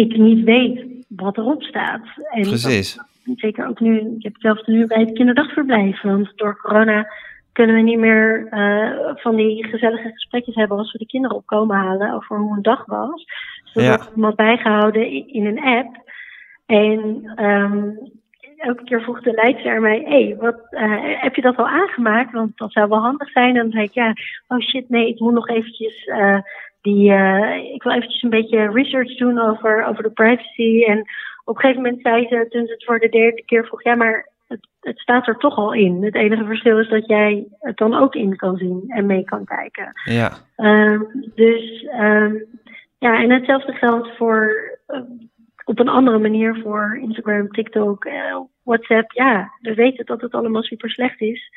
ik 0.00 0.16
niet 0.16 0.44
weet 0.44 0.84
wat 1.08 1.36
erop 1.38 1.62
staat. 1.62 2.02
En 2.30 2.42
Precies. 2.42 2.94
dat- 2.94 3.08
zeker 3.36 3.66
ook 3.68 3.80
nu, 3.80 3.96
ik 3.98 4.22
heb 4.22 4.32
hetzelfde 4.32 4.72
nu 4.72 4.86
bij 4.86 5.00
het 5.00 5.12
kinderdagverblijf, 5.12 6.02
want 6.02 6.32
door 6.36 6.56
corona 6.60 7.06
kunnen 7.52 7.76
we 7.76 7.82
niet 7.82 7.98
meer 7.98 8.46
eh, 8.50 8.90
van 9.14 9.36
die 9.36 9.64
gezellige 9.66 10.08
gesprekjes 10.12 10.54
hebben 10.54 10.78
als 10.78 10.92
we 10.92 10.98
de 10.98 11.06
kinderen 11.06 11.36
op 11.36 11.46
komen 11.46 11.76
halen 11.76 12.12
over 12.14 12.38
hoe 12.38 12.56
een 12.56 12.62
dag 12.62 12.84
was. 12.86 13.24
Dus 13.72 13.84
Ja. 13.84 13.88
wordt 13.88 14.08
allemaal 14.08 14.34
bijgehouden 14.34 15.06
in, 15.10 15.28
in 15.32 15.46
een 15.46 15.60
app. 15.64 16.08
En 16.66 17.22
ehm, 17.34 17.88
elke 18.56 18.84
keer 18.84 19.00
vroeg 19.02 19.20
de 19.22 19.32
leidster 19.32 19.80
mij, 19.80 20.02
hey, 20.06 20.36
wat, 20.40 20.60
eh, 20.70 20.92
heb 21.20 21.34
je 21.34 21.42
dat 21.42 21.56
al 21.56 21.68
aangemaakt? 21.68 22.32
Want 22.32 22.56
dat 22.58 22.72
zou 22.72 22.88
wel 22.88 22.98
handig 23.00 23.30
zijn. 23.30 23.56
En 23.56 23.62
dan 23.62 23.70
zei 23.70 23.84
ik, 23.84 23.92
ja, 23.92 24.12
oh 24.48 24.58
shit, 24.60 24.88
nee, 24.88 25.08
ik 25.08 25.20
moet 25.20 25.32
nog 25.32 25.48
eventjes 25.48 26.04
eh, 26.04 26.38
die, 26.82 27.12
eh, 27.12 27.74
ik 27.74 27.82
wil 27.82 27.92
eventjes 27.92 28.22
een 28.22 28.30
beetje 28.30 28.70
research 28.70 29.16
doen 29.16 29.38
over, 29.38 29.84
over 29.84 30.02
de 30.02 30.10
privacy. 30.10 30.84
En 30.84 30.98
op 31.44 31.54
een 31.54 31.60
gegeven 31.60 31.82
moment 31.82 32.02
zei 32.02 32.26
ze, 32.26 32.46
toen 32.48 32.66
ze 32.66 32.72
het 32.72 32.84
voor 32.84 32.98
de 32.98 33.08
derde 33.08 33.44
keer 33.44 33.66
vroeg, 33.66 33.82
ja, 33.82 33.94
maar 33.94 34.28
het, 34.48 34.68
het 34.80 34.98
staat 34.98 35.26
er 35.26 35.36
toch 35.36 35.56
al 35.56 35.72
in. 35.72 36.04
Het 36.04 36.14
enige 36.14 36.44
verschil 36.44 36.78
is 36.78 36.88
dat 36.88 37.06
jij 37.06 37.46
het 37.60 37.76
dan 37.76 37.94
ook 37.94 38.14
in 38.14 38.36
kan 38.36 38.56
zien 38.56 38.84
en 38.88 39.06
mee 39.06 39.24
kan 39.24 39.44
kijken. 39.44 39.92
Ja. 40.04 40.32
Ehm, 40.56 41.00
dus 41.34 41.84
ehm, 41.84 42.34
ja, 42.98 43.22
en 43.22 43.30
hetzelfde 43.30 43.72
geldt 43.72 44.16
voor 44.16 44.54
eh, 44.86 45.00
op 45.64 45.78
een 45.78 45.88
andere 45.88 46.18
manier 46.18 46.60
voor 46.62 46.98
Instagram, 47.02 47.48
TikTok, 47.48 48.04
eh, 48.04 48.36
WhatsApp. 48.62 49.12
Ja, 49.12 49.50
we 49.60 49.74
weten 49.74 50.06
dat 50.06 50.20
het 50.20 50.32
allemaal 50.32 50.62
super 50.62 50.90
slecht 50.90 51.20
is. 51.20 51.50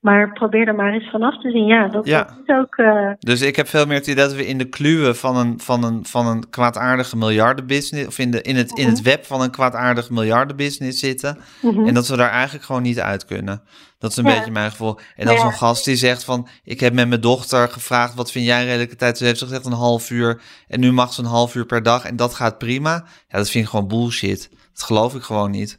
Maar 0.00 0.32
probeer 0.32 0.68
er 0.68 0.74
maar 0.74 0.92
eens 0.92 1.10
vanaf 1.10 1.40
te 1.42 1.50
zien. 1.50 1.66
Ja, 1.66 1.88
dat, 1.88 2.06
Ja. 2.06 2.24
dat 2.24 2.36
is 2.46 2.54
ook. 2.56 2.76
eh, 2.76 3.10
Dus 3.18 3.40
ik 3.40 3.56
heb 3.56 3.68
veel 3.68 3.86
meer 3.86 3.96
het 3.96 4.06
idee 4.06 4.24
dat 4.24 4.34
we 4.34 4.46
in 4.46 4.58
de 4.58 4.68
kluwen 4.68 5.16
van 5.16 5.36
een, 5.36 5.60
van 5.60 5.84
een, 5.84 6.06
van 6.06 6.26
een 6.26 6.50
kwaadaardige 6.50 7.16
miljardenbusiness, 7.16 8.06
of 8.06 8.18
in, 8.18 8.30
de, 8.30 8.42
in, 8.42 8.56
het, 8.56 8.78
in 8.78 8.86
het 8.88 9.02
web 9.02 9.24
van 9.26 9.40
een 9.42 9.50
kwaadaardig 9.50 10.10
miljardenbusiness 10.10 10.98
zitten. 11.00 11.38
mhm. 11.62 11.86
En 11.86 11.94
dat 11.94 12.08
we 12.08 12.16
daar 12.16 12.30
eigenlijk 12.30 12.64
gewoon 12.64 12.82
niet 12.82 13.00
uit 13.00 13.24
kunnen. 13.24 13.62
Dat 13.98 14.10
is 14.10 14.16
een 14.16 14.24
Ja. 14.24 14.34
beetje 14.36 14.50
mijn 14.50 14.70
gevoel. 14.70 14.98
En 15.16 15.28
Ja. 15.30 15.36
zo'n 15.40 15.52
gast 15.52 15.84
die 15.84 15.96
zegt 15.96 16.24
van, 16.24 16.48
ik 16.64 16.80
heb 16.80 16.92
met 16.94 17.08
mijn 17.08 17.20
dochter 17.20 17.68
gevraagd, 17.68 18.14
wat 18.14 18.30
vind 18.32 18.44
jij 18.46 18.64
redelijke 18.64 18.96
tijd? 18.96 19.18
Ze 19.18 19.24
heeft 19.24 19.42
gezegd 19.42 19.66
een 19.66 19.72
half 19.72 20.10
uur 20.10 20.40
en 20.68 20.80
nu 20.80 20.92
mag 20.92 21.12
ze 21.12 21.20
een 21.20 21.26
half 21.28 21.54
uur 21.54 21.66
per 21.66 21.82
dag 21.82 22.04
en 22.04 22.16
dat 22.16 22.34
gaat 22.34 22.58
prima. 22.58 23.04
Ja, 23.28 23.38
dat 23.38 23.50
vind 23.50 23.64
ik 23.64 23.70
gewoon 23.70 23.88
bullshit. 23.88 24.50
Dat 24.74 24.82
geloof 24.82 25.14
ik 25.14 25.22
gewoon 25.22 25.50
niet. 25.50 25.78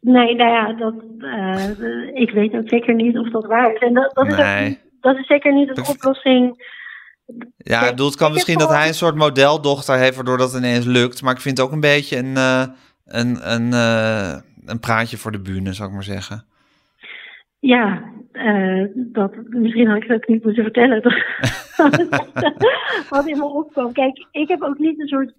Nee, 0.00 0.34
nou 0.34 0.50
ja, 0.50 0.72
dat, 0.72 0.94
eh, 1.18 2.20
ik 2.22 2.30
weet 2.30 2.54
ook 2.54 2.68
zeker 2.68 2.94
niet 2.94 3.18
of 3.18 3.30
dat 3.30 3.46
waar 3.46 3.72
is. 3.72 3.80
En 3.80 3.94
dat, 3.94 4.14
dat, 4.14 4.26
is, 4.26 4.36
Nee. 4.36 4.70
ook, 4.70 4.76
dat 5.00 5.16
is 5.16 5.26
zeker 5.26 5.52
niet 5.52 5.68
een 5.68 5.86
oplossing. 5.88 6.66
Ja, 7.56 7.82
ik 7.82 7.90
bedoel, 7.90 8.06
het 8.06 8.16
kan 8.16 8.32
misschien 8.32 8.58
dat 8.58 8.68
hij 8.68 8.86
een 8.86 8.94
soort 8.94 9.14
modeldochter 9.14 9.98
heeft 9.98 10.14
waardoor 10.14 10.38
dat 10.38 10.54
ineens 10.54 10.84
lukt. 10.84 11.22
Maar 11.22 11.34
ik 11.34 11.40
vind 11.40 11.58
het 11.58 11.66
ook 11.66 11.72
een 11.72 11.80
beetje 11.80 12.16
een, 12.16 12.36
eh, 12.36 12.66
een, 13.04 13.52
een, 13.52 13.72
eh, 13.72 14.36
een 14.66 14.80
praatje 14.80 15.16
voor 15.16 15.32
de 15.32 15.40
bühne, 15.40 15.72
zou 15.72 15.88
ik 15.88 15.94
maar 15.94 16.04
zeggen. 16.04 16.44
Ja, 17.58 18.02
dat, 18.94 19.32
misschien 19.48 19.86
had 19.86 19.96
ik 19.96 20.02
het 20.02 20.12
ook 20.12 20.28
niet 20.28 20.44
moeten 20.44 20.62
vertellen. 20.62 21.02
Wat 23.10 23.26
in 23.26 23.38
me 23.38 23.44
opkwam. 23.44 23.92
Kijk, 23.92 24.26
ik 24.30 24.48
heb 24.48 24.62
ook 24.62 24.78
niet 24.78 25.00
een 25.00 25.08
soort 25.08 25.32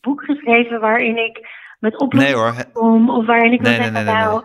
boek 0.00 0.24
geschreven 0.24 0.80
waarin 0.80 1.16
ik 1.16 1.46
met 1.82 1.98
oplossingen 1.98 2.72
kom. 2.72 3.10
Of 3.10 3.26
waarin 3.26 3.52
ik 3.52 3.60
Nee, 3.60 3.76
wil 3.76 3.84
zeggen, 3.84 4.04
nou... 4.04 4.42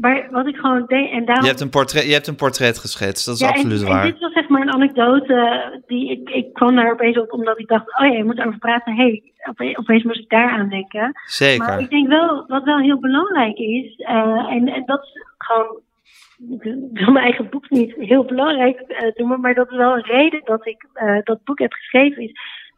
Maar 0.00 0.28
wat 0.30 0.46
ik 0.46 0.56
gewoon. 0.56 0.86
En 0.86 1.24
daarom, 1.24 1.44
je 1.44 1.50
hebt, 1.50 1.60
een 1.60 1.70
portret, 1.70 2.04
je 2.04 2.12
hebt 2.12 2.26
een 2.26 2.36
portret 2.36 2.78
geschetst, 2.78 3.26
dat 3.26 3.34
is 3.34 3.40
ja, 3.40 3.48
absoluut 3.48 3.80
en, 3.80 3.88
waar. 3.88 4.04
En 4.04 4.10
dit 4.10 4.20
was 4.20 4.32
zeg 4.32 4.48
maar 4.48 4.60
een 4.60 4.72
anekdote 4.72 5.82
die 5.86 6.10
ik, 6.10 6.30
ik 6.30 6.52
kwam 6.52 6.76
daar 6.76 6.92
opeens 6.92 7.18
op 7.18 7.32
omdat 7.32 7.58
ik 7.58 7.68
dacht, 7.68 8.00
oh 8.00 8.06
ja, 8.06 8.16
je 8.16 8.24
moet 8.24 8.38
erover 8.38 8.58
praten. 8.58 8.96
Hé, 8.96 9.22
hey, 9.56 9.76
opeens 9.76 10.02
moest 10.02 10.18
ik 10.18 10.28
daar 10.28 10.50
aan 10.50 10.68
denken. 10.68 11.00
Maar 11.00 11.22
Zeker. 11.26 11.78
ik 11.78 11.90
denk 11.90 12.08
wel, 12.08 12.44
wat 12.46 12.64
wel 12.64 12.78
heel 12.78 12.98
belangrijk 12.98 13.58
is, 13.58 13.96
eh, 13.96 14.46
en, 14.50 14.68
en 14.68 14.82
dat 14.86 15.02
is 15.02 15.24
gewoon, 15.38 15.80
ik 16.60 16.98
wil 16.98 17.12
mijn 17.12 17.24
eigen 17.24 17.48
boek 17.50 17.70
niet 17.70 17.94
heel 17.94 18.24
belangrijk 18.24 18.80
eh, 18.80 19.08
noemen, 19.14 19.40
maar 19.40 19.54
dat 19.54 19.70
is 19.70 19.76
wel 19.76 19.94
een 19.94 20.04
reden 20.04 20.40
dat 20.44 20.66
ik 20.66 20.86
eh, 20.92 21.18
dat 21.24 21.44
boek 21.44 21.58
heb 21.58 21.72
geschreven. 21.72 22.22
Is, 22.22 22.32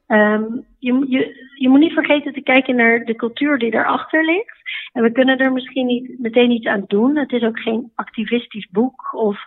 ehm, 0.06 0.44
je, 0.78 1.04
je, 1.08 1.50
je 1.58 1.68
moet 1.68 1.80
niet 1.80 1.92
vergeten 1.92 2.32
te 2.32 2.40
kijken 2.42 2.76
naar 2.76 3.04
de 3.04 3.14
cultuur 3.14 3.58
die 3.58 3.74
erachter 3.74 4.24
ligt. 4.24 4.60
En 4.92 5.02
we 5.02 5.12
kunnen 5.12 5.38
er 5.38 5.52
misschien 5.52 5.86
niet 5.86 6.18
meteen 6.18 6.50
iets 6.50 6.66
aan 6.66 6.84
doen. 6.86 7.16
Het 7.16 7.32
is 7.32 7.42
ook 7.42 7.58
geen 7.60 7.90
activistisch 7.94 8.68
boek. 8.70 9.14
Of 9.14 9.40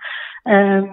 ehm, 0.43 0.85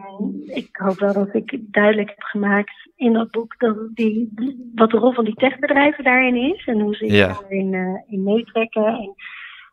ik 0.47 0.69
hoop 0.73 0.99
wel 0.99 1.13
dat 1.13 1.35
ik 1.35 1.59
duidelijk 1.61 2.09
heb 2.09 2.23
gemaakt 2.23 2.89
in 2.97 3.13
dat 3.13 3.31
boek 3.31 3.55
dat 3.59 3.77
die, 3.95 4.33
wat 4.75 4.91
de 4.91 4.97
rol 4.99 5.13
van 5.13 5.25
die 5.25 5.35
techbedrijven 5.35 6.05
daarin 6.05 6.37
is. 6.37 6.65
En 6.67 6.81
hoe 6.81 6.95
ze 6.95 7.07
Ja. 7.13 7.27
daarin 7.41 7.75
eh, 7.75 8.13
in 8.13 8.23
meetrekken. 8.23 8.87
En, 8.87 9.15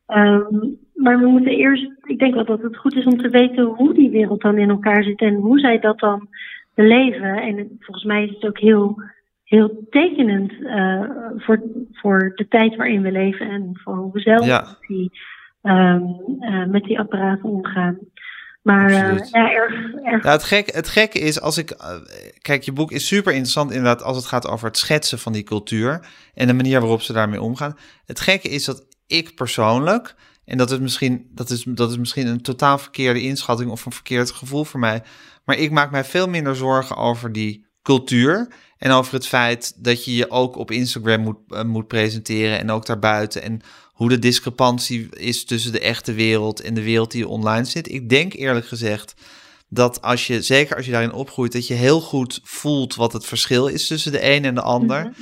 ehm, 0.05 0.67
maar 0.95 1.19
we 1.19 1.27
moeten 1.27 1.51
eerst, 1.51 1.91
ik 2.03 2.19
denk 2.19 2.33
wel 2.33 2.45
dat 2.45 2.61
het 2.61 2.77
goed 2.77 2.95
is 2.95 3.05
om 3.05 3.17
te 3.17 3.29
weten 3.29 3.63
hoe 3.63 3.93
die 3.93 4.09
wereld 4.09 4.41
dan 4.41 4.57
in 4.57 4.69
elkaar 4.69 5.03
zit 5.03 5.19
en 5.21 5.33
hoe 5.35 5.59
zij 5.59 5.79
dat 5.79 5.99
dan 5.99 6.27
beleven. 6.75 7.41
En 7.41 7.57
het- 7.57 7.67
volgens 7.79 8.05
mij 8.05 8.23
is 8.23 8.29
het 8.33 8.45
ook 8.47 8.59
heel, 8.59 9.01
heel 9.49 9.85
tekenend 9.89 10.51
eh, 10.65 11.03
voor, 11.37 11.61
voor 11.91 12.31
de 12.35 12.47
tijd 12.47 12.75
waarin 12.75 13.01
we 13.01 13.11
leven 13.11 13.49
en 13.49 13.79
voor 13.83 13.95
hoe 13.95 14.11
we 14.11 14.19
zelf 14.19 14.45
Ja. 14.45 14.59
met, 14.59 14.87
die, 14.87 15.11
ehm, 15.61 16.01
eh, 16.39 16.65
met 16.65 16.83
die 16.83 16.99
apparaten 16.99 17.49
omgaan. 17.49 17.97
Maar 18.61 18.89
eh, 18.89 19.17
ja, 19.31 19.51
erg, 19.51 19.73
erg 20.03 20.23
Nou, 20.23 20.35
het, 20.35 20.43
gek, 20.43 20.73
het 20.73 20.87
gekke 20.87 21.19
is, 21.19 21.41
als 21.41 21.57
ik. 21.57 21.77
kijk, 22.41 22.63
je 22.63 22.71
boek 22.71 22.91
is 22.91 23.07
super 23.07 23.31
interessant, 23.31 23.69
inderdaad, 23.71 24.03
als 24.03 24.17
het 24.17 24.25
gaat 24.25 24.47
over 24.47 24.67
het 24.67 24.77
schetsen 24.77 25.19
van 25.19 25.33
die 25.33 25.43
cultuur. 25.43 26.07
En 26.33 26.47
de 26.47 26.53
manier 26.53 26.79
waarop 26.79 27.01
ze 27.01 27.13
daarmee 27.13 27.41
omgaan. 27.41 27.77
Het 28.05 28.19
gekke 28.19 28.49
is 28.49 28.65
dat 28.65 28.85
ik 29.07 29.35
persoonlijk. 29.35 30.15
En 30.45 30.57
dat 30.57 30.71
is 30.71 30.79
misschien, 30.79 31.29
dat 31.33 31.49
is, 31.49 31.63
dat 31.63 31.89
is 31.89 31.97
misschien 31.97 32.27
een 32.27 32.41
totaal 32.41 32.77
verkeerde 32.77 33.21
inschatting 33.21 33.71
of 33.71 33.85
een 33.85 33.91
verkeerd 33.91 34.31
gevoel 34.31 34.63
voor 34.63 34.79
mij. 34.79 35.03
Maar 35.45 35.57
ik 35.57 35.71
maak 35.71 35.91
mij 35.91 36.03
veel 36.03 36.29
minder 36.29 36.55
zorgen 36.55 36.95
over 36.95 37.31
die 37.31 37.68
cultuur. 37.89 38.47
En 38.77 38.91
over 38.91 39.13
het 39.13 39.27
feit 39.27 39.73
dat 39.75 40.05
je 40.05 40.15
je 40.15 40.31
ook 40.31 40.55
op 40.55 40.71
Instagram 40.71 41.21
moet, 41.21 41.37
eh, 41.49 41.63
moet 41.63 41.87
presenteren. 41.87 42.59
En 42.59 42.71
ook 42.71 42.85
daarbuiten. 42.85 43.41
En 43.41 43.61
hoe 43.93 44.09
de 44.09 44.19
discrepantie 44.19 45.09
is 45.15 45.45
tussen 45.45 45.71
de 45.71 45.79
echte 45.79 46.13
wereld 46.13 46.61
en 46.61 46.73
de 46.73 46.83
wereld 46.83 47.11
die 47.11 47.27
online 47.27 47.65
zit. 47.65 47.91
Ik 47.91 48.09
denk 48.09 48.33
eerlijk 48.33 48.67
gezegd 48.67 49.13
dat 49.69 50.01
als 50.01 50.27
je, 50.27 50.41
zeker 50.41 50.75
als 50.75 50.85
je 50.85 50.91
daarin 50.91 51.13
opgroeit, 51.13 51.51
dat 51.51 51.67
je 51.67 51.73
heel 51.73 52.01
goed 52.01 52.39
voelt 52.43 52.95
wat 52.95 53.13
het 53.13 53.25
verschil 53.25 53.67
is 53.67 53.87
tussen 53.87 54.11
de 54.11 54.31
een 54.31 54.45
en 54.45 54.55
de 54.55 54.61
ander. 54.61 55.13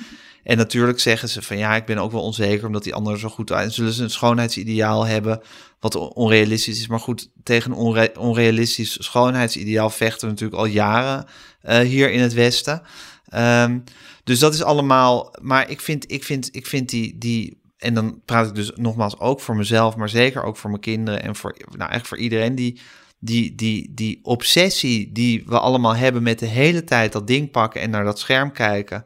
En 0.47 0.57
natuurlijk 0.57 0.99
zeggen 0.99 1.29
ze 1.29 1.41
van 1.41 1.57
ja, 1.57 1.75
ik 1.75 1.85
ben 1.85 1.97
ook 1.97 2.11
wel 2.11 2.21
onzeker 2.21 2.65
omdat 2.65 2.83
die 2.83 2.93
anderen 2.93 3.19
zo 3.19 3.29
goed 3.29 3.51
uit. 3.51 3.73
Zullen 3.73 3.93
ze 3.93 4.03
een 4.03 4.09
schoonheidsideaal 4.09 5.05
hebben 5.05 5.41
wat 5.79 5.95
on- 5.95 6.13
onrealistisch 6.13 6.79
is. 6.79 6.87
Maar 6.87 6.99
goed, 6.99 7.29
tegen 7.43 7.71
een 7.71 7.77
onre- 7.77 8.11
onrealistisch 8.19 8.97
schoonheidsideaal 8.99 9.89
vechten 9.89 10.27
we 10.27 10.33
natuurlijk 10.33 10.59
al 10.59 10.65
jaren 10.65 11.25
eh, 11.61 11.79
hier 11.79 12.11
in 12.11 12.19
het 12.21 12.33
Westen. 12.33 12.81
Ehm, 13.29 13.79
dus 14.23 14.39
dat 14.39 14.53
is 14.53 14.63
allemaal. 14.63 15.35
Maar 15.41 15.69
ik 15.69 15.81
vind, 15.81 16.11
ik 16.11 16.23
vind, 16.23 16.55
ik 16.55 16.65
vind 16.65 16.89
die, 16.89 17.17
die. 17.17 17.61
En 17.77 17.93
dan 17.93 18.21
praat 18.25 18.47
ik 18.47 18.55
dus 18.55 18.71
nogmaals 18.75 19.19
ook 19.19 19.41
voor 19.41 19.55
mezelf, 19.55 19.95
maar 19.95 20.09
zeker 20.09 20.43
ook 20.43 20.57
voor 20.57 20.69
mijn 20.69 20.81
kinderen 20.81 21.23
en 21.23 21.35
voor, 21.35 21.55
nou 21.57 21.77
eigenlijk 21.77 22.05
voor 22.05 22.17
iedereen 22.17 22.55
die, 22.55 22.79
die, 23.19 23.55
die, 23.55 23.91
die 23.93 24.19
obsessie 24.23 25.11
die 25.11 25.43
we 25.45 25.59
allemaal 25.59 25.95
hebben 25.95 26.23
met 26.23 26.39
de 26.39 26.45
hele 26.45 26.83
tijd 26.83 27.11
dat 27.11 27.27
ding 27.27 27.51
pakken 27.51 27.81
en 27.81 27.89
naar 27.89 28.03
dat 28.03 28.19
scherm 28.19 28.51
kijken 28.51 29.03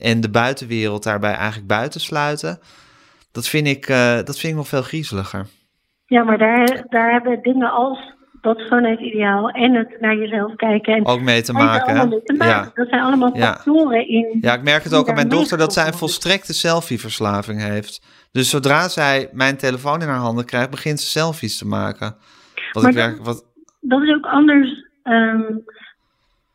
en 0.00 0.20
de 0.20 0.30
buitenwereld 0.30 1.02
daarbij 1.02 1.34
eigenlijk 1.34 1.66
buitensluiten. 1.68 2.58
Dat 3.32 3.48
vind 3.48 3.66
ik, 3.66 3.86
eh, 3.88 4.14
dat 4.16 4.38
vind 4.38 4.52
ik 4.52 4.54
nog 4.58 4.68
veel 4.68 4.82
griezeliger. 4.82 5.46
Ja, 6.06 6.22
maar 6.22 6.38
daar, 6.38 6.84
daar 6.88 7.10
hebben 7.12 7.42
dingen 7.42 7.70
als 7.70 8.12
dat 8.40 8.58
schoonheidsideaal 8.58 9.48
en 9.48 9.74
het 9.74 10.00
naar 10.00 10.16
jezelf 10.16 10.54
kijken. 10.56 10.94
En 10.94 11.06
Ook 11.06 11.20
mee 11.20 11.42
te 11.42 11.52
maken. 11.52 11.86
allemaal 11.86 12.02
Hè? 12.04 12.08
mee 12.08 12.22
te 12.22 12.32
maken. 12.32 12.54
Ja. 12.54 12.70
Dat 12.74 12.88
zijn 12.88 13.02
allemaal 13.02 13.36
Ja. 13.36 13.52
factoren 13.52 14.08
in. 14.08 14.38
ja, 14.40 14.54
ik 14.54 14.62
merk 14.62 14.84
het 14.84 14.94
ook 14.94 15.08
aan 15.08 15.14
mijn 15.14 15.28
dochter 15.28 15.58
dat 15.58 15.72
zij 15.72 15.86
een 15.86 15.92
volstrekte 15.94 16.54
selfie-verslaving 16.54 17.60
heeft. 17.62 18.02
Dus 18.32 18.50
zodra 18.50 18.88
zij 18.88 19.28
mijn 19.32 19.56
telefoon 19.56 20.02
in 20.02 20.08
haar 20.08 20.16
handen 20.18 20.44
krijgt, 20.44 20.70
begint 20.70 21.00
ze 21.00 21.06
selfies 21.10 21.58
te 21.58 21.66
maken. 21.66 22.16
Wat 22.72 22.82
Maar 22.82 22.92
ik 23.10 23.18
wat, 23.22 23.44
Dat 23.80 24.02
is 24.02 24.14
ook 24.14 24.26
anders. 24.26 24.84
ehm, 25.02 25.42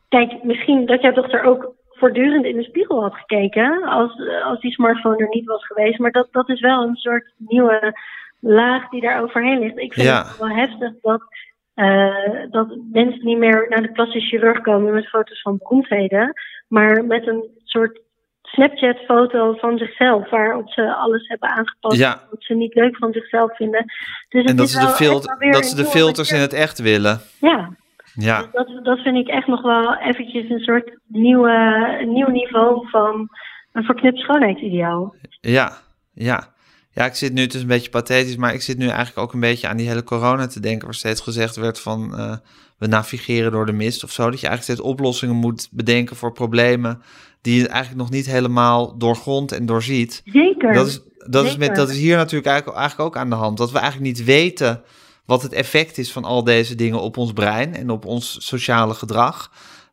kijk, 0.08 0.42
misschien 0.42 0.86
dat 0.86 1.02
jouw 1.02 1.12
dochter 1.12 1.42
ook 1.42 1.74
voortdurend 1.96 2.44
in 2.44 2.56
de 2.56 2.62
spiegel 2.64 3.02
had 3.02 3.14
gekeken 3.14 3.82
als, 3.84 4.12
als 4.44 4.60
die 4.60 4.72
smartphone 4.72 5.16
er 5.16 5.28
niet 5.30 5.44
was 5.46 5.66
geweest. 5.66 5.98
Maar 5.98 6.10
dat, 6.10 6.28
dat 6.30 6.48
is 6.48 6.60
wel 6.60 6.82
een 6.82 6.96
soort 6.96 7.32
nieuwe 7.36 7.98
laag 8.40 8.88
die 8.88 9.00
daar 9.00 9.22
overheen 9.22 9.58
ligt. 9.58 9.78
Ik 9.78 9.92
vind 9.92 10.06
Ja. 10.06 10.24
het 10.26 10.38
wel 10.38 10.48
heftig 10.56 10.92
dat, 11.02 11.22
eh, 11.74 12.14
dat 12.50 12.76
mensen 12.92 13.24
niet 13.24 13.38
meer 13.38 13.66
naar 13.68 13.82
de 13.82 13.92
plastische 13.92 14.28
chirurg 14.28 14.60
komen 14.60 14.92
met 14.94 15.08
foto's 15.08 15.40
van 15.42 15.56
beroemdheden, 15.58 16.32
maar 16.68 17.04
met 17.04 17.26
een 17.26 17.44
soort 17.64 18.00
Snapchat-foto 18.42 19.54
van 19.54 19.78
zichzelf, 19.78 20.30
waarop 20.30 20.68
ze 20.68 20.94
alles 20.94 21.28
hebben 21.28 21.48
aangepast 21.48 21.98
Ja. 21.98 22.20
wat 22.30 22.42
ze 22.42 22.54
niet 22.54 22.74
leuk 22.74 22.96
van 22.96 23.12
zichzelf 23.12 23.56
vinden. 23.56 23.84
Dus 24.28 24.44
en 24.44 24.56
dat 24.56 24.66
is 24.66 24.72
de, 24.72 24.80
dat 25.50 25.66
ze 25.66 25.76
de 25.76 25.84
filters 25.84 26.32
in 26.32 26.40
het 26.40 26.52
echt 26.52 26.78
willen. 26.78 27.20
Ja, 27.40 27.70
Ja, 28.16 28.40
dus 28.40 28.50
dat, 28.52 28.84
dat 28.84 28.98
vind 28.98 29.16
ik 29.16 29.28
echt 29.28 29.46
nog 29.46 29.62
wel 29.62 29.96
eventjes 29.96 30.50
een 30.50 30.60
soort 30.60 30.98
nieuwe, 31.06 32.02
nieuw 32.06 32.30
niveau 32.30 32.88
van 32.88 33.28
een 33.72 33.84
verknipt 33.84 34.18
schoonheidsideaal. 34.18 35.14
ja, 35.40 35.72
ja. 36.12 36.54
Ja, 36.90 37.04
ik 37.04 37.14
zit 37.14 37.32
nu, 37.32 37.42
het 37.42 37.54
is 37.54 37.60
een 37.60 37.66
beetje 37.66 37.90
pathetisch, 37.90 38.36
maar 38.36 38.54
ik 38.54 38.62
zit 38.62 38.78
nu 38.78 38.86
eigenlijk 38.86 39.18
ook 39.18 39.32
een 39.32 39.40
beetje 39.40 39.68
aan 39.68 39.76
die 39.76 39.88
hele 39.88 40.04
corona 40.04 40.46
te 40.46 40.60
denken, 40.60 40.84
waar 40.84 40.94
steeds 40.94 41.20
gezegd 41.20 41.56
werd 41.56 41.80
van 41.80 42.16
eh, 42.16 42.36
we 42.78 42.86
navigeren 42.86 43.52
door 43.52 43.66
de 43.66 43.72
mist 43.72 44.04
of 44.04 44.10
zo. 44.10 44.30
Dat 44.30 44.40
je 44.40 44.46
eigenlijk 44.46 44.78
steeds 44.78 44.92
oplossingen 44.92 45.34
moet 45.34 45.68
bedenken 45.70 46.16
voor 46.16 46.32
problemen 46.32 47.02
die 47.40 47.60
je 47.60 47.68
eigenlijk 47.68 48.00
nog 48.00 48.10
niet 48.10 48.26
helemaal 48.26 48.98
doorgrondt 48.98 49.52
en 49.52 49.66
doorziet. 49.66 50.22
Zeker. 50.24 50.72
Dat 50.72 50.86
is, 50.86 51.00
dat, 51.30 51.44
is 51.44 51.56
met, 51.56 51.76
dat 51.76 51.88
is 51.90 51.98
hier 51.98 52.16
natuurlijk 52.16 52.46
eigenlijk, 52.46 52.78
eigenlijk 52.78 53.08
ook 53.08 53.22
aan 53.22 53.30
de 53.30 53.36
hand. 53.36 53.58
Dat 53.58 53.72
we 53.72 53.78
eigenlijk 53.78 54.16
niet 54.16 54.24
weten 54.24 54.82
wat 55.26 55.42
het 55.42 55.52
effect 55.52 55.98
is 55.98 56.12
van 56.12 56.24
al 56.24 56.44
deze 56.44 56.74
dingen 56.74 57.00
op 57.00 57.16
ons 57.16 57.32
brein 57.32 57.74
en 57.74 57.90
op 57.90 58.04
ons 58.04 58.46
sociale 58.46 58.94
gedrag. 58.94 59.50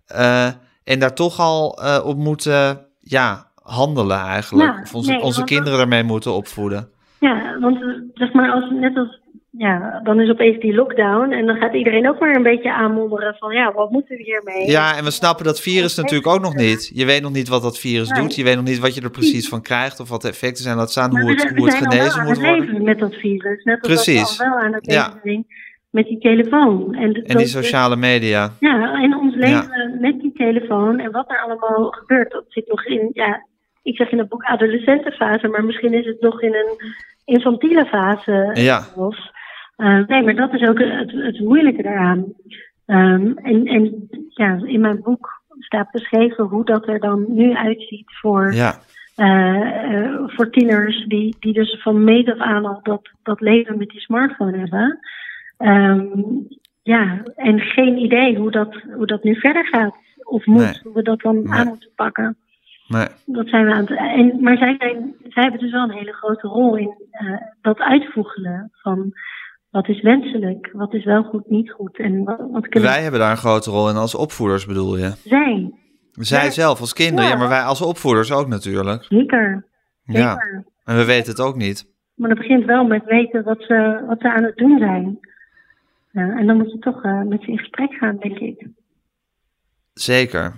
Eh, 0.08 0.48
en 0.84 1.00
daar 1.00 1.16
toch 1.16 1.40
al 1.40 1.78
eh, 1.84 2.06
op 2.06 2.18
moeten 2.18 2.86
ja, 3.00 3.48
handelen 3.64 4.20
eigenlijk. 4.20 4.74
Ja, 4.74 4.82
of 4.82 4.96
onze, 4.96 5.12
nee, 5.12 5.22
onze 5.22 5.44
kinderen 5.44 5.78
daarmee 5.78 6.04
moeten 6.04 6.34
opvoeden. 6.34 6.90
Ja, 7.20 7.60
want 7.60 7.78
zeg 8.14 8.34
maar, 8.34 8.52
als, 8.52 8.70
net 8.72 8.98
als 8.98 9.20
ja, 9.58 10.00
dan 10.04 10.20
is 10.20 10.30
opeens 10.30 10.60
die 10.60 10.74
lockdown 10.74 11.32
en 11.32 11.46
dan 11.46 11.56
gaat 11.56 11.74
iedereen 11.74 12.10
ook 12.10 12.20
maar 12.20 12.36
een 12.36 12.44
beetje 12.44 12.74
aanmodderen 12.74 13.36
van 13.40 13.54
ja, 13.54 13.74
wat 13.74 13.92
moeten 13.92 14.18
we 14.18 14.24
hiermee? 14.24 14.70
Ja, 14.70 14.98
en 14.98 15.04
we 15.04 15.12
snappen 15.12 15.46
dat 15.46 15.62
virus 15.62 15.96
natuurlijk 15.96 16.28
ook 16.28 16.42
nog 16.42 16.56
niet. 16.56 16.92
Je 16.94 17.06
weet 17.06 17.22
nog 17.22 17.32
niet 17.32 17.48
wat 17.48 17.62
dat 17.62 17.80
virus 17.80 18.10
Nee. 18.10 18.22
doet. 18.22 18.36
Je 18.36 18.44
weet 18.44 18.56
nog 18.56 18.64
niet 18.64 18.80
wat 18.80 18.96
je 18.96 19.02
er 19.02 19.10
precies 19.10 19.50
van 19.50 19.62
krijgt 19.62 20.00
of 20.00 20.10
wat 20.10 20.22
de 20.22 20.28
effecten 20.28 20.64
zijn. 20.64 20.78
Laat 20.78 20.92
staan 20.92 21.20
hoe 21.20 21.30
het, 21.30 21.54
hoe 21.56 21.66
het 21.66 21.76
genezen 21.76 22.24
moet 22.24 22.38
worden. 22.38 22.60
leven 22.60 22.84
met 22.84 23.00
dat 23.00 23.14
virus. 23.16 23.64
Net 23.64 23.82
als 23.82 23.88
Precies. 23.92 24.20
dat 24.20 24.38
we 24.38 24.44
al 24.44 24.50
wel 24.50 24.60
aan 24.60 24.74
het 24.74 24.86
leven 24.86 25.46
met 25.90 26.06
die 26.08 26.20
telefoon. 26.20 26.96
En, 26.96 27.14
die 27.14 27.46
sociale 27.48 27.96
media. 27.96 28.52
Ja, 28.60 28.94
en 29.04 29.18
ons 29.18 29.36
leven 29.36 29.98
met 30.02 30.20
die 30.20 30.34
telefoon 30.34 31.00
en 31.00 31.12
wat 31.12 31.30
er 31.30 31.42
allemaal 31.42 31.90
gebeurt, 31.90 32.32
dat 32.32 32.46
zit 32.48 32.68
nog 32.68 32.86
in, 32.86 33.10
ja, 33.14 33.46
ik 33.84 33.96
zeg 33.96 34.12
in 34.12 34.18
het 34.18 34.30
boek 34.30 34.44
adolescentenfase, 34.44 35.48
maar 35.48 35.64
misschien 35.64 35.94
is 35.94 36.06
het 36.06 36.22
nog 36.22 36.42
in 36.42 36.54
een 36.54 36.78
infantiele 37.26 37.86
fase. 37.86 38.50
Ja. 38.54 38.84
Eh, 39.76 40.08
nee, 40.08 40.24
maar 40.24 40.36
dat 40.36 40.54
is 40.54 40.68
ook 40.68 40.80
het, 40.80 41.12
het 41.12 41.40
moeilijke 41.40 41.82
daaraan. 41.82 42.34
Ehm, 42.86 43.32
en 43.38 43.66
en 43.66 44.08
ja, 44.30 44.60
in 44.66 44.82
mijn 44.82 45.02
boek 45.02 45.42
staat 45.60 45.92
beschreven 45.92 46.44
hoe 46.46 46.66
dat 46.66 46.88
er 46.88 47.00
dan 47.00 47.26
nu 47.28 47.54
uitziet 47.56 48.12
voor, 48.22 48.54
Ja, 48.54 48.74
eh, 49.16 49.94
eh, 49.94 50.24
voor 50.28 50.50
tieners 50.50 51.06
die, 51.06 51.36
die 51.40 51.54
dus 51.54 51.82
van 51.82 52.04
meet 52.04 52.30
af 52.32 52.38
aan 52.38 52.66
al 52.66 52.80
dat, 52.84 53.10
dat 53.24 53.42
leven 53.42 53.78
met 53.78 53.90
die 53.90 54.00
smartphone 54.00 54.58
hebben. 54.58 55.00
Ehm, 55.58 56.08
ja, 56.82 57.22
en 57.36 57.60
geen 57.60 57.98
idee 57.98 58.38
hoe 58.38 58.52
dat, 58.52 58.76
hoe 58.96 59.06
dat 59.08 59.24
nu 59.24 59.36
verder 59.36 59.66
gaat. 59.68 59.96
Of 60.24 60.46
moet, 60.46 60.62
Nee. 60.62 60.80
hoe 60.84 60.94
we 60.94 61.02
dat 61.02 61.22
dan 61.22 61.36
Nee. 61.44 61.54
aan 61.54 61.68
moeten 61.68 61.90
pakken. 61.96 62.38
maar 62.88 63.12
Dat 63.26 63.48
zijn 63.48 63.66
we 63.66 63.74
aan 63.74 63.86
het. 63.86 63.98
En, 63.98 64.42
maar 64.42 64.58
zij, 64.58 64.76
zijn, 64.78 65.16
zij 65.30 65.44
hebben 65.44 65.60
dus 65.62 65.72
wel 65.72 65.84
een 65.84 65.98
hele 65.98 66.14
grote 66.14 66.48
rol 66.48 66.76
in 66.78 66.94
dat 67.62 67.80
uitvoegelen 67.80 68.72
van 68.74 69.14
wat 69.74 69.88
is 69.88 70.02
wenselijk, 70.02 70.70
wat 70.74 70.94
is 70.94 71.04
wel 71.06 71.24
goed, 71.24 71.50
niet 71.50 71.72
goed. 71.72 71.98
En 71.98 72.24
wat, 72.24 72.38
wat 72.52 72.68
kunnen 72.68 72.90
wij 72.90 73.02
hebben 73.02 73.20
daar 73.20 73.32
een 73.32 73.38
grote 73.38 73.70
rol 73.70 73.90
in 73.90 73.96
als 73.96 74.16
opvoeders, 74.16 74.66
bedoel 74.66 74.98
je? 74.98 75.12
zij. 75.26 75.72
Zij 76.12 76.44
Ja. 76.46 76.50
zelf 76.52 76.80
als 76.80 76.94
kinderen, 76.94 77.24
ja. 77.26 77.32
Ja. 77.32 77.40
maar 77.40 77.50
wij 77.50 77.64
als 77.64 77.82
opvoeders 77.82 78.32
ook 78.32 78.48
natuurlijk. 78.48 79.04
Zeker, 79.04 79.66
Ja, 80.04 80.32
zeker. 80.34 80.66
en 80.84 80.96
we 80.98 81.06
weten 81.06 81.32
het 81.32 81.42
ook 81.42 81.56
niet. 81.56 81.92
Maar 82.16 82.30
dat 82.30 82.38
begint 82.38 82.66
wel 82.66 82.84
met 82.86 83.04
weten 83.06 83.44
wat 83.44 83.62
ze, 83.62 84.04
wat 84.08 84.20
ze 84.22 84.34
aan 84.34 84.44
het 84.44 84.58
doen 84.58 84.78
zijn. 84.80 85.20
Ja, 86.12 86.38
en 86.38 86.48
dan 86.48 86.58
moet 86.58 86.72
je 86.72 86.80
toch 86.80 87.04
eh, 87.04 87.22
met 87.22 87.42
ze 87.42 87.48
in 87.52 87.58
gesprek 87.58 87.94
gaan, 87.94 88.18
denk 88.18 88.40
ik. 88.40 88.68
Zeker. 89.94 90.54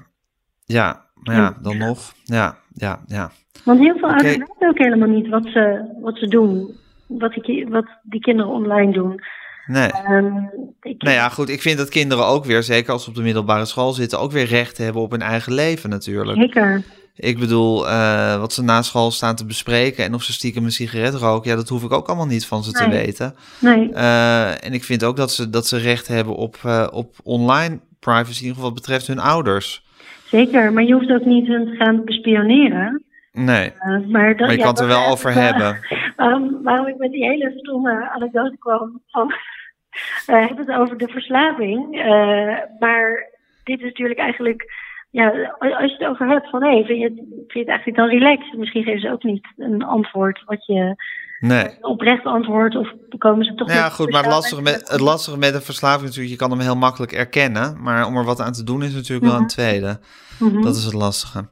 Ja, 0.66 1.06
maar 1.14 1.36
ja, 1.36 1.58
dan 1.62 1.78
nog. 1.78 2.14
Ja, 2.24 2.58
ja, 2.74 3.00
ja. 3.08 3.32
Want 3.64 3.80
heel 3.80 3.98
veel 3.98 4.08
ouders 4.10 4.38
weten 4.38 4.68
ook 4.70 4.78
helemaal 4.78 5.08
niet 5.08 5.28
wat 5.28 5.46
ze, 5.46 5.94
wat 6.02 6.18
ze 6.18 6.28
doen. 6.28 6.76
Wat 7.08 7.34
die, 7.34 7.68
wat 7.68 7.86
die 8.04 8.20
kinderen 8.20 8.52
online 8.52 8.94
doen. 8.94 9.22
Nee. 9.68 9.88
Ik, 10.82 11.02
Nou 11.02 11.16
ja, 11.16 11.30
goed, 11.30 11.50
ik 11.50 11.62
vind 11.62 11.78
dat 11.78 11.90
kinderen 11.90 12.26
ook 12.26 12.46
weer, 12.46 12.64
zeker 12.64 12.92
als 12.92 13.04
ze 13.04 13.10
op 13.10 13.16
de 13.16 13.22
middelbare 13.22 13.66
school 13.66 13.94
zitten, 13.94 14.20
ook 14.20 14.32
weer 14.32 14.46
recht 14.46 14.78
hebben 14.78 15.02
op 15.02 15.12
hun 15.12 15.22
eigen 15.22 15.54
leven 15.54 15.90
natuurlijk. 15.90 16.38
Zeker. 16.38 16.84
Ik 17.18 17.40
bedoel, 17.40 17.88
eh, 17.90 18.40
wat 18.40 18.54
ze 18.54 18.64
na 18.64 18.82
school 18.82 19.12
staan 19.12 19.36
te 19.36 19.46
bespreken 19.46 20.04
en 20.04 20.14
of 20.14 20.24
ze 20.24 20.34
stiekem 20.34 20.64
een 20.64 20.72
sigaret 20.72 21.14
roken, 21.14 21.50
ja, 21.50 21.56
dat 21.56 21.70
hoef 21.70 21.84
ik 21.84 21.94
ook 21.94 22.08
allemaal 22.08 22.26
niet 22.26 22.46
van 22.46 22.64
ze 22.64 22.72
te 22.72 22.90
weten. 22.90 23.36
Nee, 23.60 23.94
Eh, 23.94 24.66
en 24.66 24.74
ik 24.74 24.84
vind 24.84 25.04
ook 25.04 25.16
dat 25.16 25.32
ze, 25.32 25.50
dat 25.50 25.68
ze 25.68 25.78
recht 25.78 26.08
hebben 26.08 26.36
op, 26.36 26.58
eh, 26.64 26.88
op 26.92 27.16
online 27.24 27.80
privacy, 28.00 28.30
in 28.30 28.42
ieder 28.42 28.56
geval 28.56 28.64
wat 28.64 28.74
betreft 28.74 29.08
hun 29.08 29.20
ouders. 29.20 29.84
zeker. 30.26 30.74
Maar 30.74 30.84
je 30.84 30.94
hoeft 30.94 31.12
ook 31.12 31.26
niet 31.26 31.48
hun 31.48 31.66
te 31.66 31.76
gaan 31.76 32.02
bespioneren. 32.06 33.05
Nee, 33.36 33.72
Eh, 33.72 33.88
maar, 33.88 34.38
dat, 34.38 34.40
maar 34.40 34.52
je 34.52 34.58
ja, 34.58 34.64
kan 34.64 34.74
het 34.74 34.80
er 34.80 34.88
wel 34.88 35.08
over 35.08 35.34
hebben. 35.34 35.80
Waarom, 36.16 36.64
waarom 36.64 36.88
ik 36.88 36.98
met 36.98 37.12
die 37.12 37.24
hele 37.24 37.54
stomme 37.58 38.10
anekdote 38.10 38.58
kwam 38.60 39.02
van... 39.08 39.34
eh 40.26 40.48
heb 40.48 40.58
het 40.58 40.72
over 40.72 40.98
de 40.98 41.08
verslaving. 41.08 42.00
eh, 42.00 42.58
maar 42.80 43.30
dit 43.64 43.80
is 43.80 43.86
natuurlijk 43.86 44.20
eigenlijk... 44.20 44.84
Ja, 45.10 45.56
als 45.60 45.92
je 45.92 45.96
het 45.98 46.08
over 46.08 46.28
hebt 46.28 46.50
van... 46.50 46.64
Hé, 46.64 46.84
vind, 46.84 47.00
je 47.00 47.04
het, 47.04 47.14
vind 47.16 47.52
je 47.52 47.60
het 47.60 47.68
eigenlijk 47.68 47.98
dan 47.98 48.08
relaxed? 48.08 48.58
Misschien 48.58 48.84
geven 48.84 49.00
ze 49.00 49.12
ook 49.12 49.24
niet 49.24 49.48
een 49.58 49.84
antwoord 49.84 50.44
wat 50.46 50.66
je... 50.66 50.96
Nee. 51.40 51.78
Oprecht 51.82 52.26
antwoord 52.26 52.76
of 52.76 52.94
komen 53.18 53.46
ze 53.46 53.54
toch... 53.54 53.74
Ja, 53.74 53.90
goed, 53.90 54.12
maar 54.12 54.24
het 54.24 54.32
lastige, 54.32 54.62
met, 54.62 54.90
het 54.90 55.00
lastige 55.00 55.38
met 55.38 55.54
een 55.54 55.62
verslaving 55.62 56.02
is 56.02 56.08
natuurlijk, 56.08 56.34
je 56.34 56.48
kan 56.48 56.52
hem 56.52 56.60
heel 56.60 56.76
makkelijk 56.76 57.12
erkennen, 57.12 57.82
maar 57.82 58.06
om 58.06 58.18
er 58.18 58.24
wat 58.24 58.42
aan 58.42 58.54
te 58.54 58.64
doen 58.64 58.84
is 58.84 58.94
natuurlijk 58.94 59.32
wel 59.32 59.40
een 59.40 59.48
tweede. 59.48 60.00
Mhm. 60.40 60.62
Dat 60.62 60.76
is 60.76 60.84
het 60.84 60.94
lastige. 60.94 61.50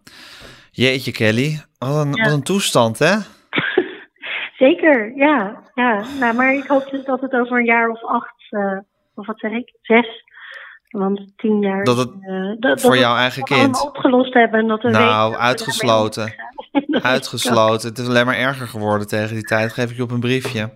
Jeetje, 0.76 1.12
Kelly. 1.12 1.62
Wat 1.78 2.06
een, 2.06 2.14
Ja. 2.14 2.24
wat 2.24 2.34
een 2.34 2.44
toestand, 2.44 3.00
hè? 3.00 3.16
Zeker, 4.64 5.16
ja. 5.16 5.62
ja. 5.74 6.04
Nou, 6.20 6.36
maar 6.36 6.54
ik 6.54 6.68
hoop 6.68 6.90
dus 6.90 7.06
dat 7.06 7.22
het 7.22 7.34
over 7.34 7.58
een 7.58 7.66
jaar 7.66 7.90
of 7.90 8.04
acht, 8.04 8.36
eh, 8.50 8.78
of 9.16 9.26
wat 9.28 9.40
zeg 9.40 9.52
ik, 9.52 9.74
zes, 9.82 10.24
want 10.90 11.22
tien 11.36 11.60
jaar... 11.60 11.84
Dat 11.84 11.98
het 11.98 12.10
eh, 12.22 12.52
dat, 12.60 12.82
voor 12.82 12.90
dat 12.92 13.00
jouw 13.00 13.14
we 13.14 13.20
eigen 13.20 13.44
kind. 13.44 13.82
opgelost 13.86 14.34
hebben 14.34 14.60
en 14.60 14.68
dat 14.68 14.82
we 14.82 14.90
Nou, 14.90 15.36
uitgesloten. 15.36 16.34
Uitgesloten. 17.02 17.90
Het 17.90 17.98
is 17.98 18.08
alleen 18.08 18.26
maar 18.26 18.36
erger 18.38 18.68
geworden 18.68 19.08
tegen 19.08 19.34
die 19.36 19.44
tijd. 19.44 19.74
Geef 19.74 19.90
ik 19.92 19.96
je 19.96 20.04
op 20.04 20.12
een 20.12 20.20
briefje. 20.20 20.74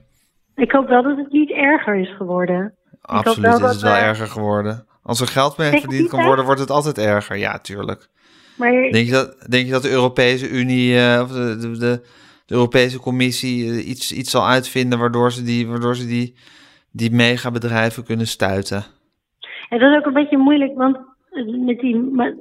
Ik 0.55 0.71
hoop 0.71 0.87
wel 0.87 1.03
dat 1.03 1.17
het 1.17 1.31
niet 1.31 1.51
erger 1.51 1.95
is 1.95 2.15
geworden. 2.15 2.73
Absoluut 3.01 3.53
is 3.53 3.59
het 3.71 3.81
wel 3.81 3.91
we- 3.93 3.97
erger 3.99 4.27
geworden. 4.27 4.85
Als 5.03 5.21
er 5.21 5.27
geld 5.27 5.57
mee 5.57 5.69
verdiend 5.69 5.91
die 5.91 6.01
kan 6.01 6.09
tijd? 6.15 6.25
worden, 6.25 6.45
wordt 6.45 6.59
het 6.59 6.69
altijd 6.69 6.97
erger. 6.97 7.37
Ja, 7.37 7.59
tuurlijk. 7.59 8.07
Maar 8.57 8.71
Denk 8.71 9.05
je 9.05 9.11
dat, 9.11 9.45
denk 9.49 9.65
je 9.65 9.71
dat 9.71 9.81
de 9.81 9.91
Europese 9.91 10.49
Unie 10.49 10.97
eh, 10.97 11.19
of 11.21 11.31
de, 11.31 11.57
de, 11.57 11.77
de, 11.77 12.01
de 12.45 12.53
Europese 12.53 12.99
Commissie 12.99 13.69
eh, 13.69 13.89
iets, 13.89 14.13
iets 14.13 14.31
zal 14.31 14.47
uitvinden 14.47 14.99
waardoor 14.99 15.31
ze 15.31 15.43
die, 15.43 15.67
waardoor 15.67 15.95
ze 15.95 16.07
die, 16.07 16.35
die 16.91 17.11
megabedrijven 17.11 18.03
kunnen 18.03 18.27
stuiten? 18.27 18.83
En 19.69 19.79
dat 19.79 19.91
is 19.91 19.97
ook 19.97 20.05
een 20.05 20.13
beetje 20.13 20.37
moeilijk, 20.37 20.77
want 20.77 20.97
eh, 21.31 21.65
met 21.65 21.79
die, 21.79 21.95
maar 21.95 22.33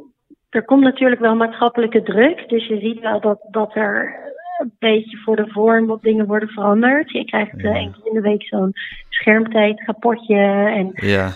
er 0.50 0.64
komt 0.64 0.82
natuurlijk 0.82 1.20
wel 1.20 1.34
maatschappelijke 1.34 2.02
druk. 2.02 2.48
Dus 2.48 2.66
je 2.66 2.78
ziet 2.78 3.00
wel 3.00 3.20
dat, 3.20 3.38
dat 3.50 3.74
er 3.74 4.24
een 4.58 4.72
beetje 4.78 5.16
voor 5.16 5.36
de 5.36 5.48
vorm 5.48 5.86
wat 5.86 6.02
dingen 6.02 6.26
worden 6.26 6.48
veranderd. 6.48 7.10
Je 7.10 7.24
krijgt 7.24 7.64
één 7.64 7.92
keer 7.92 8.06
in 8.06 8.14
de 8.14 8.20
week 8.20 8.42
zo'n 8.42 8.72
schermtijd, 9.08 9.82
rapportje. 9.86 10.36
En, 10.74 10.90
Ja, 10.94 11.32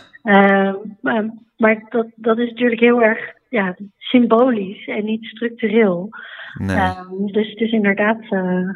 maar 1.01 1.31
maar 1.61 1.87
dat, 1.89 2.07
dat 2.15 2.39
is 2.39 2.49
natuurlijk 2.49 2.81
heel 2.81 3.03
erg 3.03 3.33
ja, 3.51 3.77
symbolisch 3.99 4.87
en 4.87 5.05
niet 5.05 5.25
structureel. 5.25 6.09
nee. 6.55 6.77
Ehm, 6.77 7.27
dus 7.27 7.49
het 7.51 7.61
is 7.61 7.73
inderdaad. 7.73 8.19
eh, 8.31 8.69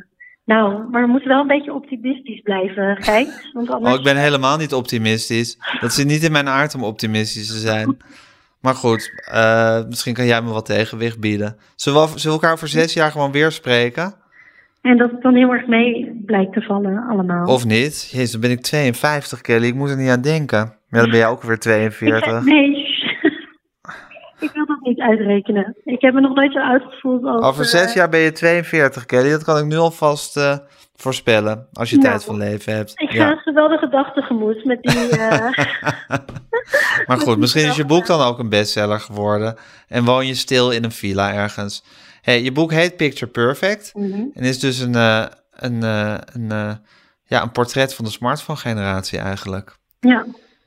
nou, 0.45 0.89
maar 0.91 1.03
we 1.03 1.09
moeten 1.09 1.29
wel 1.29 1.41
een 1.41 1.47
beetje 1.47 1.75
optimistisch 1.75 2.41
blijven, 2.41 2.97
Gijs. 3.03 3.51
Want 3.53 3.70
anders... 3.70 3.93
Oh, 3.93 3.99
ik 3.99 4.05
ben 4.05 4.16
helemaal 4.16 4.57
niet 4.57 4.72
optimistisch. 4.75 5.59
Dat 5.81 5.93
zit 5.93 6.07
niet 6.07 6.22
in 6.25 6.33
mijn 6.33 6.49
aard 6.49 6.75
om 6.75 6.85
optimistisch 6.85 7.47
te 7.49 7.59
zijn. 7.59 7.97
Maar 8.61 8.75
goed, 8.75 9.25
eh, 9.33 9.85
misschien 9.89 10.14
kan 10.14 10.27
jij 10.27 10.43
me 10.43 10.51
wat 10.53 10.66
tegenwicht 10.66 11.20
bieden. 11.20 11.57
Zullen 11.77 12.03
we, 12.03 12.07
zullen 12.09 12.22
we 12.37 12.43
elkaar 12.43 12.53
over 12.53 12.68
zes 12.68 12.93
jaar 12.95 13.11
gewoon 13.11 13.33
weer 13.33 13.51
spreken? 13.53 14.14
En 14.83 14.97
dat 14.97 15.11
het 15.11 15.22
dan 15.22 15.35
heel 15.35 15.53
erg 15.53 15.66
mee 15.66 16.22
blijkt 16.27 16.53
te 16.53 16.61
vallen 16.62 17.07
allemaal. 17.09 17.47
Of 17.47 17.64
niet? 17.64 18.11
Jezus, 18.12 18.31
dan 18.33 18.41
ben 18.41 18.51
ik 18.51 18.61
52, 18.61 19.41
Kelly. 19.41 19.66
Ik 19.66 19.75
moet 19.75 19.91
er 19.91 19.97
niet 19.97 20.11
aan 20.11 20.20
denken. 20.20 20.75
Maar 20.89 21.01
dan 21.01 21.11
ben 21.11 21.18
jij 21.18 21.29
ook 21.29 21.43
weer 21.43 21.55
Ik, 21.59 21.61
42. 21.61 22.45
nee, 22.45 22.87
ik 24.39 24.51
wil 24.53 24.66
dat 24.66 24.80
niet 24.80 25.01
uitrekenen. 25.01 25.76
Ik 25.85 26.01
heb 26.01 26.14
me 26.14 26.20
nog 26.20 26.35
nooit 26.35 26.53
zo 26.53 26.59
uitgevoeld 26.59 27.24
als... 27.24 27.45
Over 27.45 27.62
eh, 27.62 27.68
zes 27.68 27.93
jaar 27.93 28.09
ben 28.09 28.20
je 28.20 28.32
42, 28.32 29.07
Kelly. 29.07 29.30
Dat 29.30 29.45
kan 29.45 29.59
ik 29.59 29.64
nu 29.64 29.76
alvast 29.76 30.37
eh, 30.37 30.57
voorspellen. 30.97 31.68
Als 31.72 31.91
je 31.91 31.97
Nou, 31.97 32.09
tijd 32.09 32.24
van 32.24 32.37
leven 32.37 32.74
hebt. 32.74 32.93
Ik 32.95 33.11
ga 33.11 33.30
een 33.30 33.39
geweldige 33.39 33.89
dag 33.89 34.12
tegemoet 34.12 34.64
met 34.64 34.82
die... 34.82 35.09
eh, 35.18 35.49
Maar 37.07 37.18
goed, 37.18 37.39
misschien 37.39 37.66
is 37.68 37.76
je 37.76 37.85
boek 37.85 38.07
dan 38.07 38.20
ook 38.20 38.39
een 38.39 38.49
bestseller 38.49 39.01
geworden. 39.01 39.57
En 39.89 40.05
woon 40.05 40.26
je 40.26 40.35
stil 40.35 40.70
in 40.70 40.85
een 40.85 40.93
villa 40.93 41.32
ergens. 41.32 41.85
Hey, 42.22 42.43
je 42.43 42.53
boek 42.53 42.72
heet 42.72 42.97
Picture 42.97 43.30
Perfect. 43.30 43.91
mhm. 43.95 44.22
En 44.35 44.43
is 44.43 44.59
dus 44.59 44.78
een, 44.78 44.95
eh, 44.95 45.24
een, 45.51 45.82
eh, 45.82 46.16
een, 46.32 46.51
eh, 46.53 46.72
ja, 47.24 47.43
een 47.43 47.53
portret 47.53 47.95
van 47.95 48.05
de 48.05 48.11
smartphone-generatie 48.11 49.18
eigenlijk. 49.18 49.76
Ja, 50.01 50.24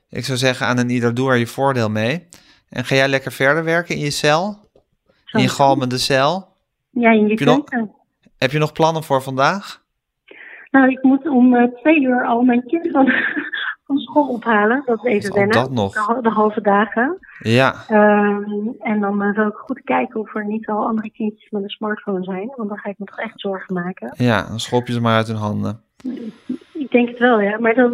Ik 0.09 0.26
zou 0.26 0.38
zeggen, 0.38 0.68
aan 0.68 0.78
een 0.78 0.89
ieder 0.89 1.13
doe 1.13 1.32
er 1.32 1.38
je 1.38 1.47
voordeel 1.47 1.89
mee. 1.89 2.28
En 2.70 2.86
ga 2.86 2.95
jij 2.95 3.07
lekker 3.07 3.32
verder 3.32 3.63
werken 3.63 3.95
in 3.95 4.01
je 4.01 4.11
cel? 4.11 4.57
In 5.32 5.41
je 5.41 5.49
galmende 5.49 5.97
cel? 5.97 6.47
Ja, 6.89 7.11
in 7.11 7.24
je 7.24 7.30
Heb 7.30 7.39
je 7.39 7.45
nog- 7.45 7.63
keuken. 7.63 7.91
Heb 8.38 8.51
je 8.51 8.59
nog 8.59 8.72
plannen 8.72 9.03
voor 9.03 9.22
vandaag? 9.22 9.84
Nou, 10.72 10.89
ik 10.91 11.03
moet 11.03 11.28
om 11.28 11.55
eh, 11.55 11.63
twee 11.82 12.01
uur 12.01 12.26
al 12.26 12.41
mijn 12.41 12.63
kind 12.65 12.89
van, 12.91 13.05
van 13.86 13.97
school 13.97 14.28
ophalen. 14.28 14.84
Dat 14.86 15.05
is 15.05 15.11
even 15.11 15.34
wennen. 15.34 15.55
dat 15.55 15.72
nog. 15.72 15.93
De, 15.93 15.99
ha- 15.99 16.22
de 16.22 16.30
halve 16.30 16.61
dagen. 16.61 17.18
Ja, 17.39 17.76
Ehm, 17.88 18.68
en 18.80 18.99
dan 18.99 19.24
uh, 19.24 19.36
wil 19.36 19.47
ik 19.47 19.55
goed 19.55 19.82
kijken 19.84 20.20
of 20.20 20.36
er 20.36 20.45
niet 20.45 20.68
al 20.68 20.88
andere 20.88 21.11
kindjes 21.11 21.49
met 21.49 21.63
een 21.63 21.70
smartphone 21.70 22.24
zijn. 22.24 22.51
Want 22.55 22.70
dan 22.70 22.78
ga 22.78 22.89
ik 22.89 22.95
me 22.99 23.05
toch 23.05 23.20
echt 23.20 23.39
zorgen 23.39 23.74
maken. 23.74 24.13
ja, 24.18 24.47
dan 24.47 24.59
schop 24.59 24.88
je 24.88 24.93
ze 24.93 25.01
maar 25.01 25.15
uit 25.15 25.28
hun 25.28 25.36
handen. 25.36 25.82
Ik 26.74 26.91
denk 26.91 27.09
het 27.09 27.20
wel, 27.20 27.39
ja. 27.41 27.59
Maar 27.59 27.74
dan 27.76 27.91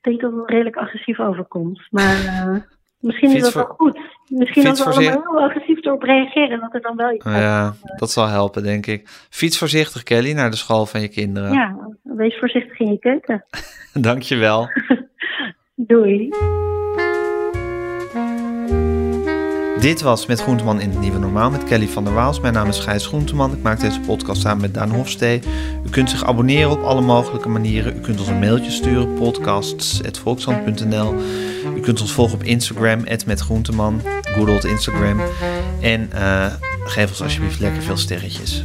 denk 0.00 0.16
ik 0.16 0.20
dat 0.20 0.32
het 0.32 0.50
redelijk 0.50 0.76
agressief 0.76 1.20
overkomt. 1.20 1.80
Maar 1.90 2.24
eh, 2.24 2.56
misschien 3.04 3.34
is 3.34 3.42
dat 3.42 3.52
wel 3.52 3.64
goed. 3.64 3.98
Misschien 4.28 4.64
dat 4.64 4.78
we 4.78 4.84
allemaal 4.84 5.22
heel 5.22 5.42
agressief 5.42 5.84
erop 5.84 6.02
reageren. 6.02 6.60
Dat 6.60 6.74
er 6.74 6.80
dan 6.80 6.96
wel 6.96 7.12
iets 7.12 7.24
uit 7.24 7.36
Ja, 7.36 7.74
dat 7.96 8.10
zal 8.10 8.26
helpen, 8.26 8.62
denk 8.62 8.86
ik. 8.86 9.02
Fiets 9.30 9.58
voorzichtig, 9.58 10.02
Kelly, 10.02 10.32
naar 10.32 10.50
de 10.50 10.56
school 10.56 10.86
van 10.86 11.00
je 11.00 11.08
kinderen. 11.08 11.52
Ja, 11.52 11.76
wees 12.02 12.38
voorzichtig 12.38 12.78
in 12.78 12.90
je 12.90 12.98
keuken. 12.98 13.44
Dankjewel. 13.92 14.68
Doei. 15.74 16.28
Dit 19.84 20.02
was 20.02 20.26
Met 20.26 20.40
Groenteman 20.40 20.80
in 20.80 20.90
het 20.90 21.00
Nieuwe 21.00 21.18
Normaal 21.18 21.50
met 21.50 21.64
Kelly 21.64 21.88
van 21.88 22.04
der 22.04 22.14
Waals. 22.14 22.40
Mijn 22.40 22.54
naam 22.54 22.68
is 22.68 22.78
Gijs 22.78 23.06
Groenteman. 23.06 23.52
Ik 23.52 23.62
maak 23.62 23.80
deze 23.80 24.00
podcast 24.00 24.40
samen 24.40 24.60
met 24.60 24.74
Daan 24.74 24.90
Hofstee. 24.90 25.42
U 25.86 25.90
kunt 25.90 26.10
zich 26.10 26.24
abonneren 26.24 26.70
op 26.70 26.82
alle 26.82 27.00
mogelijke 27.00 27.48
manieren. 27.48 27.96
U 27.96 28.00
kunt 28.00 28.18
ons 28.18 28.28
een 28.28 28.38
mailtje 28.38 28.70
sturen, 28.70 29.14
podcasts.volkshand.nl. 29.14 31.14
U 31.76 31.80
kunt 31.80 32.00
ons 32.00 32.12
volgen 32.12 32.34
op 32.34 32.42
Instagram, 32.42 33.04
@metgroenteman, 33.26 34.00
good 34.34 34.48
old 34.48 34.64
Instagram. 34.64 35.20
En 35.80 36.10
uh, 36.14 36.46
geef 36.84 37.08
ons 37.08 37.22
alsjeblieft 37.22 37.60
lekker 37.60 37.82
veel 37.82 37.96
sterretjes. 37.96 38.64